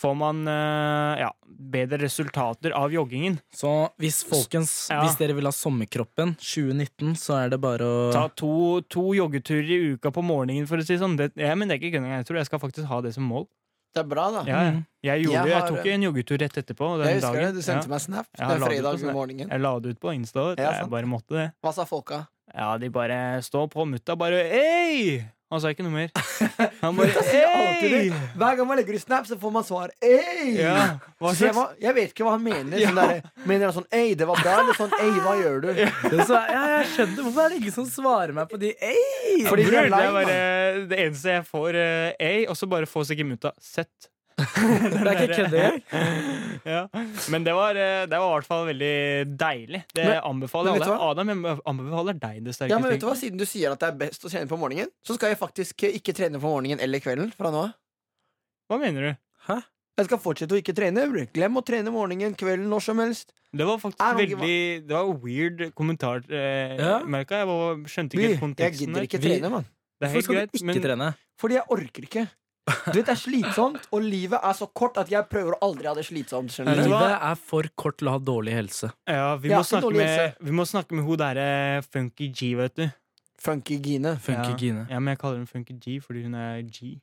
får 0.00 0.14
man 0.18 0.40
eh, 0.50 1.20
ja, 1.22 1.30
bedre 1.46 1.98
resultater 2.02 2.72
av 2.74 2.90
joggingen 2.92 3.36
Så 3.54 3.70
hvis 4.02 4.22
folkens, 4.26 4.90
Ja. 4.90 5.02
hvis 5.04 5.16
dere 5.20 5.34
vil 5.36 5.46
ha 5.46 5.52
sommerkroppen 5.54 6.34
2019, 6.40 7.14
så 7.20 7.36
er 7.44 7.50
det 7.54 7.60
bare 7.62 7.86
å 7.86 8.12
Ta 8.12 8.28
to, 8.28 8.80
to 8.90 9.12
joggeturer 9.14 9.70
i 9.70 9.92
uka 9.94 10.10
på 10.10 10.22
morgenen, 10.24 10.66
for 10.66 10.76
å 10.78 10.84
si 10.86 10.96
det 10.96 11.02
sånn. 11.02 11.14
Ja, 11.36 11.54
men 11.54 11.68
det 11.68 11.78
er 11.80 11.86
ikke. 11.90 12.02
Jeg 12.02 12.26
tror 12.26 12.36
jeg 12.42 12.46
skal 12.50 12.58
faktisk 12.62 12.86
ha 12.90 13.00
det 13.00 13.14
som 13.14 13.24
mål. 13.30 13.46
Det 13.94 14.02
er 14.02 14.08
bra, 14.10 14.24
da. 14.34 14.40
Ja, 14.50 14.60
ja. 14.66 14.70
Jeg, 15.06 15.22
gjorde, 15.28 15.34
Jeg 15.38 15.46
jeg, 15.52 15.60
har- 15.60 15.68
tok 15.70 15.86
en 15.86 16.02
joggetur 16.02 16.38
rett 16.42 16.56
etterpå. 16.58 16.86
Den 16.98 17.06
Jeg 17.06 17.20
husker 17.20 17.32
dagen. 17.38 17.44
det. 17.44 17.54
Du 17.54 17.62
sendte 17.62 17.86
ja. 17.86 17.92
meg 17.94 18.00
snap. 18.02 18.26
Jeg 18.34 18.48
Det 18.48 18.56
er 18.56 18.66
fredag 18.66 18.98
på 19.04 19.12
morgenen. 19.14 19.48
Jeg 19.54 19.60
la 19.60 19.78
det 19.78 19.90
ut 19.94 20.00
på 20.00 20.10
Insta. 20.16 20.46
Ja, 20.58 20.72
jeg 20.80 20.90
bare 20.90 21.06
måtte 21.06 21.30
det. 21.38 21.52
Hva 21.62 21.72
sa 21.72 21.84
folka? 21.86 22.26
Ja, 22.52 22.76
de 22.78 22.88
bare 22.90 23.38
står 23.40 23.70
på 23.70 23.86
mutta 23.86 24.16
bare 24.18 24.42
Hei! 24.50 25.30
Han 25.54 25.62
sa 25.62 25.70
ikke 25.70 25.84
noe 25.86 25.94
mer. 25.94 26.08
Han 26.82 26.96
bare 26.98 27.22
Hei! 27.28 28.08
Hver 28.34 28.56
gang 28.58 28.66
man 28.66 28.78
legger 28.80 28.96
ut 28.98 29.04
snap, 29.04 29.26
så 29.28 29.36
får 29.38 29.52
man 29.54 29.66
svar 29.66 29.92
Ei! 30.02 30.56
Ja, 30.58 30.72
jeg, 31.38 31.52
var- 31.54 31.76
jeg 31.80 31.94
vet 31.94 32.10
ikke 32.14 32.26
hva 32.26 32.32
han 32.34 32.42
mener. 32.42 32.74
Ja. 32.82 32.90
Sånn 32.90 32.98
der, 32.98 33.20
mener 33.46 33.70
han 33.70 33.76
sånn 33.76 33.86
Ei, 33.94 34.16
det 34.18 34.26
var 34.26 34.40
bra? 34.42 34.56
Eller 34.64 34.78
sånn 34.78 34.96
Ei, 34.98 35.12
hva 35.22 35.36
gjør 35.38 35.60
du? 35.62 35.70
Så, 36.24 36.40
ja, 36.40 36.64
jeg 36.74 36.88
skjønner 36.96 37.28
Hvorfor 37.28 37.44
er 37.44 37.54
det 37.54 37.60
ingen 37.62 37.76
som 37.76 37.86
svarer 37.90 38.34
meg 38.36 38.50
på 38.50 38.58
de 38.64 38.72
Ei! 38.74 39.36
Fordi 39.46 39.68
er 39.68 39.88
det 39.94 40.00
er 40.02 40.16
bare 40.18 40.40
det 40.90 40.98
eneste 41.04 41.36
jeg 41.38 41.46
får, 41.46 41.78
uh, 41.78 42.10
ei, 42.18 42.44
og 42.50 42.58
så 42.58 42.66
bare 42.70 42.88
få 42.90 43.04
seg 43.06 43.22
i 43.22 43.26
mutta 43.28 43.54
sett. 43.62 44.10
Det 44.34 45.00
er 45.06 45.10
ikke 45.14 45.36
kødd 45.38 45.54
engang. 45.54 45.76
ja. 46.74 46.80
Men 47.30 47.44
det 47.46 47.52
var, 47.54 47.76
eh, 47.78 48.06
det 48.10 48.18
var 48.18 48.26
i 48.26 48.32
hvert 48.34 48.48
fall 48.48 48.64
veldig 48.66 48.94
deilig. 49.40 49.80
Det 49.94 50.06
Men- 50.08 50.22
anbefaler 50.30 50.72
men 50.74 50.82
alle. 50.82 50.96
Adam 51.10 51.28
jeg 51.34 51.58
anbefaler 51.70 52.18
deg 52.24 52.40
det 52.48 52.54
sterkeste. 52.56 52.70
Ja, 52.74 52.78
men 52.82 52.90
vet 52.94 53.00
du 53.04 53.06
hva? 53.06 53.14
Siden 53.20 53.38
du 53.38 53.46
sier 53.46 53.72
at 53.76 53.78
det 53.84 53.92
er 53.92 53.98
best 54.00 54.26
å 54.26 54.32
trene 54.32 54.50
på 54.50 54.58
morgenen, 54.58 54.90
så 55.06 55.14
skal 55.18 55.30
jeg 55.34 55.38
faktisk 55.38 55.86
ikke 55.90 56.14
trene 56.18 56.40
på 56.42 56.50
morgenen 56.50 56.82
eller 56.82 56.98
kvelden 57.04 57.30
fra 57.36 57.52
nå 57.54 57.62
av. 57.68 57.72
Hva 58.70 58.80
mener 58.82 59.10
du? 59.10 59.16
Hæ? 59.46 59.60
Jeg 59.94 60.08
skal 60.08 60.18
fortsette 60.18 60.56
å 60.56 60.58
ikke 60.58 60.74
trene. 60.74 61.04
Glem 61.36 61.54
å 61.60 61.62
trene 61.62 61.92
morgenen, 61.94 62.34
kvelden, 62.34 62.66
når 62.66 62.82
som 62.82 62.98
helst. 62.98 63.30
Det 63.54 63.62
var 63.68 63.78
faktisk 63.78 64.00
Er 64.02 64.16
veldig 64.18 64.88
Det 64.88 64.94
var 64.96 65.12
weird 65.22 65.60
kommentar, 65.78 66.24
eh, 66.28 66.74
Ja. 66.80 66.96
merka 67.06 67.38
jeg. 67.38 67.46
var- 67.46 67.76
skjønte 67.86 68.18
ikke 68.18 68.32
Vi, 68.34 68.38
konteksten. 68.42 68.66
jeg 68.66 68.88
gidder 68.88 69.02
ikke 69.06 69.20
trene, 69.22 69.50
mann. 69.50 69.66
Er 70.02 70.08
Hvorfor 70.08 70.22
skal 70.22 70.34
greit, 70.34 70.50
du 70.50 70.58
ikke 70.58 70.66
men 70.66 70.82
trene? 70.82 71.14
Fordi 71.38 71.54
jeg 71.54 71.62
orker 71.70 72.02
ikke. 72.02 72.28
Du 72.64 72.96
vet, 72.96 73.04
Det 73.04 73.12
er 73.12 73.20
slitsomt, 73.20 73.88
og 73.92 74.04
livet 74.04 74.40
er 74.40 74.54
så 74.56 74.66
kort 74.72 74.96
at 75.00 75.10
jeg 75.12 75.28
prøver 75.28 75.56
å 75.56 75.58
aldri 75.66 75.88
ha 75.90 75.94
det 75.96 76.06
slitsomt. 76.08 76.52
skjønner 76.52 76.80
du? 76.80 76.86
du? 76.86 76.92
Livet 76.94 77.16
er 77.28 77.40
for 77.40 77.68
kort 77.76 77.98
til 78.00 78.08
å 78.08 78.16
ha 78.16 78.20
dårlig 78.22 78.56
helse. 78.56 78.92
ja, 79.08 79.34
vi, 79.36 79.52
må 79.52 79.60
snakke 79.68 79.88
dårlig 79.90 80.00
med, 80.00 80.12
helse. 80.18 80.44
vi 80.48 80.58
må 80.60 80.68
snakke 80.68 80.96
med 80.96 81.04
hun 81.04 81.18
derre 81.20 81.48
Funky 81.90 82.30
G, 82.32 82.54
vet 82.56 82.76
du. 82.80 82.86
Funky 83.44 83.76
Gine. 83.76 84.16
Funky 84.16 84.54
ja. 84.54 84.56
Gine. 84.56 84.86
Ja, 84.88 85.00
men 85.00 85.12
jeg 85.12 85.20
kaller 85.20 85.42
henne 85.42 85.50
Funky 85.50 85.76
G 85.76 85.98
fordi 86.00 86.24
hun 86.24 86.38
er 86.40 86.62
G. 86.64 86.96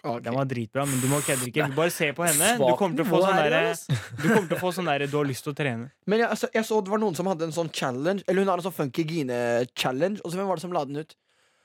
Den 0.00 0.32
var 0.32 0.46
dritbra, 0.48 0.86
men 0.88 1.00
du 1.02 1.10
må 1.10 1.18
kødde 1.20 1.50
ikke. 1.50 1.66
Bare 1.76 1.92
se 1.92 2.08
på 2.16 2.24
henne. 2.24 2.54
Du 2.56 2.62
Svakt 2.64 2.78
kommer 2.80 2.96
til 2.96 3.04
å 3.04 3.10
få 3.10 3.18
nivå 3.18 3.26
sånn 3.26 3.36
her 3.36 3.50
derre 3.52 3.72
ass. 3.74 3.82
Du 4.16 4.28
kommer 4.30 4.46
til 4.48 4.56
å 4.56 4.60
få 4.62 4.70
sånn 4.72 4.88
derre 4.88 5.08
Du 5.10 5.16
har 5.18 5.28
lyst 5.28 5.44
til 5.44 5.52
å 5.52 5.58
trene. 5.58 5.90
Men 6.08 6.22
jeg, 6.22 6.28
altså, 6.32 6.48
jeg 6.56 6.64
så 6.70 6.78
det 6.80 6.92
var 6.94 7.02
noen 7.02 7.18
som 7.18 7.28
hadde 7.28 7.44
en 7.44 7.52
sånn 7.52 7.68
challenge 7.68 8.24
Eller 8.24 8.46
hun 8.46 8.52
har 8.52 8.62
en 8.62 8.64
sånn 8.64 8.76
Funky 8.78 9.04
Gine-challenge. 9.10 10.22
Og 10.24 10.32
så 10.32 10.40
hvem 10.40 10.48
var 10.48 10.56
det 10.56 10.64
som 10.64 10.72
la 10.72 10.86
den 10.88 11.02
ut? 11.04 11.12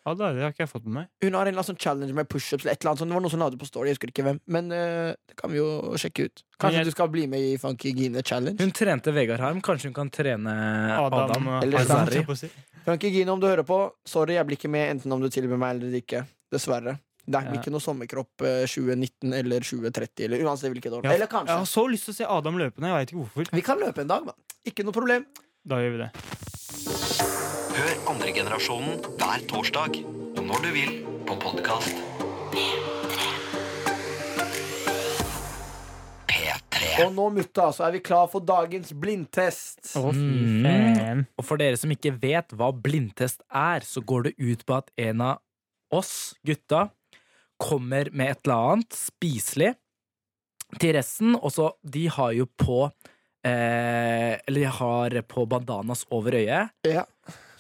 Ja, 0.06 0.14
det, 0.14 0.28
det 0.38 0.44
har 0.46 0.52
ikke 0.54 0.62
jeg 0.66 0.70
fått 0.70 0.84
med 0.86 0.94
meg. 1.00 1.08
Hun 1.24 1.34
har 1.34 1.42
en 1.42 1.48
eller 1.50 1.58
annen 1.64 1.66
sånn 1.72 1.80
challenge 1.82 2.14
med 2.14 2.28
pushups 2.30 2.62
eller 2.62 2.76
et 2.76 2.84
eller 2.84 2.92
annet 2.92 3.00
sånt. 3.02 3.10
Det 3.10 3.16
var 3.18 3.24
noe 3.26 3.32
som 3.34 3.40
la 3.42 3.48
på 3.50 3.66
story, 3.66 3.88
jeg 3.90 3.96
husker 3.98 4.12
ikke 4.14 4.26
hvem. 4.28 4.40
Men 4.54 4.68
eh, 4.72 5.16
det 5.32 5.36
kan 5.40 5.50
vi 5.50 5.58
jo 5.58 5.68
sjekke 5.98 6.28
ut. 6.30 6.44
Kanskje 6.62 6.78
jeg- 6.84 6.86
du 6.86 6.92
skal 6.94 7.10
bli 7.10 7.26
med 7.32 7.42
i 7.42 7.58
Funky 7.58 7.92
Gine 7.98 8.22
Challenge? 8.22 8.62
Hun 8.62 8.72
trente 8.72 9.12
Vegard 9.16 9.40
Harm. 9.42 9.62
Kanskje 9.66 9.90
hun 9.90 9.98
kan 9.98 10.10
trene 10.14 10.54
Adam, 11.00 11.26
Adam? 11.32 11.48
Eller 11.64 12.36
si. 12.38 12.52
Funky 12.86 13.10
Gine, 13.10 13.30
om 13.34 13.40
du 13.42 13.48
hører 13.48 13.66
på, 13.66 13.80
sorry, 14.06 14.36
jeg 14.38 14.46
blir 14.46 14.58
ikke 14.62 14.70
med 14.70 14.92
enten 14.94 15.12
om 15.12 15.22
du 15.22 15.28
tilbyr 15.34 15.58
meg 15.58 15.76
eller 15.80 15.98
ikke. 16.00 16.22
Dessverre. 16.54 17.00
Det 17.26 17.42
blir 17.42 17.56
Ja. 17.56 17.62
ikke 17.64 17.72
noe 17.74 17.82
sommerkropp 17.82 18.46
eh, 18.46 18.68
2019 18.70 19.34
eller 19.34 19.60
2030 19.66 20.26
eller 20.28 20.46
uansett 20.46 20.70
hvilket 20.70 20.94
år. 20.94 21.04
Ja, 21.04 21.14
Eller 21.18 21.26
Jeg 21.26 21.48
har 21.50 21.66
så 21.66 21.88
lyst 21.90 22.06
til 22.06 22.14
å 22.14 22.18
se 22.22 22.26
Adam 22.30 22.56
løpe. 22.62 22.78
Jeg 22.78 22.94
veit 22.94 23.10
ikke 23.10 23.24
hvorfor. 23.26 23.50
Vi 23.52 23.62
kan 23.66 23.80
løpe 23.82 24.02
en 24.06 24.08
dag, 24.14 24.24
mann. 24.30 24.36
Ikke 24.64 24.86
noe 24.86 24.94
problem. 24.94 25.26
Da 25.66 25.82
gjør 25.82 25.98
vi 25.98 26.04
det. 26.06 27.25
Hør 27.76 27.96
andre 28.12 28.32
generasjonen 28.36 29.00
hver 29.20 29.44
torsdag 29.50 29.98
og 30.36 30.42
når 30.46 30.64
du 30.66 30.70
vil 30.76 30.92
på 31.28 31.36
podkast. 31.42 31.98
P3. 36.30 36.82
Og 37.06 37.14
nå, 37.16 37.28
mutta, 37.40 37.70
så 37.76 37.88
er 37.88 37.96
vi 37.98 38.02
klar 38.06 38.28
for 38.32 38.44
dagens 38.46 38.94
blindtest. 38.96 39.82
Å, 40.00 40.12
fy 40.12 40.20
Mm. 40.20 40.68
faen. 40.68 41.26
Og 41.38 41.46
for 41.48 41.58
dere 41.62 41.78
som 41.80 41.92
ikke 41.92 42.14
vet 42.22 42.56
hva 42.56 42.72
blindtest 42.72 43.42
er, 43.52 43.82
så 43.88 44.02
går 44.04 44.30
det 44.30 44.36
ut 44.40 44.66
på 44.66 44.78
at 44.78 44.92
en 44.98 45.22
av 45.22 45.42
oss 45.92 46.36
gutta 46.46 46.90
kommer 47.60 48.10
med 48.12 48.32
et 48.32 48.40
eller 48.46 48.72
annet 48.76 48.94
spiselig 49.00 49.76
til 50.80 50.94
resten, 50.98 51.36
og 51.36 51.52
så 51.52 51.72
De 51.86 52.08
har 52.10 52.32
jo 52.34 52.46
på 52.60 52.92
eh, 53.46 54.36
Eller 54.48 54.60
de 54.66 54.66
har 54.66 55.10
på 55.30 55.46
bandanas 55.48 56.06
over 56.12 56.32
øyet. 56.34 56.72
Ja. 56.84 57.06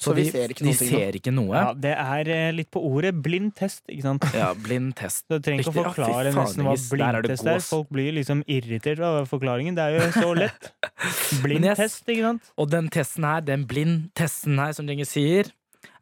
Så 0.05 0.15
vi 0.17 0.25
ser 0.29 0.53
ikke 0.53 0.63
de 0.63 0.69
noe 0.71 0.77
ser 0.79 1.17
ikke 1.19 1.33
noe. 1.33 1.55
Ja, 1.55 1.73
det 1.85 1.93
er 1.97 2.31
eh, 2.35 2.51
litt 2.55 2.69
på 2.73 2.81
ordet 2.85 3.11
blind 3.25 3.55
test, 3.57 3.83
ikke 3.89 4.05
sant? 4.05 4.27
Ja, 4.35 4.51
blindtest. 4.53 5.25
Du 5.31 5.37
trenger 5.39 5.65
ikke 5.65 5.73
å 5.73 5.87
forklare 5.89 6.31
Ja, 6.31 6.37
nesten 6.37 6.65
hva 6.67 6.75
er 6.75 7.19
blindtest 7.21 7.51
er. 7.51 7.61
Folk 7.65 7.91
blir 7.95 8.15
liksom 8.19 8.45
irritert 8.51 9.03
av 9.05 9.21
forklaringen. 9.31 9.77
Det 9.77 9.85
er 9.85 9.97
jo 9.97 10.09
så 10.15 10.31
lett. 10.37 10.71
Blind 11.43 11.67
yes, 11.67 11.77
Blindtest, 11.77 12.09
ikke 12.09 12.25
sant? 12.29 12.49
Og 12.61 12.71
den 12.71 12.89
testen 12.93 13.27
her, 13.27 13.45
den 13.45 13.65
blindtesten 13.69 14.59
her, 14.61 14.75
som 14.77 14.87
Djenge 14.89 15.07
sier, 15.09 15.51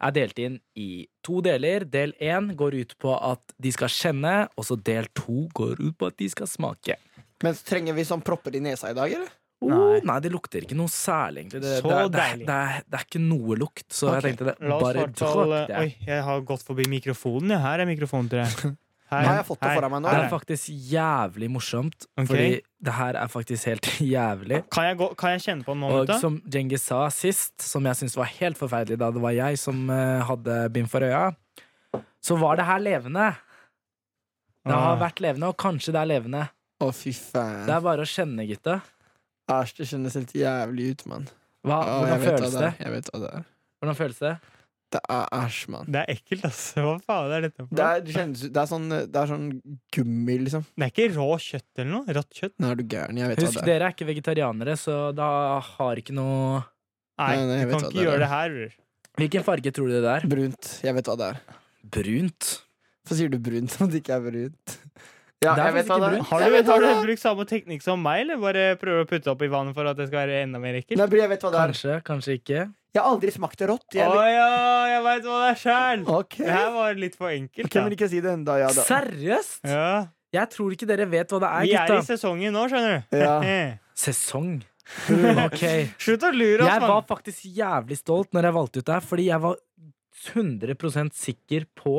er 0.04 0.14
delt 0.16 0.38
inn 0.40 0.58
i 0.78 1.06
to 1.24 1.40
deler. 1.44 1.86
Del 1.88 2.14
én 2.22 2.52
går 2.58 2.78
ut 2.82 2.94
på 3.00 3.14
at 3.16 3.56
de 3.60 3.72
skal 3.74 3.92
kjenne, 3.92 4.34
og 4.56 4.68
så 4.68 4.78
del 4.78 5.08
to 5.16 5.46
går 5.56 5.80
ut 5.80 5.96
på 6.00 6.10
at 6.10 6.18
de 6.20 6.30
skal 6.32 6.50
smake. 6.50 6.98
Men 7.44 7.56
trenger 7.66 7.96
vi 7.96 8.06
sånn 8.08 8.24
propper 8.24 8.56
i 8.56 8.62
nesa 8.64 8.92
i 8.92 8.96
dag, 8.96 9.12
eller? 9.18 9.32
Oh, 9.64 9.72
Nei. 9.72 10.00
nei. 10.04 10.16
det 10.20 10.30
lukter 10.34 10.64
ikke 10.66 10.76
noe 10.76 10.92
særlig, 10.92 11.44
egentlig. 11.46 11.62
Det, 11.64 11.74
Så 11.80 11.88
det, 11.88 11.98
det, 12.12 12.20
deilig. 12.20 12.46
det, 12.48 12.54
er, 12.54 12.86
det 12.90 12.98
er 13.00 13.04
ikke 13.08 13.20
noe 13.24 13.56
lukt, 13.60 13.84
så 13.88 14.08
okay. 14.10 14.14
jeg 14.20 14.24
tenkte 14.30 14.48
det. 14.50 14.54
La 14.68 14.76
oss 14.76 14.84
Bare. 15.24 15.60
Oi, 15.80 15.90
jeg 16.06 16.24
har 16.28 16.42
gått 16.52 16.64
forbi 16.66 16.84
mikrofonen. 16.92 17.54
Ja. 17.56 17.60
Her 17.64 17.84
er 17.84 17.88
mikrofonen 17.88 18.28
til 18.32 18.42
deg. 18.44 18.74
Her, 19.14 19.20
har 19.28 19.36
jeg 19.36 19.44
fått 19.46 19.60
det 19.62 19.70
foran 19.76 19.92
meg 19.92 20.00
nå. 20.02 20.10
Det 20.10 20.20
er 20.24 20.30
faktisk 20.32 20.70
jævlig 20.90 21.48
morsomt, 21.52 22.06
okay. 22.16 22.26
fordi 22.26 22.46
det 22.88 22.94
her 22.96 23.18
er 23.20 23.28
faktisk 23.30 23.68
helt 23.68 23.88
jævlig. 24.16 24.58
Kan 24.74 24.86
jeg, 24.88 24.96
gå, 24.98 25.08
kan 25.20 25.34
jeg 25.36 25.42
kjenne 25.44 25.66
på 25.66 25.74
den 25.76 25.84
nå, 25.84 25.90
Og 26.00 26.06
da? 26.08 26.16
som 26.18 26.38
Djengis 26.50 26.86
sa 26.88 27.02
sist, 27.14 27.52
som 27.62 27.84
jeg 27.86 28.00
syntes 28.00 28.16
var 28.18 28.32
helt 28.40 28.58
forferdelig 28.58 28.98
da 29.04 29.10
det 29.14 29.22
var 29.22 29.36
jeg 29.36 29.60
som 29.60 29.84
eh, 29.92 30.24
hadde 30.26 30.56
bind 30.74 30.90
for 30.90 31.04
øya, 31.06 31.28
så 32.24 32.38
var 32.40 32.58
det 32.58 32.66
her 32.66 32.80
levende. 32.82 33.28
Det 34.64 34.72
har 34.72 34.96
Ah. 34.96 35.00
vært 35.04 35.20
levende, 35.20 35.52
og 35.52 35.58
kanskje 35.60 35.92
det 35.94 36.00
er 36.00 36.10
levende. 36.16 36.42
Å, 36.82 36.88
fy 36.96 37.12
faen. 37.14 37.66
Det 37.68 37.76
er 37.76 37.84
bare 37.84 38.02
å 38.02 38.08
kjenne, 38.08 38.48
gutta. 38.48 38.80
Æsj, 39.52 39.76
det 39.78 39.86
kjennes 39.90 40.14
helt 40.16 40.32
jævlig 40.40 40.90
ut, 40.94 41.06
mann. 41.10 41.26
Hva, 41.64 41.78
hvordan 41.84 42.10
jeg 42.10 42.20
vet 42.20 42.28
hva 42.28 42.36
føles 42.38 42.52
det 42.54 42.60
det? 42.60 42.68
er. 42.72 42.84
Jeg 42.84 42.92
vet 42.94 43.08
hva 43.12 43.20
det 43.24 43.30
er. 43.38 43.44
Hvordan 43.80 43.96
føles 43.98 44.18
det? 44.24 44.34
Det 44.94 45.00
er 45.10 45.24
æsj, 45.34 45.58
mann. 45.74 45.88
Det 45.90 46.00
er 46.04 46.10
ekkelt, 46.14 46.44
altså. 46.46 46.82
Hva 46.84 46.92
faen 47.02 47.32
er 47.34 47.40
dette 47.48 47.56
for 47.64 47.68
Det 47.74 47.80
noe? 47.82 47.88
er, 47.96 48.02
det, 48.06 48.14
kjennes, 48.14 48.42
ut- 48.44 48.52
det, 48.54 48.60
er 48.62 48.68
sånn, 48.70 48.84
det 48.94 49.20
er 49.20 49.30
sånn 49.32 49.46
gummi, 49.96 50.36
liksom. 50.44 50.64
Det 50.78 50.86
er 50.86 50.92
ikke 50.94 51.06
rå 51.16 51.26
kjøtt 51.44 51.80
eller 51.82 51.90
noe? 51.96 52.14
Rått 52.18 52.38
kjøtt? 52.38 52.54
Nei, 52.62 52.70
er 52.70 52.78
du 52.78 52.84
gæren. 52.94 53.18
Jeg 53.20 53.32
vet 53.32 53.42
Husk, 53.42 53.56
hva 53.58 53.64
det 53.64 53.64
er. 53.64 53.72
dere 53.74 53.88
er 53.90 53.96
ikke 53.96 54.08
vegetarianere, 54.12 54.76
så 54.78 54.96
da 55.18 55.28
har 55.72 56.00
ikke 56.04 56.14
noe 56.14 56.62
Nei, 57.18 57.34
Nei, 57.36 57.42
nei, 57.46 57.58
jeg 57.60 57.66
du 57.66 57.70
vet 57.70 57.74
kan 57.74 57.84
hva 57.84 57.90
ikke 57.90 57.94
det 57.94 58.00
er. 58.00 58.08
gjøre 58.10 58.22
det 58.24 58.30
her. 58.34 58.54
bror. 58.54 58.72
Hvilken 59.20 59.44
farge 59.46 59.70
tror 59.76 59.86
du 59.90 59.94
det 60.02 60.12
er? 60.14 60.24
Brunt. 60.34 60.70
Jeg 60.82 60.94
vet 60.96 61.10
hva 61.10 61.16
det 61.20 61.26
er. 61.32 61.42
Brunt. 61.98 62.48
Hvorfor 63.04 63.18
sier 63.20 63.28
du 63.30 63.38
brunt 63.38 63.76
når 63.80 63.90
det 63.92 64.00
ikke 64.02 64.16
er 64.16 64.24
brunt? 64.30 64.78
Ja, 65.44 65.54
jeg 65.60 65.76
vet 65.76 65.90
hva 65.90 65.98
det 66.02 66.08
er. 66.10 66.22
Har 66.30 66.44
du, 66.44 66.50
vet 66.54 66.70
har 66.72 66.84
du 66.84 66.88
brukt 67.04 67.22
samme 67.22 67.46
teknikk 67.50 67.84
som 67.84 68.00
meg, 68.02 68.24
eller 68.24 68.40
bare 68.42 68.64
prøver 68.80 69.04
å 69.04 69.10
putte 69.10 69.30
opp 69.34 69.44
i 69.44 69.50
vannet 69.52 69.76
for 69.76 69.90
at 69.90 70.00
det 70.00 70.08
skal 70.08 70.24
være 70.24 70.40
enda 70.46 70.60
mer 70.62 70.80
ekkelt? 70.80 70.98
Nei, 71.00 71.08
jeg 71.20 71.30
vet 71.34 71.46
hva 71.46 71.52
det 71.54 71.60
er. 71.60 71.74
Kanskje, 71.74 72.00
kanskje 72.08 72.36
ikke. 72.40 72.64
Jeg 72.94 73.02
har 73.02 73.10
aldri 73.10 73.32
smakt 73.34 73.58
det 73.58 73.66
rått. 73.72 73.86
Å 73.90 73.98
Jeg, 73.98 74.34
ja, 74.36 74.50
jeg 74.92 75.06
veit 75.06 75.24
hva 75.26 75.38
det 75.42 75.46
er 75.52 75.56
sjæl! 75.64 76.04
Okay. 76.18 76.44
Det 76.46 76.52
her 76.54 76.68
var 76.76 77.00
litt 77.04 77.16
for 77.18 77.32
enkelt. 77.34 77.66
Ok, 77.66 77.78
men 77.82 77.96
ikke 77.96 78.10
si 78.12 78.20
det 78.22 78.30
enda, 78.36 78.58
ja 78.62 78.68
da. 78.70 78.84
Seriøst? 78.86 79.64
Ja. 79.66 79.88
Jeg 80.34 80.50
tror 80.54 80.74
ikke 80.74 80.86
dere 80.90 81.06
vet 81.10 81.34
hva 81.34 81.40
det 81.42 81.50
er, 81.50 81.66
Vi 81.66 81.74
er 81.78 81.96
i 81.96 82.06
sesongen 82.06 82.54
nå, 82.54 82.68
skjønner 82.70 83.02
du. 83.10 83.18
Ja. 83.18 83.34
Sesong. 84.04 84.62
Ok. 85.46 85.62
Slutt 85.96 86.26
å 86.28 86.30
lure 86.34 86.64
oss, 86.66 86.68
Jeg 86.68 86.82
var 86.84 87.04
faktisk 87.08 87.46
jævlig 87.56 87.96
stolt 87.98 88.34
når 88.36 88.50
jeg 88.50 88.56
valgte 88.58 88.82
ut 88.82 88.88
det 88.88 88.94
her, 88.98 89.06
fordi 89.10 89.26
jeg 89.30 89.42
var 89.44 89.56
100% 90.34 91.16
sikker 91.18 91.66
på 91.78 91.96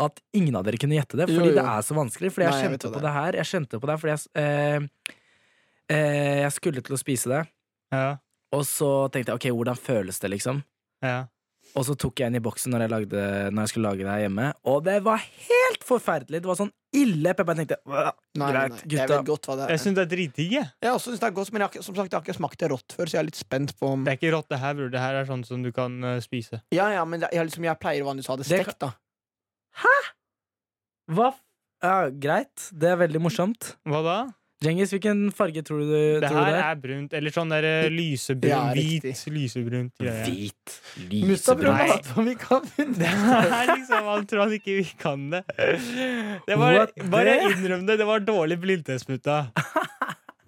at 0.00 0.20
ingen 0.34 0.56
av 0.58 0.64
dere 0.66 0.80
kunne 0.80 0.96
gjette 0.98 1.18
det. 1.20 1.28
Fordi 1.30 1.50
jo. 1.52 1.56
det 1.58 1.64
er 1.64 1.84
så 1.86 1.96
vanskelig. 1.98 2.32
Fordi 2.34 2.46
jeg 2.48 2.54
Nei, 2.54 2.62
jeg 2.62 2.70
kjente 2.70 2.88
jeg 2.88 2.94
på 2.94 3.00
det 3.00 3.04
det 3.06 3.14
her 3.18 3.38
Jeg 3.38 3.50
kjente 3.52 3.80
på 3.80 3.90
det 3.90 3.98
fordi 4.02 4.14
jeg, 4.14 4.22
eh, 4.42 5.14
eh, 5.94 6.40
jeg 6.44 6.56
skulle 6.56 6.82
til 6.84 6.96
å 6.96 7.00
spise 7.00 7.30
det. 7.30 7.44
Ja, 7.94 8.16
Og 8.54 8.64
så 8.66 8.90
tenkte 9.12 9.34
jeg 9.34 9.38
ok, 9.38 9.48
hvordan 9.54 9.78
føles 9.78 10.18
det, 10.22 10.34
liksom? 10.34 10.64
ja. 11.04 11.24
Og 11.74 11.82
så 11.88 11.94
tok 11.98 12.20
jeg 12.20 12.30
inn 12.30 12.36
i 12.38 12.42
boksen 12.44 12.70
når 12.70 12.84
jeg, 12.84 12.90
lagde, 12.92 13.20
når 13.50 13.64
jeg 13.64 13.70
skulle 13.72 13.88
lage 13.88 14.04
det 14.04 14.10
her 14.12 14.20
hjemme, 14.26 14.44
og 14.70 14.82
det 14.86 14.98
var 15.02 15.18
helt 15.18 15.82
forferdelig! 15.82 16.42
Det 16.44 16.46
var 16.46 16.58
sånn 16.60 16.70
ille 16.94 17.32
pepper. 17.34 17.56
Jeg 17.58 17.70
tenkte 17.72 17.78
Nei, 17.88 18.50
Greit, 18.52 18.76
nei. 18.76 18.82
Jeg 18.84 18.90
gutta. 18.92 19.06
vet 19.16 19.26
godt 19.30 19.48
hva 19.48 19.56
det 19.58 19.66
Jeg 19.72 19.78
er. 19.80 19.82
syns 19.82 19.96
det 19.96 20.04
er 20.04 20.10
dritdigg, 20.12 20.52
jeg. 20.54 20.68
Jeg 20.84 20.92
også 20.94 21.08
synes 21.08 21.22
det 21.24 21.28
er 21.30 21.34
godt, 21.40 21.50
men 21.56 21.64
jeg 21.64 21.72
har, 21.72 21.86
som 21.88 21.96
sagt, 21.96 22.12
jeg 22.12 22.18
har 22.20 22.26
ikke 22.28 22.36
smakt 22.36 22.60
det 22.60 22.70
rått 22.70 22.94
før, 22.94 23.10
så 23.10 23.16
jeg 23.16 23.22
er 23.24 23.28
litt 23.32 23.40
spent 23.40 23.74
på 23.80 23.90
om 23.96 24.04
Det 24.06 24.12
er 24.12 24.20
ikke 24.20 24.32
rått, 24.36 24.48
det 24.52 24.60
her, 24.62 24.76
bror. 24.78 24.92
Det 24.92 25.02
her 25.02 25.18
er 25.18 25.26
sånn 25.32 25.42
som 25.48 25.64
du 25.66 25.72
kan 25.74 25.96
uh, 26.04 26.12
spise. 26.22 26.60
Ja, 26.76 26.86
ja, 26.94 27.02
men 27.08 27.24
det, 27.24 27.32
jeg, 27.34 27.48
liksom, 27.48 27.66
jeg 27.66 27.80
pleier 27.82 28.06
vanligvis 28.06 28.30
å 28.30 28.36
ha 28.36 28.38
det 28.44 28.46
Det 28.46 28.60
stekt, 28.60 28.78
da. 28.84 28.92
Hva? 31.12 31.28
f- 31.34 31.42
Ja, 31.84 32.08
greit. 32.08 32.70
Det 32.72 32.88
er 32.94 32.96
veldig 32.96 33.20
morsomt. 33.20 33.74
Hva 33.84 34.00
da? 34.06 34.16
Djengis, 34.64 34.94
hvilken 34.94 35.26
farge 35.36 35.60
tror 35.66 35.82
du, 35.84 35.90
Det 36.22 36.28
tror 36.30 36.38
du 36.38 36.44
her 36.46 36.54
det 36.54 36.60
er? 36.62 36.68
er 36.70 36.78
brunt. 36.80 37.12
Eller 37.18 37.30
sånn 37.34 37.50
der 37.52 37.66
eh, 37.68 37.88
lysebrun, 37.92 38.48
Ja, 38.48 38.60
hvit, 38.72 39.04
lysebrunt. 39.28 39.92
greie. 40.00 40.22
Hvit. 40.24 40.76
lysebrun 41.12 42.04
som 42.06 42.24
vi 42.24 42.34
kan 42.40 42.64
Det 42.96 43.10
er 43.10 43.74
liksom 43.74 44.08
Han 44.08 44.24
tror 44.30 44.44
han 44.46 44.54
ikke 44.56 44.78
vi 44.78 44.86
kan 45.02 45.26
det. 45.34 45.42
det 46.46 46.56
var, 46.56 46.88
bare 47.12 47.36
innrøm 47.50 47.84
det. 47.90 47.98
Det 48.00 48.06
var 48.08 48.24
dårlig 48.24 48.56
blindtest, 48.62 49.10
mutta. 49.12 49.42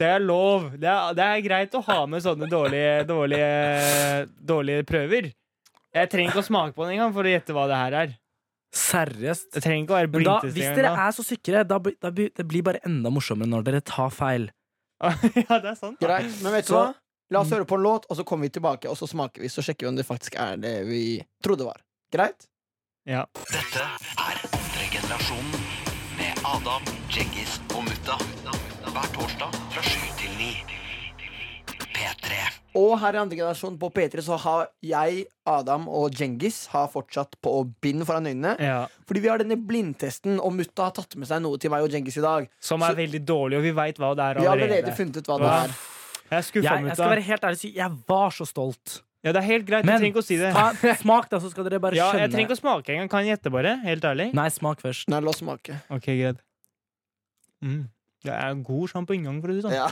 Det 0.01 0.09
er 0.15 0.21
lov. 0.25 0.71
Det 0.81 0.89
er, 0.89 1.13
det 1.17 1.25
er 1.27 1.45
greit 1.45 1.77
å 1.77 1.85
ha 1.85 1.99
med 2.09 2.25
sånne 2.25 2.49
dårlige, 2.49 3.05
dårlige, 3.09 4.29
dårlige 4.41 4.87
prøver. 4.89 5.29
Jeg 5.97 6.09
trenger 6.13 6.33
ikke 6.33 6.43
å 6.45 6.49
smake 6.49 6.73
på 6.77 6.85
den 6.89 6.97
engang 6.97 7.13
for 7.17 7.25
å 7.29 7.33
gjette 7.37 7.53
hva 7.57 7.67
det 7.69 7.77
her 7.85 7.93
er. 8.07 8.17
Seriøst. 8.77 9.49
Det 9.57 9.63
trenger 9.65 9.85
ikke 9.87 9.95
å 9.95 9.99
være 10.01 10.11
Men 10.13 10.27
da, 10.29 10.37
hvis 10.45 10.69
dere 10.77 10.91
da. 10.93 11.07
er 11.09 11.17
så 11.17 11.25
sikre, 11.27 11.65
da, 11.69 11.79
blir- 11.83 11.97
da, 12.03 12.11
blir- 12.13 12.33
det 12.37 12.47
bare 12.67 12.81
enda 12.87 13.11
morsommere 13.11 13.49
når 13.51 13.65
dere 13.71 13.81
tar 13.81 14.11
feil. 14.15 14.51
ja, 15.03 15.59
det 15.61 15.73
er 15.73 15.79
sant. 15.79 15.99
Greit, 16.01 16.31
men 16.43 16.53
vet 16.57 16.69
du 16.69 16.75
hva? 16.77 16.87
La 17.35 17.41
oss 17.43 17.51
høre 17.51 17.67
på 17.67 17.75
en 17.75 17.83
låt, 17.83 18.05
og 18.09 18.17
så 18.17 18.25
kommer 18.25 18.47
vi 18.47 18.53
tilbake, 18.55 18.87
og 18.89 18.95
så 19.01 19.09
smaker 19.11 19.43
vi, 19.43 19.49
så 19.51 19.65
sjekker 19.65 19.87
vi 19.87 19.89
om 19.91 19.97
det 19.99 20.07
faktisk 20.07 20.37
er 20.39 20.61
det 20.63 20.77
vi 20.87 21.19
trodde 21.43 21.67
var. 21.67 21.81
Greit? 22.15 22.47
Ja. 23.07 23.25
Dette 23.51 23.83
er 23.83 24.39
andre 24.55 24.87
med 26.17 26.39
Adam, 26.47 26.83
Djengis 27.11 27.59
og 27.75 27.83
Mutta. 27.85 28.17
Hver 28.87 29.11
torsdag 29.13 29.59
fra 29.75 29.83
sju 29.83 30.01
til 30.21 30.33
ni. 30.39 30.53
P3. 32.77 32.83
Og 32.83 32.99
her 33.01 33.15
i 33.15 33.21
andre 33.23 33.37
generasjon 33.39 33.79
på 33.81 33.91
P3 33.93 34.23
så 34.27 34.37
har 34.39 34.69
jeg, 34.83 35.25
Adam 35.47 35.89
og 35.89 36.11
Djengis 36.13 36.67
har 36.75 36.89
fortsatt 36.93 37.37
på 37.43 37.53
bind 37.81 38.05
foran 38.07 38.27
øynene. 38.27 38.57
ja. 38.61 38.87
Fordi 39.07 39.21
vi 39.23 39.29
har 39.29 39.39
denne 39.39 39.57
blindtesten, 39.57 40.39
og 40.41 40.53
mutta 40.53 40.83
har 40.85 40.91
tatt 40.93 41.15
med 41.17 41.29
seg 41.29 41.41
noe 41.43 41.57
til 41.59 41.71
meg 41.71 41.83
og 41.83 41.89
Djengis 41.91 42.17
i 42.19 42.21
dag. 42.23 42.49
Som 42.61 42.83
er 42.83 42.91
Så- 42.95 42.97
veldig 42.97 43.25
dårlig, 43.25 43.57
og 43.57 43.63
vi 43.63 43.71
veit 43.73 43.97
hva 43.99 44.15
det 44.17 44.25
er 44.25 44.41
Vi 44.41 44.47
har 44.47 44.57
allerede. 44.57 44.83
allerede 44.83 44.97
funnet 44.97 45.17
ut 45.17 45.27
hva 45.27 45.39
det 45.39 45.47
er. 45.47 45.77
Jeg 46.31 46.39
er 46.39 46.43
skuffa, 46.43 46.63
Jeg, 46.63 46.85
jeg 46.85 46.97
skal 46.97 47.05
mutta. 47.07 47.09
være 47.15 47.23
helt 47.23 47.41
ærlig 47.43 47.53
og 47.53 47.59
si 47.59 47.71
jeg 47.77 47.91
var 48.09 48.31
så 48.31 48.45
stolt. 48.47 49.03
Ja, 49.25 49.33
det 49.33 49.43
er 49.43 49.47
helt 49.47 49.67
greit. 49.67 49.85
Men 49.85 49.95
du 49.95 50.05
trenger 50.05 50.15
ikke 50.15 50.23
å 50.23 50.25
si 50.27 50.37
det. 50.37 50.53
ta, 50.55 50.73
smak, 51.03 51.29
da, 51.31 51.39
så 51.39 51.51
skal 51.51 51.65
dere 51.65 51.81
bare 51.81 51.95
Ja, 51.95 52.13
skjønne. 52.13 52.19
jeg 52.21 52.31
trenger 52.31 52.49
ikke 52.51 52.59
å 52.59 52.63
smake 52.63 52.89
engang. 52.95 53.09
Kan 53.11 53.25
gjette, 53.27 53.51
bare? 53.51 53.77
Helt 53.83 54.03
ærlig? 54.03 54.35
Nei, 54.35 54.49
smak 54.49 54.81
først. 54.81 55.09
Nei, 55.09 55.19
la 55.21 55.29
oss 55.31 55.39
smake. 55.41 55.81
Ok, 55.91 56.07
greit. 56.07 56.37
Mm. 57.63 57.89
Det 58.27 58.35
er 58.35 58.55
god 58.67 58.89
sjampinjong, 58.93 59.39
for 59.43 59.49
å 59.49 59.55
si 59.55 59.61
det 59.61 59.67
sånn. 59.67 59.77
Ja. 59.77 59.89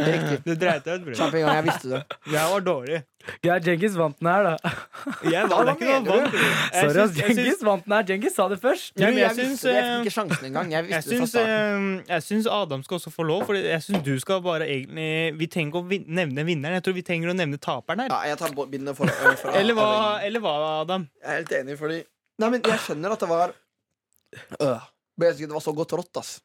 Riktig. 0.00 0.38
Du 0.44 0.52
dreit 0.58 0.84
deg 0.84 0.98
ut, 1.00 1.04
bror. 1.06 1.14
Sjampinjong, 1.18 1.54
jeg 1.58 1.64
visste 1.68 1.88
det. 1.92 2.00
Jeg 2.34 2.52
var 2.52 2.64
dårlig. 2.66 3.00
Ja, 3.44 3.58
Djengis 3.60 3.94
vant 4.00 4.16
den 4.18 4.28
her, 4.30 4.46
da. 4.46 4.70
Jeg 5.28 5.48
var 5.50 5.66
det 5.68 5.72
er 5.72 5.76
ikke 5.76 5.88
noe 5.88 5.94
vant. 6.06 6.06
bror. 6.06 6.54
Sorry, 6.72 6.88
ass. 6.88 6.96
jeg 6.96 7.26
syns- 7.26 7.36
Djengis 7.40 7.64
vant 7.68 7.84
den 7.86 7.94
her. 7.96 8.06
Djengis 8.08 8.34
sa 8.38 8.46
det 8.48 8.58
først. 8.62 8.92
Du, 8.96 9.02
jeg, 9.04 9.18
jeg 9.20 9.34
syns, 9.36 9.50
visste 9.52 9.68
det. 9.68 9.74
Jeg 9.74 9.84
fikk 9.84 9.90
eh, 9.90 10.00
ikke 10.04 10.14
sjansen 10.16 10.48
engang. 10.50 10.72
Jeg 10.74 10.90
Jeg 10.94 11.06
syns, 11.06 11.34
eh, 11.40 11.86
jeg 12.14 12.26
syns 12.26 12.46
Adam 12.60 12.84
skal 12.86 12.98
også 13.00 13.12
få 13.14 13.26
lov, 13.28 13.44
for 13.50 13.54
jeg 13.60 13.82
syns 13.84 14.04
du 14.06 14.14
skal 14.22 14.40
bare 14.44 14.66
egentlig 14.68 15.10
Vi 15.40 15.46
trenger 15.52 15.70
ikke 15.74 15.82
å 15.84 15.88
vin 15.90 16.04
nevne 16.20 16.46
vinneren, 16.48 16.78
jeg 16.80 16.86
tror 16.88 16.96
vi 16.96 17.04
trenger 17.06 17.32
å 17.32 17.36
nevne 17.36 17.60
taperen 17.60 18.06
her. 18.06 18.08
Ja, 18.14 18.20
jeg 18.32 18.40
tar 18.40 18.56
bindet 18.70 18.96
for, 18.96 19.06
for 19.42 19.52
Eller 19.56 19.76
hva, 19.76 19.88
eller 20.24 20.40
hva, 20.44 20.54
Adam? 20.82 21.08
Jeg 21.20 21.28
er 21.30 21.42
helt 21.42 21.52
enig, 21.60 21.78
fordi 21.80 22.00
Nei, 22.40 22.48
men 22.54 22.62
jeg 22.64 22.80
skjønner 22.80 23.12
at 23.12 23.20
det 23.20 23.28
var 23.28 23.50
øh. 24.60 24.86
Men 25.18 25.26
jeg 25.28 25.34
synes 25.36 25.48
Det 25.50 25.56
var 25.58 25.64
så 25.66 25.74
godt 25.76 25.92
rått, 25.98 26.16
ass. 26.22 26.40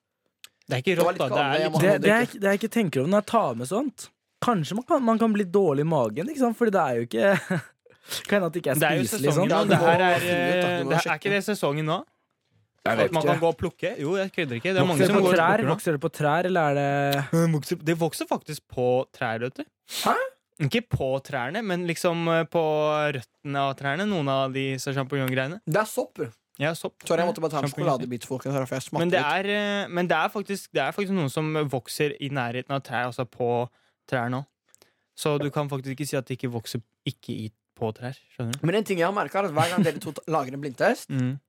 Det 0.68 0.74
er 0.78 0.82
ikke 0.84 0.96
rått, 1.04 1.18
da. 1.22 1.28
Det 1.30 1.44
er 1.46 1.60
jeg 1.60 1.72
litt 1.72 1.82
Det, 1.82 2.02
det, 2.02 2.12
er, 2.12 2.22
ikke- 2.28 2.40
det 2.42 2.50
jeg 2.52 2.60
ikke 2.62 2.74
tenker 2.74 3.00
over 3.04 3.10
når 3.14 3.22
jeg 3.24 3.30
tar 3.32 3.56
med 3.62 3.68
sånt 3.70 4.10
Kanskje 4.46 4.76
man 4.76 4.84
kan, 4.90 5.04
man 5.04 5.18
kan 5.22 5.34
bli 5.34 5.46
dårlig 5.48 5.86
i 5.86 5.90
magen, 5.90 6.28
ikke 6.30 6.42
sant? 6.42 6.58
Fordi 6.58 6.72
det 6.76 6.82
er 6.82 6.98
jo 7.00 7.06
ikke 7.08 7.62
Kan 8.28 8.36
hende 8.38 8.48
at 8.50 8.54
det 8.54 8.62
ikke 8.64 8.74
Det 8.76 8.84
er 8.84 8.92
er 8.92 9.00
jo 9.00 9.06
spiselig 9.08 9.32
sesongen 9.34 9.54
sånn. 9.56 9.70
Det 9.72 9.80
her 9.82 10.04
er, 10.06 10.16
ut, 10.16 10.26
da. 10.26 10.68
Du 10.80 10.84
må 10.86 10.92
det 10.92 11.00
er, 11.00 11.10
er 11.10 11.20
ikke 11.22 11.32
det 11.34 11.44
sesongen 11.48 11.86
nå? 11.90 12.00
At 12.86 13.12
man 13.16 13.26
kan 13.26 13.40
gå 13.42 13.50
og 13.50 13.56
plukke? 13.58 13.96
Jo, 13.98 14.12
jeg 14.20 14.30
kødder 14.36 14.60
ikke. 14.60 14.74
Det 14.76 14.82
er 14.82 14.86
mange 14.86 15.02
Vokser 15.02 15.10
som 15.10 15.16
det 15.16 15.22
på 15.24 15.26
går 15.26 15.34
og 15.34 15.40
trær? 15.40 15.48
plukker 15.56 15.66
nå. 15.66 15.74
Vokser 15.74 15.96
det 15.96 16.02
på 16.04 16.12
trær, 16.14 16.46
eller 16.52 16.62
er 16.62 16.76
det 16.78 17.24
Det 17.32 17.46
vokser, 17.56 17.80
det 17.90 17.96
vokser 17.98 18.28
faktisk 18.30 18.62
på 18.76 18.86
trær, 19.18 19.40
vet 19.42 19.58
du. 19.58 19.64
Hæ? 20.04 20.14
Ikke 20.68 20.82
på 20.94 21.08
trærne, 21.26 21.64
men 21.66 21.88
liksom 21.90 22.22
eh, 22.30 22.44
på 22.46 22.62
røttene 23.18 23.64
av 23.64 23.74
trærne. 23.80 24.06
Noen 24.08 24.30
av 24.30 24.54
disse 24.54 24.94
sjampinjonggreiene. 24.94 25.58
Det 25.66 25.82
er 25.82 25.90
sopp. 25.90 26.22
Ja, 26.62 26.72
sopp. 26.78 27.04
Sorry, 27.04 27.20
jeg 27.20 27.28
måtte 27.28 27.42
bare 27.44 27.52
ta 27.52 27.60
en 27.60 27.68
sjokoladebit. 27.68 28.24
jeg 28.48 28.54
Men 29.02 29.10
det 29.12 29.20
er, 29.20 29.50
eh, 29.52 29.88
men 29.92 30.08
det 30.08 30.16
er, 30.16 30.30
faktisk, 30.32 30.70
det 30.72 30.82
er 30.86 30.92
faktisk 30.96 31.12
noen 31.18 31.30
som 31.32 31.50
vokser 31.72 32.16
i 32.24 32.30
nærheten 32.32 32.72
av 32.72 32.82
trær, 32.86 33.10
altså 33.10 33.26
på 33.28 33.50
trær 34.08 34.30
nå. 34.32 34.46
Så 35.16 35.38
du 35.40 35.50
kan 35.52 35.68
faktisk 35.72 35.96
ikke 35.96 36.08
si 36.08 36.16
at 36.20 36.26
det 36.28 36.38
ikke 36.38 36.52
vokser 36.54 36.82
ikke 37.08 37.36
i, 37.36 37.50
på 37.76 37.92
trær. 37.96 38.16
Skjønner 38.36 38.56
du? 38.56 38.66
Men 38.68 38.76
en 38.80 38.88
ting 38.88 39.00
jeg 39.00 39.08
har 39.08 39.16
merket 39.16 39.36
er 39.42 39.50
at 39.50 39.56
hver 39.58 39.74
gang 39.74 39.84
dere 39.84 40.00
to 40.04 40.14
lager 40.32 40.54
en 40.56 40.62
blindtest, 40.64 41.10
Mm. 41.10 41.40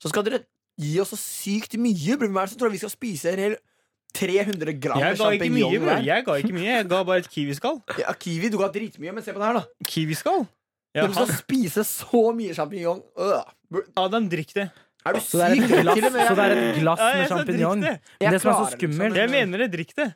så 0.00 0.08
skal 0.12 0.24
dere 0.24 0.44
gi 0.80 0.98
oss 1.00 1.10
så 1.14 1.16
sykt 1.20 1.76
mye. 1.80 2.16
Hvem 2.20 2.32
tror 2.36 2.44
det 2.44 2.60
som 2.60 2.72
vi 2.76 2.78
skal 2.84 2.92
spise 2.92 3.32
en 3.32 3.38
hel 3.38 3.56
300 4.16 4.72
gram 4.80 5.00
Jeg 5.00 5.16
sjampinjong 5.20 5.78
hver? 5.84 6.02
Jeg 6.04 6.24
ga 6.24 6.36
ikke 6.40 6.52
mye. 6.56 6.68
Jeg 6.76 6.88
ga 6.88 7.02
bare 7.04 7.18
et 7.24 7.28
kiwiskall. 7.32 7.80
Ja, 8.00 8.12
kiwi, 8.12 8.50
du 8.52 8.58
ga 8.60 8.68
dritmye, 8.72 9.12
men 9.12 9.22
se 9.24 9.32
på 9.32 9.40
det 9.40 9.48
her, 9.48 9.60
da. 9.60 9.64
Kiwiskall? 9.88 10.46
Du 10.96 11.06
de 11.06 11.14
skal 11.14 11.28
han, 11.28 11.38
spise 11.42 11.84
så 11.84 12.22
mye 12.36 12.56
sjampinjong. 12.56 13.02
Øh. 13.20 13.80
Adam, 14.00 14.28
drikk 14.32 14.54
det. 14.56 14.68
Er 15.06 15.12
du 15.14 15.20
Så 15.22 15.38
det 15.38 15.46
er 15.46 15.52
et 15.52 15.82
glass, 15.84 16.00
så 16.28 16.42
er 16.42 16.54
et 16.56 16.78
glass 16.80 17.00
Ja, 17.00 17.10
med 17.14 17.28
sjampinjong. 17.30 17.82
det. 17.84 17.98
Det 18.20 18.40
som 18.42 18.50
er 18.50 18.56
så 18.64 18.70
skummelt 18.72 19.12
liksom, 19.12 19.20
Jeg 19.22 19.30
mener 19.30 19.58
det. 19.62 19.68
Drikk 19.72 19.92
det. 19.96 20.08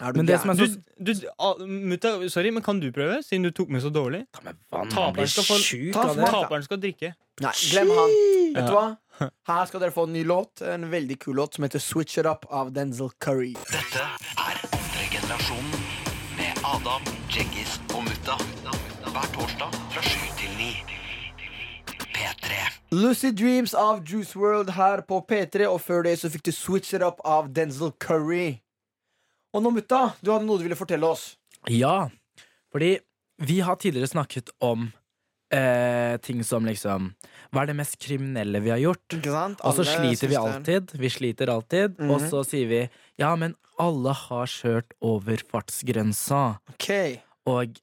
Er 0.00 0.12
du 0.12 0.18
Men 0.18 0.26
det 0.28 0.40
som 0.40 0.50
er 0.50 0.54
gæren? 0.54 0.82
Du, 0.98 1.12
du, 1.12 2.16
uh, 2.24 2.28
sorry, 2.28 2.50
men 2.50 2.62
kan 2.62 2.80
du 2.80 2.90
prøve, 2.92 3.22
siden 3.22 3.46
du 3.46 3.50
tok 3.50 3.70
med 3.72 3.80
så 3.80 3.88
dårlig? 3.88 4.26
Taperen 4.72 5.28
skal 5.28 5.44
få-. 5.44 5.92
Taperen 5.94 6.66
skal 6.66 6.80
drikke. 6.82 7.14
Nei, 7.40 7.52
glem 7.70 7.92
han. 7.96 8.12
Vet 8.56 8.66
du 8.66 8.74
hva? 8.76 8.86
Her 9.48 9.64
skal 9.70 9.80
dere 9.80 9.94
få 9.94 10.04
en 10.08 10.12
ny 10.12 10.24
låt. 10.24 10.60
En 10.60 10.90
veldig 10.90 11.18
kul 11.22 11.36
låt 11.36 11.54
som 11.54 11.64
heter 11.64 11.78
Switch 11.80 12.18
It 12.18 12.26
Up 12.26 12.44
av 12.50 12.72
Denzel 12.76 13.10
Curry. 13.20 13.54
Dette 13.72 14.04
er 14.04 14.60
andre 14.68 15.08
generasjonen 15.12 15.88
med 16.36 16.64
Adam, 16.74 17.02
Djengis 17.32 17.78
og 17.94 18.04
Mutta. 18.04 18.15
Hver 19.16 19.28
torsdag 19.32 19.76
fra 19.94 20.02
sju 20.04 20.24
til 20.36 20.50
ni. 20.58 20.70
P3. 22.12 22.56
Lucid 22.92 23.38
Dreams 23.38 23.72
av 23.76 24.02
Juice 24.04 24.36
World 24.36 24.74
her 24.76 25.00
på 25.08 25.22
P3, 25.28 25.64
og 25.70 25.80
før 25.80 26.04
det 26.04 26.18
så 26.20 26.28
fikk 26.32 26.44
du 26.48 26.52
Switch 26.52 26.92
It 26.96 27.04
Up 27.04 27.22
av 27.24 27.48
Denzel 27.56 27.94
Curry. 28.02 28.58
Og 29.56 29.64
nå, 29.64 29.72
mutta, 29.72 30.02
du 30.20 30.32
hadde 30.34 30.44
noe 30.48 30.60
du 30.60 30.66
ville 30.66 30.76
fortelle 30.76 31.08
oss. 31.08 31.30
Ja, 31.72 32.10
fordi 32.74 32.98
vi 33.48 33.58
har 33.64 33.78
tidligere 33.80 34.10
snakket 34.12 34.52
om 34.64 34.90
eh, 35.52 36.16
ting 36.24 36.42
som 36.44 36.66
liksom 36.68 37.10
Hva 37.52 37.62
er 37.64 37.70
det 37.72 37.76
mest 37.78 37.96
kriminelle 38.02 38.60
vi 38.64 38.72
har 38.74 38.80
gjort? 38.82 39.16
Ikke 39.16 39.32
sant? 39.32 39.64
Og 39.64 39.78
så 39.78 39.84
Alle 39.86 39.96
sliter 39.96 40.32
vi 40.32 40.38
alltid. 40.40 40.92
Vi 41.00 41.10
sliter 41.12 41.52
alltid. 41.52 41.96
Og 42.04 42.20
Mhm. 42.20 42.28
så 42.28 42.44
sier 42.44 42.68
vi 42.68 42.82
ja, 43.18 43.32
men 43.36 43.56
alle 43.80 44.12
har 44.12 44.46
kjørt 44.46 44.92
over 45.00 45.36
fartsgrensa. 45.50 46.58
Ok. 46.76 47.20
Og 47.46 47.76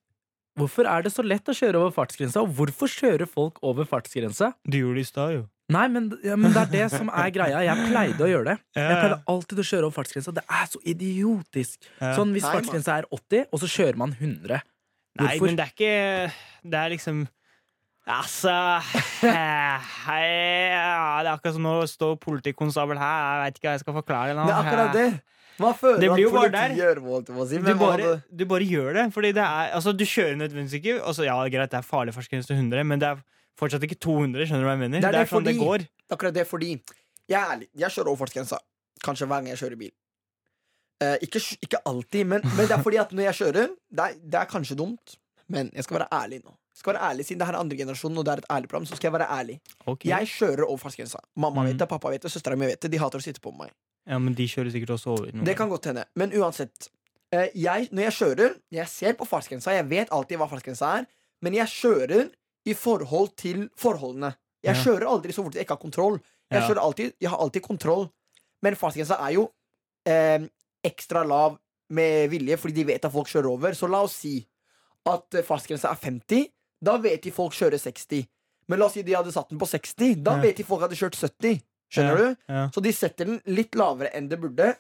hvorfor 0.60 0.88
er 0.90 1.06
det 1.06 1.12
så 1.14 1.26
lett 1.26 1.50
å 1.50 1.56
kjøre 1.58 1.82
over 1.82 1.94
fartsgrensa? 1.96 2.44
Og 2.44 2.54
hvorfor 2.58 2.92
kjører 2.92 3.30
folk 3.30 3.60
over 3.66 3.88
fartsgrensa? 3.90 4.54
Du 4.66 4.80
gjorde 4.80 5.02
det 5.02 5.06
i 5.08 5.10
stad, 5.10 5.36
jo. 5.38 5.44
Nei, 5.74 5.86
men, 5.90 6.10
ja, 6.26 6.36
men 6.38 6.52
det 6.54 6.60
er 6.66 6.72
det 6.74 6.88
som 6.92 7.08
er 7.10 7.30
greia. 7.34 7.62
Jeg 7.64 7.88
pleide 7.88 8.26
å 8.26 8.30
gjøre 8.30 8.52
det. 8.52 8.58
Jeg 8.78 8.98
pleide 9.00 9.20
alltid 9.32 9.62
å 9.64 9.66
kjøre 9.70 9.88
over 9.88 9.96
fartsgrensa. 9.96 10.34
Det 10.36 10.44
er 10.60 10.68
så 10.70 10.82
idiotisk. 10.94 11.88
Sånn 12.02 12.34
hvis 12.36 12.46
fartsgrensa 12.46 12.98
er 13.00 13.08
80, 13.10 13.48
og 13.50 13.64
så 13.64 13.70
kjører 13.72 14.02
man 14.04 14.14
100. 14.20 14.60
Hvorfor? 15.14 15.30
Nei, 15.30 15.38
men 15.46 15.58
det 15.60 15.66
er 15.68 15.74
ikke 15.76 16.70
Det 16.74 16.78
er 16.80 16.94
liksom 16.96 17.20
Altså 18.04 18.52
eh, 19.24 19.92
hei, 20.08 20.24
ja, 20.74 21.22
Det 21.24 21.30
er 21.30 21.36
akkurat 21.38 21.56
som 21.56 21.68
å 21.70 21.76
stå 21.88 22.10
politikonstabel 22.20 23.00
her. 23.00 23.22
Jeg 23.24 23.46
vet 23.46 23.60
ikke 23.62 23.70
hva 23.70 23.76
jeg 23.78 23.84
skal 23.86 23.96
forklare 23.96 24.34
nå. 24.36 24.48
Det 24.50 24.56
er 24.56 24.66
akkurat 24.68 24.98
det. 24.98 25.06
Hva 25.62 25.70
føler 25.78 26.02
Det 26.02 26.10
blir 26.12 26.24
jo 26.26 26.32
bare 26.34 26.50
der. 26.52 26.74
gjør? 26.76 27.00
Si? 27.48 27.60
Du 27.62 27.70
bare, 27.80 28.10
du 28.28 28.44
bare 28.50 28.68
gjør 28.68 28.98
det. 28.98 29.06
Fordi 29.16 29.32
det 29.38 29.44
er 29.46 29.72
Altså, 29.78 29.94
du 29.96 30.04
kjører 30.04 30.36
nødvendigvis 30.42 30.76
ikke 30.82 30.98
altså, 31.00 31.24
Ja, 31.30 31.38
greit, 31.48 31.72
det 31.72 31.80
er 31.80 31.88
farlig 31.88 32.16
fartsgrense 32.18 32.50
til 32.50 32.58
100, 32.60 32.84
men 32.90 33.00
det 33.00 33.08
er 33.14 33.22
fortsatt 33.60 33.86
ikke 33.88 34.00
200. 34.02 34.48
Skjønner 34.50 34.66
du 34.66 34.68
hva 34.68 34.76
jeg 34.76 34.82
mener? 34.84 35.00
Det 35.00 35.08
er 35.08 35.12
Det 35.16 35.22
er, 35.22 35.30
sånn 35.32 35.40
fordi- 35.44 35.54
Det 35.54 35.68
går. 35.68 35.88
akkurat 36.18 36.34
det 36.34 36.48
fordi 36.50 36.72
Jeg 37.30 37.40
er 37.40 37.56
ærlig, 37.56 37.68
jeg 37.78 37.90
kjører 37.90 38.08
over 38.12 38.26
fartsgrensa. 38.26 38.58
Kanskje 39.04 39.28
hver 39.28 39.40
gang 39.40 39.48
jeg 39.48 39.58
kjører 39.62 39.78
bil. 39.80 39.92
Eh, 41.02 41.18
ikke, 41.24 41.40
ikke 41.64 41.80
alltid, 41.86 42.26
men, 42.28 42.42
men 42.44 42.68
det 42.68 42.72
er 42.72 42.84
fordi 42.84 42.98
at 43.00 43.12
når 43.12 43.24
jeg 43.32 43.34
kjører 43.40 43.70
det 43.92 44.00
er, 44.04 44.14
det 44.20 44.40
er 44.42 44.46
kanskje 44.52 44.76
dumt, 44.76 45.16
men 45.48 45.72
jeg 45.74 45.84
skal 45.86 46.00
være 46.00 46.08
ærlig 46.12 46.42
nå. 46.44 46.52
Skal 46.74 46.94
være 46.96 47.04
ærlig 47.12 47.26
Siden 47.26 47.40
det 47.40 47.46
her 47.48 47.54
er 47.54 47.60
andre 47.60 47.78
generasjon 47.78 48.18
og 48.18 48.26
det 48.26 48.32
er 48.34 48.38
et 48.42 48.50
ærlig 48.52 48.70
program, 48.70 48.86
så 48.86 48.96
skal 48.98 49.08
jeg 49.12 49.14
være 49.20 49.28
ærlig. 49.30 49.60
Okay. 49.86 50.10
Jeg 50.10 50.28
kjører 50.28 50.64
over 50.68 50.78
fartsgrensa. 50.78 51.20
Mamma 51.36 51.62
Mm. 51.62 51.68
vet 51.68 51.78
det, 51.78 51.88
pappa 51.90 52.10
vet 52.10 52.22
det, 52.22 52.32
søstera 52.32 52.56
mi 52.58 52.66
vet 52.66 52.80
det. 52.82 52.92
De 52.92 52.98
hater 52.98 53.20
å 53.20 53.22
sitte 53.22 53.40
på 53.42 53.52
meg. 53.58 53.70
Ja, 54.08 54.18
Men 54.20 54.34
de 54.34 54.48
kjører 54.48 54.72
sikkert 54.72 54.90
også 54.98 55.08
over. 55.14 55.32
noen 55.32 55.46
Det 55.46 55.56
kan 55.58 55.70
godt 55.70 55.86
hende. 55.86 56.06
Men 56.16 56.32
uansett. 56.32 56.90
Eh, 57.32 57.50
jeg, 57.56 57.90
når 57.92 58.02
jeg 58.04 58.12
kjører, 58.14 58.56
jeg 58.72 58.88
ser 58.88 59.14
på 59.14 59.26
fartsgrensa. 59.26 59.72
Jeg 59.74 59.86
vet 59.90 60.10
alltid 60.10 60.38
hva 60.38 60.48
fartsgrensa 60.50 61.00
er, 61.00 61.06
men 61.42 61.54
jeg 61.54 61.68
kjører 61.68 62.30
i 62.66 62.74
forhold 62.74 63.36
til 63.38 63.70
forholdene. 63.78 64.36
Jeg 64.64 64.76
Ja. 64.76 64.84
kjører 64.84 65.06
aldri 65.08 65.32
så 65.34 65.44
fort 65.44 65.54
jeg 65.54 65.66
ikke 65.66 65.76
har 65.78 65.82
kontroll. 65.82 66.20
Jeg, 66.52 66.62
Ja. 66.62 66.68
kjører 66.68 66.82
alltid, 66.82 67.14
jeg 67.22 67.30
har 67.30 67.38
alltid 67.38 67.62
kontroll. 67.64 68.10
Men 68.62 68.76
fartsgrensa 68.76 69.20
er 69.20 69.34
jo 69.34 69.52
eh, 70.06 70.40
ekstra 70.84 71.24
lav 71.26 71.58
med 71.90 72.30
vilje 72.30 72.58
fordi 72.58 72.74
de 72.74 72.84
vet 72.84 73.06
at 73.06 73.12
folk 73.12 73.28
kjører 73.28 73.50
over. 73.50 73.72
Så 73.72 73.88
la 73.90 74.02
oss 74.04 74.14
si 74.16 74.46
at 75.06 75.34
eh, 75.36 75.42
fartsgrensa 75.44 75.90
er 75.92 75.96
50. 75.96 76.48
Da 76.84 76.98
vet 77.02 77.24
de 77.24 77.32
folk 77.32 77.56
kjører 77.56 77.80
60. 77.80 78.26
Men 78.72 78.80
la 78.80 78.88
oss 78.88 78.96
si 78.98 79.04
de 79.04 79.16
hadde 79.16 79.32
satt 79.36 79.50
den 79.52 79.60
på 79.62 79.68
60. 79.70 80.16
Da 80.24 80.36
Ja. 80.38 80.42
vet 80.44 80.58
de 80.60 80.66
folk 80.68 80.82
hadde 80.84 80.98
kjørt 81.00 81.16
70. 81.20 81.62
Skjønner 81.94 82.18
Ja, 82.18 82.18
du? 82.34 82.36
Ja. 82.50 82.64
Så 82.74 82.82
de 82.84 82.92
setter 82.96 83.26
den 83.30 83.42
litt 83.46 83.76
lavere 83.78 84.10
enn 84.18 84.28
det 84.32 84.40
burde. 84.42 84.74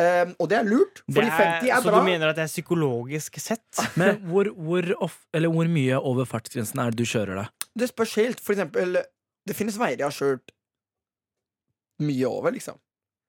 Um, 0.00 0.30
og 0.40 0.48
det 0.48 0.56
er 0.56 0.64
lurt, 0.64 1.02
fordi 1.04 1.26
fordi 1.28 1.30
50 1.36 1.68
er 1.68 1.82
så 1.82 1.90
bra. 1.90 1.98
du 2.00 2.06
mener 2.06 2.30
at 2.30 2.36
det 2.38 2.44
er 2.46 2.48
psykologisk 2.48 3.36
sett? 3.38 3.82
Men 4.00 4.16
hvor, 4.30 4.48
hvor, 4.56 4.86
off, 5.04 5.18
eller 5.36 5.52
hvor 5.52 5.68
mye 5.68 5.98
over 6.00 6.24
fartsgrensen 6.24 6.80
er 6.80 6.94
det 6.94 7.02
du 7.02 7.04
kjører, 7.04 7.42
da? 7.42 7.66
Det 7.76 7.90
spørs 7.90 8.14
helt. 8.16 8.40
For 8.40 8.54
eksempel, 8.56 8.96
det 9.46 9.56
finnes 9.58 9.76
veier 9.76 9.98
jeg 10.00 10.06
har 10.08 10.16
kjørt 10.16 10.54
mye 12.00 12.24
over, 12.30 12.54
liksom. 12.56 12.78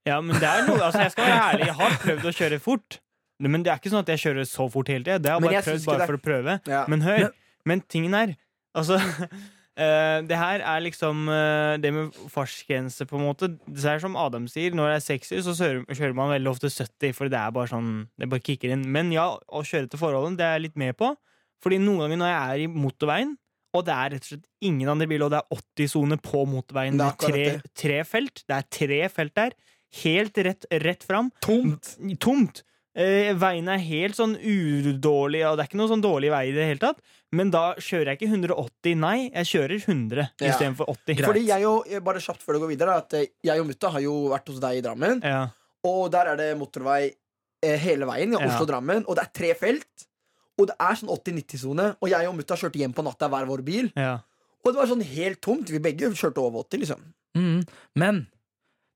Ja, 0.07 0.17
men 0.23 0.39
det 0.39 0.47
er 0.47 0.63
noe 0.65 0.79
Altså, 0.81 1.03
jeg 1.03 1.11
skal 1.13 1.27
være 1.27 1.41
ærlig, 1.51 1.65
jeg 1.67 1.75
har 1.77 1.97
prøvd 2.05 2.23
å 2.25 2.33
kjøre 2.39 2.59
fort. 2.63 2.99
Men 3.41 3.63
det 3.65 3.71
er 3.73 3.81
ikke 3.81 3.91
sånn 3.91 4.03
at 4.05 4.09
jeg 4.13 4.21
kjører 4.23 4.47
så 4.47 4.65
fort 4.71 4.89
hele 4.93 5.03
tida. 5.05 5.19
Det 5.21 5.31
har 5.33 5.41
jeg 5.41 5.49
bare 5.51 5.63
prøvd 5.67 5.85
bare 5.89 6.01
er... 6.05 6.09
for 6.09 6.17
å 6.17 6.23
prøve. 6.23 6.55
Ja. 6.69 6.81
Men 6.89 7.03
hør, 7.05 7.27
Men- 7.65 7.83
tingen 7.87 8.13
er 8.17 8.37
Altså 8.77 8.99
Uh, 9.71 10.19
Det 10.27 10.35
her 10.35 10.61
er 10.67 10.81
liksom 10.83 11.29
uh, 11.31 11.77
Det 11.79 11.93
med 11.95 12.15
fartsgrense, 12.29 13.05
på 13.07 13.15
en 13.17 13.23
måte. 13.23 13.47
Det 13.65 13.85
er 13.87 14.01
som 14.03 14.17
Adam 14.19 14.47
sier, 14.51 14.75
når 14.75 14.91
det 14.91 14.95
er 14.97 15.05
60, 15.15 15.43
så 15.47 15.55
kjører, 15.87 16.13
man 16.13 16.33
veldig 16.33 16.51
ofte 16.51 16.69
70, 16.69 17.13
for 17.15 17.31
det 17.31 17.39
er 17.39 17.53
bare 17.55 17.71
sånn 17.71 18.09
Det 18.19 18.27
bare 18.29 18.43
kicker 18.43 18.75
inn. 18.75 18.83
Men 18.91 19.13
ja, 19.15 19.29
å 19.31 19.63
kjøre 19.63 19.87
til 19.87 20.01
forholdene, 20.01 20.37
det 20.37 20.45
er 20.45 20.57
jeg 20.57 20.65
litt 20.67 20.81
med 20.83 20.97
på. 20.99 21.13
Fordi 21.63 21.79
noen 21.79 22.03
ganger 22.03 22.19
når 22.19 22.31
jeg 22.31 22.41
er 22.41 22.63
i 22.65 22.67
motorveien, 22.83 23.35
og 23.71 23.85
det 23.87 23.93
er 23.95 24.11
rett 24.15 24.25
og 24.25 24.31
slett 24.33 24.47
ingen 24.67 24.91
andre 24.91 25.07
biler, 25.07 25.27
og 25.27 25.31
det 25.31 25.39
er 25.39 25.61
80-sone 25.61 26.17
på 26.23 26.43
motorveien 26.49 26.99
Det 26.99 27.07
er 27.07 27.21
tre, 27.21 27.45
tre 27.77 28.01
felt 28.07 28.43
Det 28.43 28.57
er 28.57 28.67
tre 28.75 28.99
felt 29.13 29.35
der. 29.37 29.55
Helt 30.01 30.37
rett, 30.47 30.67
rett 30.83 31.07
fram. 31.07 31.31
Tomt. 31.43 31.95
Tomt. 32.23 32.63
Uh, 32.91 33.31
veiene 33.39 33.77
er 33.77 33.83
helt 33.85 34.17
sånn 34.17 34.35
udårlige, 34.35 35.47
og 35.47 35.55
det 35.55 35.63
er 35.63 35.69
ikke 35.69 35.79
noe 35.79 35.91
sånn 35.91 36.03
dårlig 36.03 36.31
vei 36.33 36.45
i 36.49 36.55
det 36.55 36.67
hele 36.67 36.83
tatt. 36.83 36.99
Men 37.31 37.51
da 37.53 37.61
kjører 37.79 38.11
jeg 38.11 38.17
ikke 38.19 38.31
180, 38.33 38.95
nei, 38.99 39.17
jeg 39.31 39.47
kjører 39.53 39.77
100 39.79 40.25
Ja. 40.41 40.49
istedenfor 40.51 40.89
80. 40.91 41.23
Fordi 41.23 41.45
jeg 41.47 41.65
og, 41.69 41.85
bare 42.03 42.19
kjapt 42.19 42.43
før 42.43 42.57
det 42.57 42.61
går 42.65 42.71
videre, 42.73 42.95
at 42.99 43.13
eh, 43.13 43.27
jeg 43.47 43.61
og 43.61 43.67
mutta 43.69 43.91
har 43.93 44.03
jo 44.03 44.15
vært 44.33 44.51
hos 44.51 44.59
deg 44.59 44.77
i 44.77 44.81
Drammen. 44.83 45.21
Ja. 45.23 45.45
Og 45.87 46.09
der 46.11 46.33
er 46.33 46.35
det 46.41 46.49
motorvei 46.59 47.13
eh, 47.63 47.77
hele 47.79 48.05
veien 48.09 48.33
Ja. 48.35 48.43
Oslo-Drammen, 48.49 49.05
og 49.07 49.15
det 49.15 49.23
er 49.23 49.31
tre 49.33 49.53
felt. 49.55 50.07
Og 50.59 50.67
det 50.67 50.75
er 50.83 50.99
sånn 50.99 51.09
80-90-sone, 51.09 51.85
og 52.03 52.09
jeg 52.11 52.27
og 52.27 52.35
mutta 52.35 52.57
kjørte 52.59 52.77
hjem 52.83 52.91
på 52.93 53.05
natta 53.07 53.29
hver 53.31 53.47
vår 53.49 53.63
bil. 53.65 53.87
Ja. 53.95 54.17
Og 54.61 54.73
det 54.73 54.77
var 54.81 54.91
sånn 54.91 55.01
helt 55.01 55.39
tomt. 55.41 55.71
Vi 55.71 55.79
begge 55.81 56.11
kjørte 56.11 56.43
over 56.43 56.67
80, 56.67 56.83
liksom. 56.83 57.07
Mm. 57.39 57.63
Men 57.95 58.27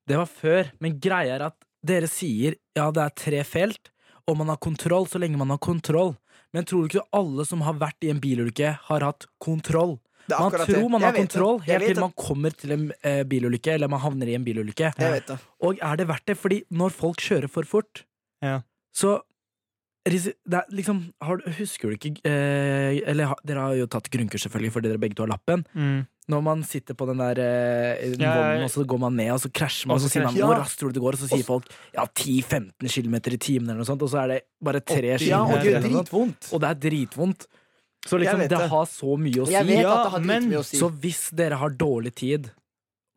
det 0.05 0.19
var 0.19 0.27
før. 0.29 0.69
Men 0.83 0.99
greia 1.01 1.39
er 1.39 1.47
at 1.47 1.55
dere 1.85 2.09
sier 2.11 2.59
ja, 2.75 2.91
det 2.91 3.01
er 3.01 3.15
tre 3.15 3.41
felt, 3.47 3.89
og 4.27 4.37
man 4.37 4.51
har 4.51 4.57
kontroll 4.61 5.07
så 5.07 5.17
lenge 5.21 5.39
man 5.39 5.49
har 5.55 5.61
kontroll. 5.63 6.17
Men 6.55 6.67
tror 6.67 6.85
du 6.85 6.93
ikke 6.93 7.05
alle 7.15 7.45
som 7.47 7.63
har 7.67 7.75
vært 7.81 8.05
i 8.07 8.11
en 8.13 8.21
bilulykke, 8.23 8.71
har 8.87 9.05
hatt 9.05 9.27
kontroll? 9.43 9.97
Det 10.25 10.39
Man 10.39 10.55
tror 10.57 10.87
man 10.89 11.03
har 11.05 11.13
kontroll 11.13 11.59
helt 11.67 11.85
til 11.85 11.99
man 12.01 12.13
kommer 12.17 12.55
til 12.57 12.71
en 12.73 12.85
eh, 13.05 13.21
bilulykke, 13.29 13.75
eller 13.75 13.91
man 13.91 14.01
havner 14.01 14.31
i 14.31 14.37
en 14.37 14.45
bilulykke. 14.47 14.93
Jeg 14.97 15.13
vet 15.19 15.27
det. 15.29 15.37
Og 15.61 15.77
er 15.83 15.99
det 15.99 16.07
verdt 16.09 16.25
det? 16.31 16.37
Fordi 16.39 16.63
når 16.73 16.95
folk 16.95 17.21
kjører 17.21 17.51
for 17.51 17.67
fort, 17.69 18.05
Ja. 18.41 18.61
så 18.93 19.19
det 20.05 20.35
liksom, 20.69 21.13
har, 21.21 21.41
Husker 21.57 21.89
du 21.89 21.95
ikke 21.95 22.19
eh, 22.29 22.99
Eller 23.09 23.31
dere 23.47 23.59
har 23.63 23.73
jo 23.73 23.87
tatt 23.87 24.09
grunnkurs, 24.13 24.43
selvfølgelig, 24.45 24.71
fordi 24.75 24.89
dere 24.91 25.01
begge 25.01 25.15
to 25.17 25.23
har 25.25 25.31
lappen. 25.33 25.65
Mm. 25.73 26.05
Når 26.27 26.41
man 26.41 26.63
sitter 26.65 26.97
på 26.97 27.05
den 27.05 27.19
der 27.21 27.37
eh, 27.37 28.15
Ja, 28.17 28.31
vognen, 28.33 28.63
og 28.65 28.71
så 28.73 28.85
går 28.89 28.99
man 29.03 29.13
ned, 29.15 29.29
og 29.35 29.41
så 29.43 29.51
krasjer 29.53 29.91
man, 29.91 29.99
Og 29.99 30.01
så 30.01 30.09
sier 30.09 30.23
man 30.25 30.33
'hvor 30.33 30.57
raskt 30.57 30.79
tror 30.79 30.89
du 30.89 30.97
det 30.97 31.03
går', 31.03 31.13
og 31.13 31.21
så 31.21 31.29
sier 31.29 31.45
folk 31.45 31.69
ja 31.93 32.05
10-15 32.05 32.89
km 32.89 33.15
i 33.15 33.37
timen, 33.37 33.69
eller 33.69 33.83
noe 33.83 33.85
sånt, 33.85 34.01
og 34.01 34.09
så 34.09 34.23
er 34.23 34.27
det 34.33 34.41
bare 34.63 34.81
3 34.81 35.21
Ja, 35.21 35.43
og 35.45 35.61
det 35.61 35.69
gjør 35.69 35.85
dritvondt. 35.85 36.49
Og 36.53 36.61
det 36.61 36.69
er 36.69 36.77
dritvondt. 36.89 37.45
Så 38.05 38.19
liksom, 38.21 38.39
det 38.39 38.49
det. 38.49 38.69
har 38.69 38.85
så 38.85 39.17
mye 39.17 39.41
å 39.41 39.45
si. 39.45 39.53
Jeg 39.53 39.65
vet 39.65 39.81
Ja, 39.81 39.93
at 39.97 40.03
det 40.05 40.11
har 40.13 40.19
men- 40.19 40.49
mye 40.49 40.59
å 40.61 40.65
si. 40.65 40.77
Så 40.77 40.89
hvis 40.89 41.29
dere 41.33 41.57
har 41.57 41.69
dårlig 41.69 42.13
tid, 42.15 42.51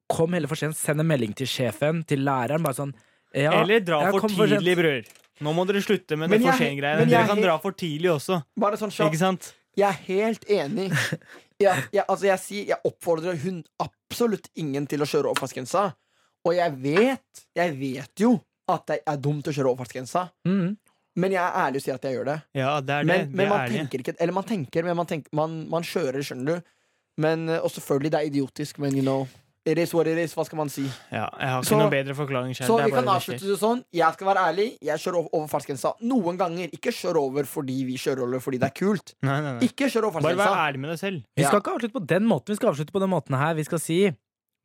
kom 0.08 0.32
heller 0.32 0.48
for 0.48 0.56
sent. 0.56 0.76
Send 0.76 1.00
en 1.00 1.06
melding 1.06 1.34
til 1.34 1.46
sjefen, 1.46 2.04
til 2.06 2.24
læreren. 2.24 2.62
Bare 2.62 2.74
sånn 2.74 2.94
ja, 3.34 3.52
Eller 3.60 3.80
dra 3.80 4.00
jeg 4.04 4.12
for 4.12 4.28
tidlig, 4.28 4.76
bror. 4.76 5.04
Nå 5.44 5.54
må 5.54 5.66
dere 5.66 5.82
slutte 5.84 6.16
med 6.16 6.30
det 6.30 6.40
Men 6.40 6.48
for 6.48 6.58
sent-greiene. 6.58 7.06
Dere 7.06 7.22
er 7.22 7.26
kan 7.28 7.40
dra 7.42 7.58
for 7.58 7.72
tidlig 7.72 8.10
også. 8.10 8.42
Bare 8.58 8.76
sånn 8.80 8.90
kjapt. 8.90 9.52
Jeg 9.78 9.88
er 9.88 10.00
helt 10.08 10.48
enig. 10.50 10.90
Jeg, 11.58 11.88
jeg, 11.90 12.04
altså 12.04 12.28
jeg, 12.28 12.38
sier, 12.38 12.66
jeg 12.70 12.86
oppfordrer 12.86 13.38
hun 13.42 13.56
absolutt 13.82 14.44
ingen 14.62 14.84
til 14.86 15.02
å 15.02 15.08
kjøre 15.10 15.32
over 15.32 15.40
fartsgrensa. 15.42 15.88
Og 16.46 16.54
jeg 16.54 16.76
vet, 16.84 17.40
jeg 17.58 17.72
vet 17.80 18.22
jo 18.22 18.36
at 18.70 18.84
det 18.90 19.00
er 19.02 19.18
dumt 19.18 19.48
å 19.50 19.54
kjøre 19.54 19.72
over 19.72 19.82
fartsgrensa. 19.82 20.28
Mm. 20.46 20.76
Men 21.18 21.34
jeg 21.34 21.42
er 21.42 21.58
ærlig 21.64 21.80
og 21.80 21.84
sier 21.86 21.98
at 21.98 22.06
jeg 22.06 22.14
gjør 22.14 22.28
det. 22.28 22.36
Ja, 22.60 22.76
det 22.78 22.94
er 22.94 23.08
det. 23.08 23.10
Men, 23.10 23.34
men 23.40 23.50
man 23.50 23.64
er 23.64 23.74
tenker 23.74 24.04
ikke 24.04 24.14
Eller 24.22 24.36
man 24.36 24.46
tenker, 24.46 24.86
men 24.86 24.98
man, 25.00 25.10
tenker, 25.10 25.34
man, 25.34 25.58
man 25.72 25.86
kjører, 25.86 26.20
skjønner 26.22 26.60
du. 26.60 26.72
Men, 27.18 27.48
eh, 27.50 27.58
og 27.58 27.72
selvfølgelig, 27.74 28.12
det 28.14 28.20
er 28.20 28.30
idiotisk, 28.30 28.78
men 28.82 28.94
you 28.94 29.02
know 29.02 29.26
It 29.68 29.78
is 29.82 29.92
what 29.94 30.06
it 30.08 30.16
is. 30.22 30.32
Hva 30.36 30.44
skal 30.48 30.56
man 30.56 30.70
si? 30.72 30.84
Ja, 31.12 31.26
jeg 31.38 31.48
har 31.52 31.60
ikke 31.62 31.68
Så- 31.68 31.78
noe 31.78 31.90
bedre 31.92 32.14
forklaring 32.16 32.54
selv. 32.56 32.68
Så 32.70 32.76
Det 32.78 32.84
er 32.84 32.88
vi 32.88 32.92
bare 32.94 33.02
kan 33.04 33.14
avslutte 33.14 33.46
det 33.50 33.58
sånn. 33.60 33.82
Jeg 33.92 34.12
skal 34.14 34.26
være 34.30 34.42
ærlig. 34.48 34.66
Jeg 34.80 34.98
kjører 35.02 35.28
over, 35.32 35.46
fartsgrensa 35.48 35.92
noen 36.02 36.38
ganger. 36.38 36.70
Ikke 36.72 36.92
kjør 36.94 37.16
over 37.20 37.42
fordi 37.44 37.84
vi 37.84 37.96
kjører 38.00 38.22
over 38.24 38.40
fordi 38.40 38.58
det 38.62 38.70
er 38.70 38.76
kult. 38.86 39.14
Nei, 39.22 39.40
nei, 39.40 39.52
nei. 39.58 39.68
Ikke 39.68 39.90
kjør 39.92 40.04
over 40.08 40.20
Bare 40.22 40.36
vær 40.40 40.56
ærlig 40.72 40.78
med 40.80 40.90
deg 40.90 40.98
selv. 40.98 41.22
Vi 41.36 41.42
Ja. 41.42 41.48
skal 41.48 41.60
ikke 41.60 41.74
avslutte 41.76 41.92
på 42.00 42.06
den 42.06 42.24
måten. 42.26 42.46
Vi 42.48 42.54
skal 42.56 42.68
avslutte 42.72 42.92
på 42.92 43.00
den 43.00 43.10
måten 43.10 43.36
her. 43.38 43.54
Vi 43.54 43.64
skal 43.64 43.78
si 43.78 44.00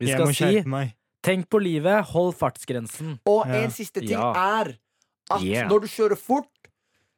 Vi 0.00 0.06
skal 0.12 0.32
si 0.34 0.62
meg. 0.66 0.94
Tenk 1.22 1.48
på 1.48 1.60
livet, 1.62 2.04
hold 2.04 2.34
fartsgrensen. 2.34 3.18
Og 3.26 3.46
Ja. 3.46 3.52
en 3.62 3.70
siste 3.70 4.00
ting 4.00 4.10
Ja. 4.10 4.32
er 4.32 4.74
at 5.30 5.40
Yeah. 5.42 5.68
når 5.68 5.80
du 5.82 5.86
kjører 5.86 6.16
fort, 6.18 6.46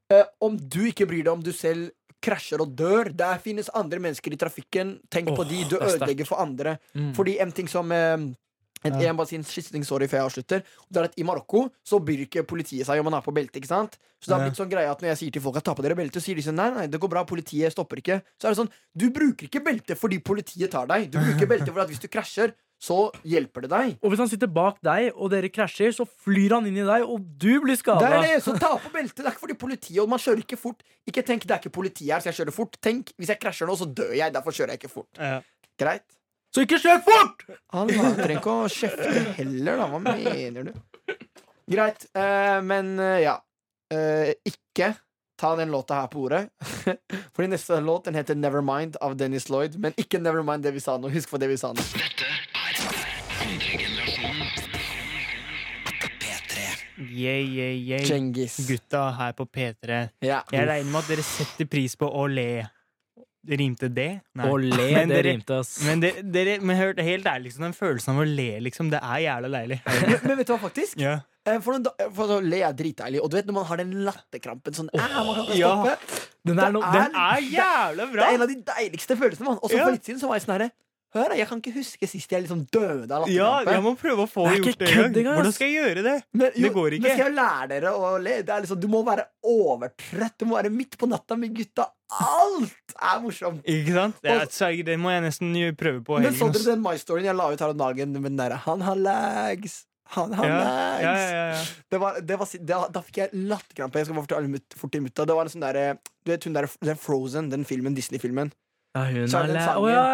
Uh, 0.08 0.22
om 0.40 0.56
du 0.56 0.84
ikke 0.86 1.04
bryr 1.04 1.24
deg 1.24 1.32
om 1.32 1.42
du 1.42 1.50
selv 1.50 1.90
krasjer 2.22 2.62
og 2.64 2.72
dør 2.76 3.12
Der 3.16 3.38
finnes 3.42 3.70
andre 3.74 4.00
mennesker 4.02 4.32
i 4.32 4.40
trafikken. 4.40 4.96
Tenk 5.12 5.30
på 5.36 5.44
de. 5.48 5.64
Du 5.70 5.76
er 5.78 5.88
ødelegger 5.92 6.26
for 6.28 6.42
andre. 6.42 6.78
Mm. 6.94 7.12
Fordi 7.16 7.38
en 7.42 7.52
ting 7.52 7.68
som 7.68 7.92
eh, 7.92 8.16
en, 8.84 9.00
Ja. 9.00 9.12
Bare 9.16 9.26
si 9.26 9.36
en 9.36 9.44
siste 9.46 9.72
ting, 9.72 9.84
sorry, 9.84 10.06
før 10.06 10.20
jeg 10.20 10.28
avslutter. 10.28 10.62
Det 10.90 11.00
er 11.00 11.08
at 11.08 11.16
I 11.18 11.24
Marokko 11.26 11.66
så 11.84 11.98
bryr 12.02 12.26
ikke 12.26 12.44
politiet 12.46 12.86
seg 12.86 13.00
om 13.00 13.08
man 13.08 13.16
har 13.18 13.24
på 13.24 13.34
belte. 13.34 13.58
ikke 13.58 13.70
sant? 13.70 13.96
Så 14.20 14.30
det 14.30 14.36
har 14.36 14.44
blitt 14.46 14.58
sånn 14.58 14.70
greie 14.70 14.90
at 14.90 15.00
Når 15.02 15.12
jeg 15.14 15.18
sier 15.22 15.32
til 15.36 15.42
folk 15.42 15.56
at 15.56 15.64
ta 15.64 15.74
på 15.74 15.82
dere 15.84 15.96
belte, 15.98 16.20
så 16.20 16.28
sier 16.28 16.36
de 16.38 16.44
sånn 16.44 16.58
nei, 16.58 16.70
nei, 16.74 16.86
det 16.86 17.00
går 17.00 17.10
bra, 17.12 17.24
politiet 17.24 17.72
stopper 17.72 18.02
ikke. 18.02 18.20
Så 18.40 18.48
er 18.48 18.54
det 18.54 18.60
sånn, 18.60 18.70
du 18.94 19.10
bruker 19.10 19.48
ikke 19.48 19.64
belte 19.64 19.96
fordi 19.98 20.20
politiet 20.20 20.70
tar 20.72 20.86
deg. 20.86 21.10
Du 21.10 21.18
bruker 21.18 21.50
belte 21.50 21.72
fordi 21.72 21.84
at 21.84 21.92
hvis 21.94 22.04
du 22.04 22.08
krasjer, 22.08 22.54
så 22.82 22.96
hjelper 23.24 23.64
det 23.64 23.70
deg. 23.72 23.94
Og 24.04 24.12
hvis 24.12 24.20
han 24.20 24.28
sitter 24.30 24.50
bak 24.52 24.78
deg, 24.84 25.08
og 25.14 25.30
dere 25.32 25.48
krasjer, 25.52 25.94
så 25.96 26.04
flyr 26.04 26.58
han 26.58 26.66
inn 26.68 26.76
i 26.76 26.84
deg, 26.84 27.06
og 27.06 27.22
du 27.24 27.62
blir 27.64 27.76
Det 27.76 28.10
er 28.10 28.18
det, 28.20 28.34
så 28.44 28.56
ta 28.60 28.74
på 28.80 28.92
beltet. 28.92 29.22
Det 29.22 29.26
er 29.26 29.32
ikke 29.32 29.44
fordi 29.46 29.58
politiet 29.58 30.02
Og 30.02 30.10
man 30.12 30.20
kjører 30.20 30.44
ikke 30.44 30.58
fort. 30.60 30.84
Ikke 31.08 31.24
tenk 31.24 31.46
det 31.46 31.56
er 31.56 31.62
ikke 31.62 31.72
politiet 31.78 32.12
her, 32.12 32.20
så 32.20 32.30
jeg 32.30 32.42
kjører 32.42 32.56
fort. 32.56 32.76
Tenk 32.82 33.14
hvis 33.16 33.32
jeg 33.32 33.40
krasjer 33.40 33.70
nå, 33.70 33.78
så 33.80 33.88
dør 33.88 34.12
jeg. 34.16 34.34
Derfor 34.34 34.56
kjører 34.56 34.74
jeg 34.74 34.82
ikke 34.82 34.92
fort. 34.92 35.10
Ja. 35.16 35.40
Greit? 35.80 36.06
Så 36.54 36.64
ikke 36.64 36.78
kjør 36.80 37.02
fort! 37.04 37.42
Han 37.74 37.90
trenger 37.90 38.36
ikke 38.36 38.52
å 38.52 38.68
kjefte 38.72 39.24
heller, 39.36 39.80
da. 39.80 39.88
Hva 39.92 39.98
mener 40.04 40.70
du? 40.70 41.16
Greit. 41.72 42.06
Uh, 42.16 42.60
men 42.64 42.94
uh, 43.00 43.16
ja. 43.20 43.36
Uh, 43.92 44.32
ikke 44.46 44.94
ta 45.36 45.52
den 45.58 45.70
låta 45.70 46.00
her 46.00 46.08
på 46.12 46.24
ordet. 46.26 46.46
Fordi 47.36 47.50
neste 47.52 47.80
låt 47.84 48.08
den 48.08 48.16
heter 48.16 48.38
Nevermind 48.38 48.96
av 49.04 49.16
Dennis 49.20 49.50
Lloyd. 49.52 49.76
Men 49.80 49.96
ikke 50.00 50.20
Nevermind 50.22 50.64
det 50.64 50.72
vi 50.76 50.82
sa 50.82 50.96
nå. 50.96 51.12
Husk 51.12 51.34
på 51.34 51.40
det 51.42 51.50
vi 51.52 51.60
sa 51.60 51.74
nå. 51.76 51.84
Dette 51.92 52.30
Yeah, 56.98 57.40
yeah, 57.44 57.72
yeah. 57.76 58.00
Djengis. 58.04 58.56
Gutta 58.68 59.10
her 59.18 59.32
på 59.36 59.44
P3. 59.46 60.08
Ja. 60.24 60.40
Jeg 60.52 60.64
regner 60.68 60.88
med 60.92 61.02
at 61.02 61.10
dere 61.12 61.24
setter 61.26 61.68
pris 61.68 61.96
på 62.00 62.08
å 62.08 62.24
le. 62.30 62.64
Det 63.46 63.58
rimte 63.60 63.88
det? 63.94 64.08
Nei. 64.34 64.46
Og 64.50 64.58
le, 64.64 64.86
Men 64.96 65.10
det 65.10 65.16
dere- 65.20 65.32
rimte 65.36 65.58
oss. 65.60 65.74
Men, 65.86 66.00
dere, 66.02 66.22
dere, 66.34 66.56
men 66.66 66.76
hørte 66.80 67.04
helt 67.06 67.26
ærlig, 67.30 67.50
liksom, 67.50 67.66
den 67.68 67.76
følelsen 67.76 68.14
av 68.16 68.22
å 68.24 68.26
le, 68.26 68.48
liksom, 68.64 68.88
det 68.90 68.98
er 69.04 69.20
jævla 69.22 69.50
deilig. 69.52 69.78
Men, 69.86 70.16
men 70.24 70.40
vet 70.40 70.48
du 70.48 70.52
hva, 70.54 70.58
faktisk? 70.64 70.96
Ja. 70.98 71.12
Eh, 71.46 71.60
For, 71.62 71.78
da, 71.78 71.92
for 72.16 72.32
å 72.38 72.40
le 72.42 72.58
er 72.66 72.74
dritdeilig. 72.74 73.20
Og 73.22 73.30
du 73.30 73.36
vet 73.38 73.46
når 73.46 73.58
man 73.60 73.68
har 73.68 73.78
den 73.84 73.92
latterkrampen 74.08 74.74
sånn 74.74 74.88
oh, 74.90 75.04
man 75.28 75.38
kan 75.44 75.52
ja. 75.60 75.70
stoppe. 75.76 76.24
Den 76.46 76.58
er 76.64 76.74
no, 76.74 76.80
Det 76.82 77.04
Den 77.04 77.20
er 77.22 77.46
jævla 77.52 78.02
Det 78.02 78.12
bra! 78.16 78.26
er 78.26 78.34
en 78.40 78.42
av 78.48 78.50
de 78.50 78.58
deiligste 78.72 79.16
følelsene. 79.20 79.46
man 79.52 79.60
Og 79.62 79.70
så 79.70 79.78
Ja. 79.78 79.84
for 79.86 79.94
litt 79.94 80.08
siden 80.10 80.18
så 80.24 80.32
var 80.32 80.40
jeg 80.40 80.46
sånn 80.48 80.56
herre 80.56 80.70
Hør, 81.16 81.32
jeg 81.38 81.48
kan 81.48 81.60
ikke 81.62 81.72
huske 81.78 82.08
sist 82.10 82.32
jeg 82.34 82.44
liksom 82.44 82.62
døde 82.72 83.10
av 83.16 83.24
Ja, 83.32 83.50
jeg 83.64 83.82
må 83.84 83.94
prøve 83.98 84.26
å 84.26 84.28
få 84.30 84.44
Det 84.50 84.58
gjort 84.60 84.78
det 84.82 84.88
en 84.90 84.96
gang. 85.00 85.16
engang, 85.16 85.38
Hvordan 85.40 85.56
skal 85.56 85.70
jeg 85.72 85.76
gjøre 85.80 86.02
det? 86.06 86.14
Men, 86.36 86.50
Det 86.56 86.72
går 86.76 86.96
ikke. 86.98 87.02
Men 87.06 87.16
skal 87.16 87.26
jeg 87.26 87.34
lære 87.38 87.68
dere 87.72 87.92
å 87.96 88.12
le? 88.22 88.36
Det 88.42 88.54
er 88.56 88.60
liksom, 88.66 88.80
du 88.84 88.88
må 88.92 89.02
være 89.06 89.24
overtrøtt. 89.46 90.36
Du 90.38 90.46
må 90.50 90.58
være 90.60 90.70
midt 90.74 90.98
på 91.00 91.08
natta 91.10 91.36
med 91.40 91.54
gutta. 91.56 91.88
Alt 92.20 92.94
er 93.00 93.18
morsomt. 93.24 93.64
Ikke 93.66 93.96
sant? 93.96 94.20
Det, 94.22 94.30
er, 94.30 94.46
Og- 94.46 94.84
det 94.86 94.98
må 95.00 95.10
jeg 95.10 95.22
nesten 95.26 95.52
prøve 95.76 96.04
på 96.06 96.20
Men 96.22 96.34
så 96.34 96.52
dere 96.52 96.64
den 96.74 96.82
My 96.84 96.94
Storyen 97.00 97.24
jeg 97.32 97.36
la 97.36 97.50
ut 97.50 97.60
her 97.60 97.74
om 97.74 97.78
dagen 97.78 98.12
med 98.12 98.22
den 98.30 98.36
derre 98.36 98.60
Han 98.68 98.80
har 98.86 98.96
lags. 98.96 99.84
Han 100.14 100.32
har 100.38 100.44
Ja, 100.46 100.58
lags. 100.58 101.02
ja, 101.02 101.14
ja, 101.16 101.46
ja. 101.50 101.64
Det 101.90 101.98
var, 102.00 102.20
det 102.20 102.36
var, 102.38 102.46
det, 102.52 102.66
da, 102.66 102.88
da 102.94 103.00
fikk 103.02 103.16
jeg 103.24 103.30
latterkrampe. 103.34 103.98
Jeg 103.98 104.06
skal 104.06 104.14
bare 104.14 104.26
fortelle 104.28 104.60
fort 104.78 104.92
til 104.92 105.02
mutta. 105.02 105.26
Det 105.26 105.34
var 105.34 105.48
en 105.48 105.50
sånn 105.50 105.64
der, 105.66 105.98
Du 106.24 106.30
vet 106.30 106.44
hun 106.44 106.52
der, 106.54 106.68
den 106.82 106.96
Frozen, 106.96 107.50
den 107.50 107.64
filmen, 107.64 107.94
Disney-filmen. 107.94 108.52
Ja, 108.96 109.04
hun 109.04 109.16
er 109.18 109.26
har 109.26 109.30
sangen. 109.30 109.56
Å 109.76 109.88
ja! 109.92 110.04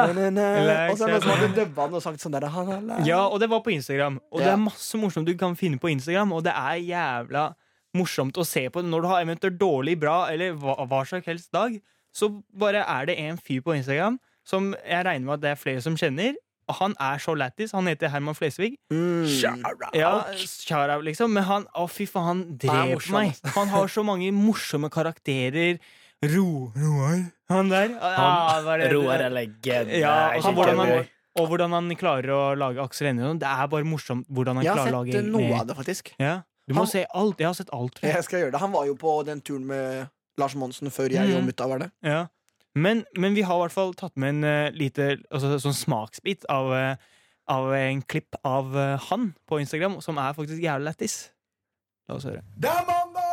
Og 0.00 0.96
så 0.96 1.04
er 1.04 1.10
det 1.10 1.16
noen 1.18 1.24
som 1.26 1.32
hadde 1.34 1.50
dubba 1.58 1.86
den 1.90 1.98
og 1.98 2.04
sagt 2.04 2.22
sånn 2.24 2.36
der 2.36 2.46
Han 2.54 2.70
har. 2.72 3.02
Ja, 3.06 3.20
og 3.28 3.40
det 3.42 3.50
var 3.52 3.60
på 3.64 3.74
Instagram. 3.74 4.20
Og 4.32 4.40
det 4.40 4.48
er 4.48 4.60
masse 4.60 5.00
morsomt 5.00 5.28
du 5.28 5.34
kan 5.38 5.56
finne 5.60 5.80
på 5.82 5.92
Instagram, 5.92 6.32
og 6.36 6.44
det 6.46 6.54
er 6.56 6.80
jævla 6.80 7.50
morsomt 7.96 8.38
å 8.38 8.46
se 8.46 8.68
på 8.70 8.82
når 8.86 9.02
du 9.02 9.08
har 9.10 9.24
eventuelt 9.24 9.58
dårlig, 9.60 9.96
bra 10.00 10.22
eller 10.30 10.54
hva, 10.58 10.78
hva 10.88 11.02
slags 11.08 11.26
helst 11.28 11.50
dag. 11.52 11.76
Så 12.14 12.30
bare 12.56 12.84
er 12.86 13.10
det 13.10 13.18
en 13.22 13.38
fyr 13.38 13.60
på 13.66 13.74
Instagram 13.76 14.18
som 14.46 14.72
jeg 14.78 15.04
regner 15.06 15.26
med 15.26 15.36
at 15.38 15.44
det 15.44 15.50
er 15.52 15.60
flere 15.60 15.82
som 15.84 15.98
kjenner. 15.98 16.38
Han 16.78 16.94
er 17.02 17.18
så 17.18 17.34
lættis. 17.34 17.72
Han 17.74 17.88
heter 17.90 18.12
Herman 18.12 18.36
Flesvig. 18.38 18.76
Mm. 18.94 19.26
Ja, 19.94 20.12
shout-out, 20.38 21.02
liksom. 21.02 21.32
Men 21.34 21.46
han, 21.48 21.66
å 21.74 21.88
fy 21.90 22.06
faen, 22.06 22.28
han 22.28 22.44
er 22.46 22.60
dreper 22.62 23.10
meg. 23.14 23.40
Han 23.56 23.72
har 23.72 23.90
så 23.90 24.04
mange 24.06 24.30
morsomme 24.34 24.90
karakterer. 24.92 25.80
Ro, 26.30 26.70
Roar. 26.78 27.24
Han 27.50 27.68
der. 27.72 27.96
Ah, 28.00 28.60
er 28.62 28.78
det? 28.84 28.90
Roar 28.94 29.24
er 29.26 29.32
legende. 29.34 29.98
Ja, 29.98 30.36
og 30.38 30.54
hvordan 30.54 30.78
han, 30.78 31.08
og 31.40 31.48
hvordan 31.50 31.72
han 31.74 31.90
klarer 31.98 32.30
å 32.34 32.40
lage 32.58 32.82
Aksel 32.82 33.10
Hennie. 33.10 33.32
Det 33.42 33.48
er 33.50 33.66
bare 33.72 33.86
morsomt 33.88 34.26
hvordan 34.30 34.60
han 34.60 34.64
Jeg 34.68 34.76
klarer 34.78 34.94
å 34.94 35.04
sett 35.04 35.14
har 35.14 35.22
sett 35.22 35.32
noe 35.34 35.60
av 35.60 35.66
det, 35.66 35.76
faktisk. 35.82 36.12
Ja. 36.22 36.36
Du 36.70 36.74
må 36.74 36.84
Han- 36.84 36.92
se 36.92 37.04
alt. 37.12 37.38
Jeg 37.42 37.46
har 37.50 37.54
sett 37.58 37.70
alt. 37.74 37.98
jeg. 38.02 38.12
Jeg 38.16 38.24
skal 38.24 38.40
gjøre 38.44 38.52
det. 38.54 38.60
Han 38.62 38.72
var 38.72 38.86
jo 38.86 38.94
på 38.94 39.14
den 39.26 39.40
turen 39.42 39.66
med 39.66 40.08
Lars 40.38 40.54
Monsen 40.54 40.90
før 40.94 41.10
jeg 41.10 41.34
og 41.34 41.40
Mm. 41.42 41.46
mutta 41.50 41.66
var 41.68 41.78
det. 41.82 41.90
Ja. 42.06 42.26
Men, 42.74 43.04
men 43.18 43.34
vi 43.34 43.42
har 43.42 43.56
i 43.58 43.62
hvert 43.66 43.74
fall 43.74 43.94
tatt 43.98 44.14
med 44.16 44.28
en 44.36 44.44
uh, 44.44 44.70
lite 44.70 45.18
altså, 45.32 45.56
sånn 45.58 45.74
smaksbit 45.74 46.46
av, 46.48 46.70
uh, 46.70 46.94
av 47.50 47.72
en 47.74 48.00
klipp 48.02 48.36
av 48.46 48.70
uh, 48.76 48.96
han 49.10 49.34
på 49.50 49.58
Instagram, 49.58 49.98
som 50.00 50.16
er 50.22 50.32
faktisk 50.38 50.62
jævlig 50.62 50.86
lættis. 50.86 51.16
La 52.08 52.14
oss 52.14 52.24
høre. 52.30 52.44
Det 52.56 52.70
er 52.70 52.86
mandag! 52.86 53.29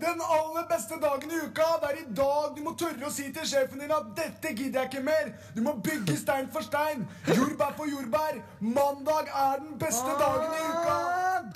Den 0.00 0.20
aller 0.36 0.64
beste 0.68 0.94
dagen 1.02 1.30
i 1.30 1.38
uka. 1.46 1.66
Det 1.80 1.88
er 1.90 1.96
i 2.00 2.06
dag 2.20 2.56
du 2.56 2.60
må 2.64 2.72
tørre 2.82 3.06
å 3.08 3.12
si 3.12 3.26
til 3.34 3.46
sjefen 3.52 3.82
din 3.82 3.92
at 3.92 4.06
'dette 4.16 4.52
gidder 4.56 4.80
jeg 4.80 4.88
ikke 4.90 5.04
mer'. 5.04 5.32
Du 5.56 5.60
må 5.66 5.74
bygge 5.88 6.16
stein 6.16 6.48
for 6.54 6.64
stein. 6.64 7.04
Jordbær 7.28 7.72
for 7.76 7.86
jordbær. 7.90 8.40
Mandag 8.60 9.28
er 9.44 9.56
den 9.64 9.74
beste 9.84 10.12
dagen 10.22 10.50
i 10.56 10.62
uka. 10.72 10.96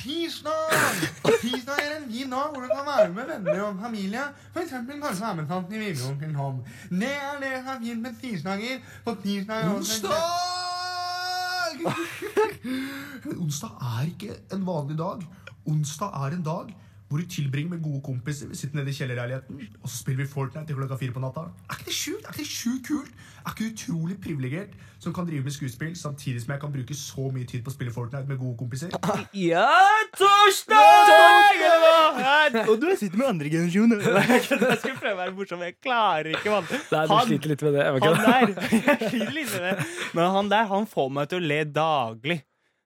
Tirsdag! 0.02 0.68
Tirsdag 1.40 1.78
er 1.84 1.96
en 1.96 2.08
fin 2.12 2.30
dag 2.30 2.48
hvor 2.52 2.60
du 2.60 2.68
kan 2.68 2.86
være 2.92 3.08
med 3.16 3.24
venner 3.32 3.62
og 3.62 3.80
familie. 3.82 4.24
For 4.52 4.60
eksempel 4.60 5.00
kanskje 5.02 5.26
være 5.26 5.36
med 5.40 5.46
tanten 5.52 5.74
i 5.74 5.78
videoen 5.84 6.12
onkel 6.12 6.34
Tom. 6.34 6.62
Det 6.90 7.14
er 7.28 7.36
det 7.44 7.54
som 7.58 7.72
er 7.74 7.80
fint 7.84 8.02
med 8.02 8.12
tirsdager. 8.22 8.76
På 9.04 9.16
tirsdag 9.22 9.74
Onsdag! 9.76 10.18
Men 13.24 13.38
onsdag 13.40 13.72
er 13.80 14.02
ikke 14.06 14.34
en 14.52 14.66
vanlig 14.66 14.98
dag. 14.98 15.28
Onsdag 15.66 16.10
er 16.24 16.36
en 16.36 16.44
dag 16.44 16.74
hvor 17.14 17.20
du 17.22 17.26
tilbringer 17.30 17.70
med 17.76 17.82
gode 17.84 18.00
kompiser. 18.02 18.48
Vi 18.50 18.56
sitter 18.58 18.76
nede 18.80 18.90
i 18.90 18.92
kjellerleiligheten, 18.96 19.54
og 19.82 19.88
så 19.88 19.96
spiller 20.00 20.24
vi 20.24 20.30
Fortnite 20.32 20.66
til 20.66 20.74
klokka 20.80 20.96
fire 20.98 21.12
på 21.14 21.20
natta. 21.22 21.40
Er 21.70 21.74
ikke 21.78 21.86
det 21.86 21.94
sjukt? 21.94 22.24
Er 22.26 22.30
ikke 22.32 22.42
det 22.42 22.46
sjukt 22.50 22.86
kult? 22.88 23.10
Er 23.44 23.50
ikke 23.52 23.68
utrolig 23.70 24.16
privilegert 24.24 24.72
som 25.04 25.14
kan 25.14 25.26
drive 25.28 25.42
med 25.46 25.52
skuespill 25.54 25.94
samtidig 26.00 26.40
som 26.42 26.50
jeg 26.56 26.60
kan 26.64 26.72
bruke 26.74 26.94
så 26.98 27.24
mye 27.36 27.46
tid 27.46 27.60
på 27.62 27.70
å 27.70 27.74
spille 27.76 27.92
Fortnite 27.94 28.26
med 28.32 28.38
gode 28.42 28.56
kompiser? 28.64 28.88
Ja, 29.46 29.68
torsdag! 30.18 30.82
Og 32.68 32.76
du 32.82 32.88
sitter 32.98 33.16
med 33.20 33.26
andre 33.28 33.48
generasjon. 33.52 33.92
Jeg 34.34 34.42
skulle 34.48 34.96
prøve 34.98 35.14
å 35.14 35.20
være 35.20 35.34
morsom, 35.36 35.58
men 35.62 35.68
jeg 35.70 35.76
klarer 35.84 36.26
ikke. 36.34 36.50
mann. 36.50 36.66
Nei, 36.72 37.04
du 37.06 37.14
sliter 37.28 37.48
litt 37.52 37.62
med 37.68 37.72
det. 37.76 37.82
Han 37.84 37.90
der 38.00 38.08
jeg 38.88 38.98
sliter 39.12 39.34
litt 39.38 39.50
med 39.54 39.62
det. 39.68 39.74
Men 40.16 40.22
han 40.38 40.46
der 40.50 40.64
han 40.72 40.84
får 40.90 41.08
meg 41.14 41.24
til 41.30 41.38
å 41.42 41.44
le 41.52 41.60
daglig. 41.70 42.38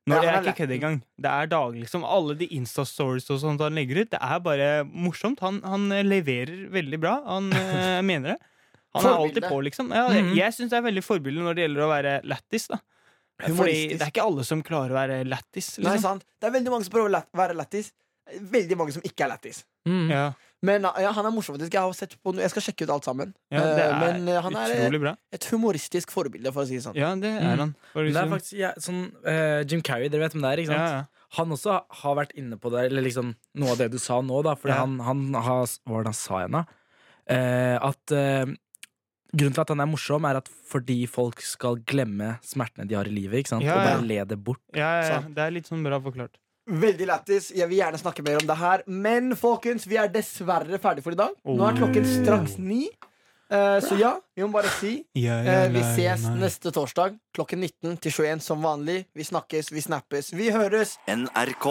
Når 0.08 0.20
det 0.24 0.28
er 0.32 0.42
ikke 0.42 0.56
kødd 0.62 0.74
engang. 0.78 0.96
Det 1.20 1.30
er 1.30 1.46
daglig. 1.52 1.88
Som 1.92 2.04
alle 2.04 2.34
de 2.40 2.48
Insta-stories 2.58 3.28
og 3.34 3.40
sånt 3.42 3.60
han 3.64 3.74
legger 3.78 4.02
ut, 4.04 4.10
det 4.14 4.20
er 4.22 4.38
bare 4.44 4.68
morsomt. 4.88 5.40
Han, 5.44 5.60
han 5.64 5.88
leverer 6.08 6.68
veldig 6.74 7.00
bra. 7.02 7.16
Han 7.26 7.50
øh, 7.52 8.02
mener 8.10 8.34
det. 8.34 8.38
Han 8.96 9.04
er 9.06 9.18
alltid 9.20 9.44
på, 9.48 9.60
liksom. 9.68 9.90
Ja, 9.94 10.06
Mhm. 10.08 10.32
Jeg 10.38 10.54
syns 10.56 10.70
det 10.72 10.78
er 10.80 10.86
veldig 10.88 11.04
forbilde 11.04 11.44
når 11.44 11.54
det 11.58 11.66
gjelder 11.66 11.84
å 11.84 11.90
være 11.92 12.14
lættis. 12.24 12.68
da 12.72 12.78
Fordi 13.46 13.74
det 13.94 14.00
er 14.02 14.10
ikke 14.10 14.24
alle 14.24 14.44
som 14.48 14.62
klarer 14.66 14.90
å 14.90 14.98
være 14.98 15.18
lættis. 15.28 15.78
Nei, 15.78 15.92
Liksom. 15.92 16.02
sant. 16.02 16.24
Det 16.40 16.48
er 16.48 16.54
veldig 16.56 16.70
mange 16.72 16.84
som 16.88 16.92
prøver 16.96 17.12
å 17.14 17.22
være 17.38 17.54
lættis. 17.54 17.92
Veldig 18.40 18.76
mange 18.76 18.92
som 18.96 19.02
ikke 19.06 19.24
er 19.24 19.30
lættis. 19.36 19.60
Mm. 19.86 20.08
Ja, 20.10 20.24
Men 20.66 20.82
ja, 20.82 21.12
han 21.14 21.26
er 21.26 21.30
morsom. 21.30 21.54
faktisk. 21.54 21.72
Jeg, 21.72 21.80
har 21.80 21.92
sett 21.94 22.16
på, 22.22 22.32
jeg 22.34 22.50
skal 22.50 22.62
sjekke 22.66 22.82
ut 22.88 22.90
alt 22.90 23.04
sammen. 23.06 23.34
ja, 23.52 23.60
det 23.62 23.84
Eh, 23.84 23.92
er 23.92 24.00
Men 24.00 24.28
eh, 24.28 24.40
han 24.42 24.56
er 24.56 24.72
eh, 24.74 24.98
bra. 24.98 25.12
et 25.32 25.44
humoristisk 25.52 26.10
forbilde, 26.10 26.50
for 26.52 26.64
å 26.64 26.66
si 26.66 26.74
det 26.74 26.82
sånn. 26.82 26.96
Ja, 26.98 27.14
det 27.14 27.30
er 27.30 27.40
Mm. 27.40 27.58
han. 27.58 27.68
Mm. 27.68 27.74
Det 27.94 28.00
er 28.00 28.04
liksom- 28.08 28.32
faktisk 28.34 28.58
ja, 28.58 28.72
sånn 28.78 29.12
uh, 29.24 29.62
Jim 29.64 29.82
Carrey, 29.82 30.08
dere 30.08 30.20
vet 30.26 30.32
hvem 30.34 30.42
det 30.42 30.50
er? 30.50 30.62
ikke 30.64 30.72
sant? 30.74 30.90
ja, 30.90 30.98
ja. 30.98 31.04
Han 31.36 31.50
også 31.50 31.82
har 31.90 32.14
vært 32.16 32.32
inne 32.34 32.56
på 32.58 32.70
det, 32.72 32.86
eller 32.90 33.02
liksom 33.02 33.34
noe 33.54 33.70
av 33.70 33.76
det 33.78 33.90
du 33.92 33.98
sa 33.98 34.20
nå, 34.22 34.42
da. 34.42 34.56
Ja. 34.64 34.74
han, 34.80 34.98
han 34.98 35.34
har 35.34 35.66
Hva 35.66 35.92
var 35.92 36.02
det 36.02 36.08
han 36.08 36.14
sa 36.14 36.34
igjen, 36.40 36.52
da? 36.52 36.64
Uh, 37.30 37.78
at 37.90 38.12
uh, 38.12 38.54
Grunnen 39.36 39.52
til 39.52 39.60
at 39.60 39.68
han 39.68 39.80
er 39.80 39.86
morsom, 39.86 40.24
er 40.24 40.38
at 40.38 40.48
fordi 40.48 41.06
folk 41.06 41.42
skal 41.44 41.76
glemme 41.84 42.38
smertene 42.42 42.88
de 42.88 42.94
har 42.96 43.04
i 43.04 43.10
livet, 43.12 43.44
ikke 43.44 43.48
sant? 43.52 43.62
Ja, 43.62 43.74
og 43.76 43.84
bare 43.84 44.06
le 44.08 44.24
det 44.24 44.38
bort. 44.42 44.58
Ja, 44.74 45.02
ja, 45.02 45.08
ja. 45.10 45.20
Det 45.20 45.36
er 45.44 45.50
litt 45.52 45.66
sånn 45.68 45.84
bra 45.84 46.00
forklart. 46.00 46.38
Veldig 46.68 47.06
lættis. 47.08 47.50
Jeg 47.56 47.68
vil 47.70 47.80
gjerne 47.80 47.98
snakke 48.00 48.22
mer 48.26 48.40
om 48.42 48.48
det 48.48 48.56
her. 48.60 48.82
Men 48.86 49.32
folkens, 49.36 49.86
vi 49.88 49.96
er 49.96 50.10
dessverre 50.12 50.80
ferdig 50.82 51.04
for 51.04 51.16
i 51.16 51.20
dag. 51.20 51.32
Nå 51.48 51.64
er 51.64 51.78
klokken 51.78 52.04
straks 52.04 52.58
ni. 52.60 52.86
Eh, 53.48 53.78
så 53.80 53.96
ja, 53.96 54.10
vi 54.36 54.44
må 54.44 54.52
bare 54.52 54.68
si 54.76 54.98
Ja, 55.16 55.38
eh, 55.40 55.70
vi 55.72 55.80
ses 55.96 56.26
neste 56.36 56.68
torsdag 56.68 57.14
klokken 57.32 57.62
19 57.64 57.96
til 57.96 58.12
21 58.12 58.44
som 58.44 58.60
vanlig. 58.60 59.06
Vi 59.16 59.24
snakkes, 59.24 59.72
vi 59.72 59.80
snappes, 59.80 60.34
vi 60.36 60.50
høres. 60.52 60.98
NRK. 61.08 61.68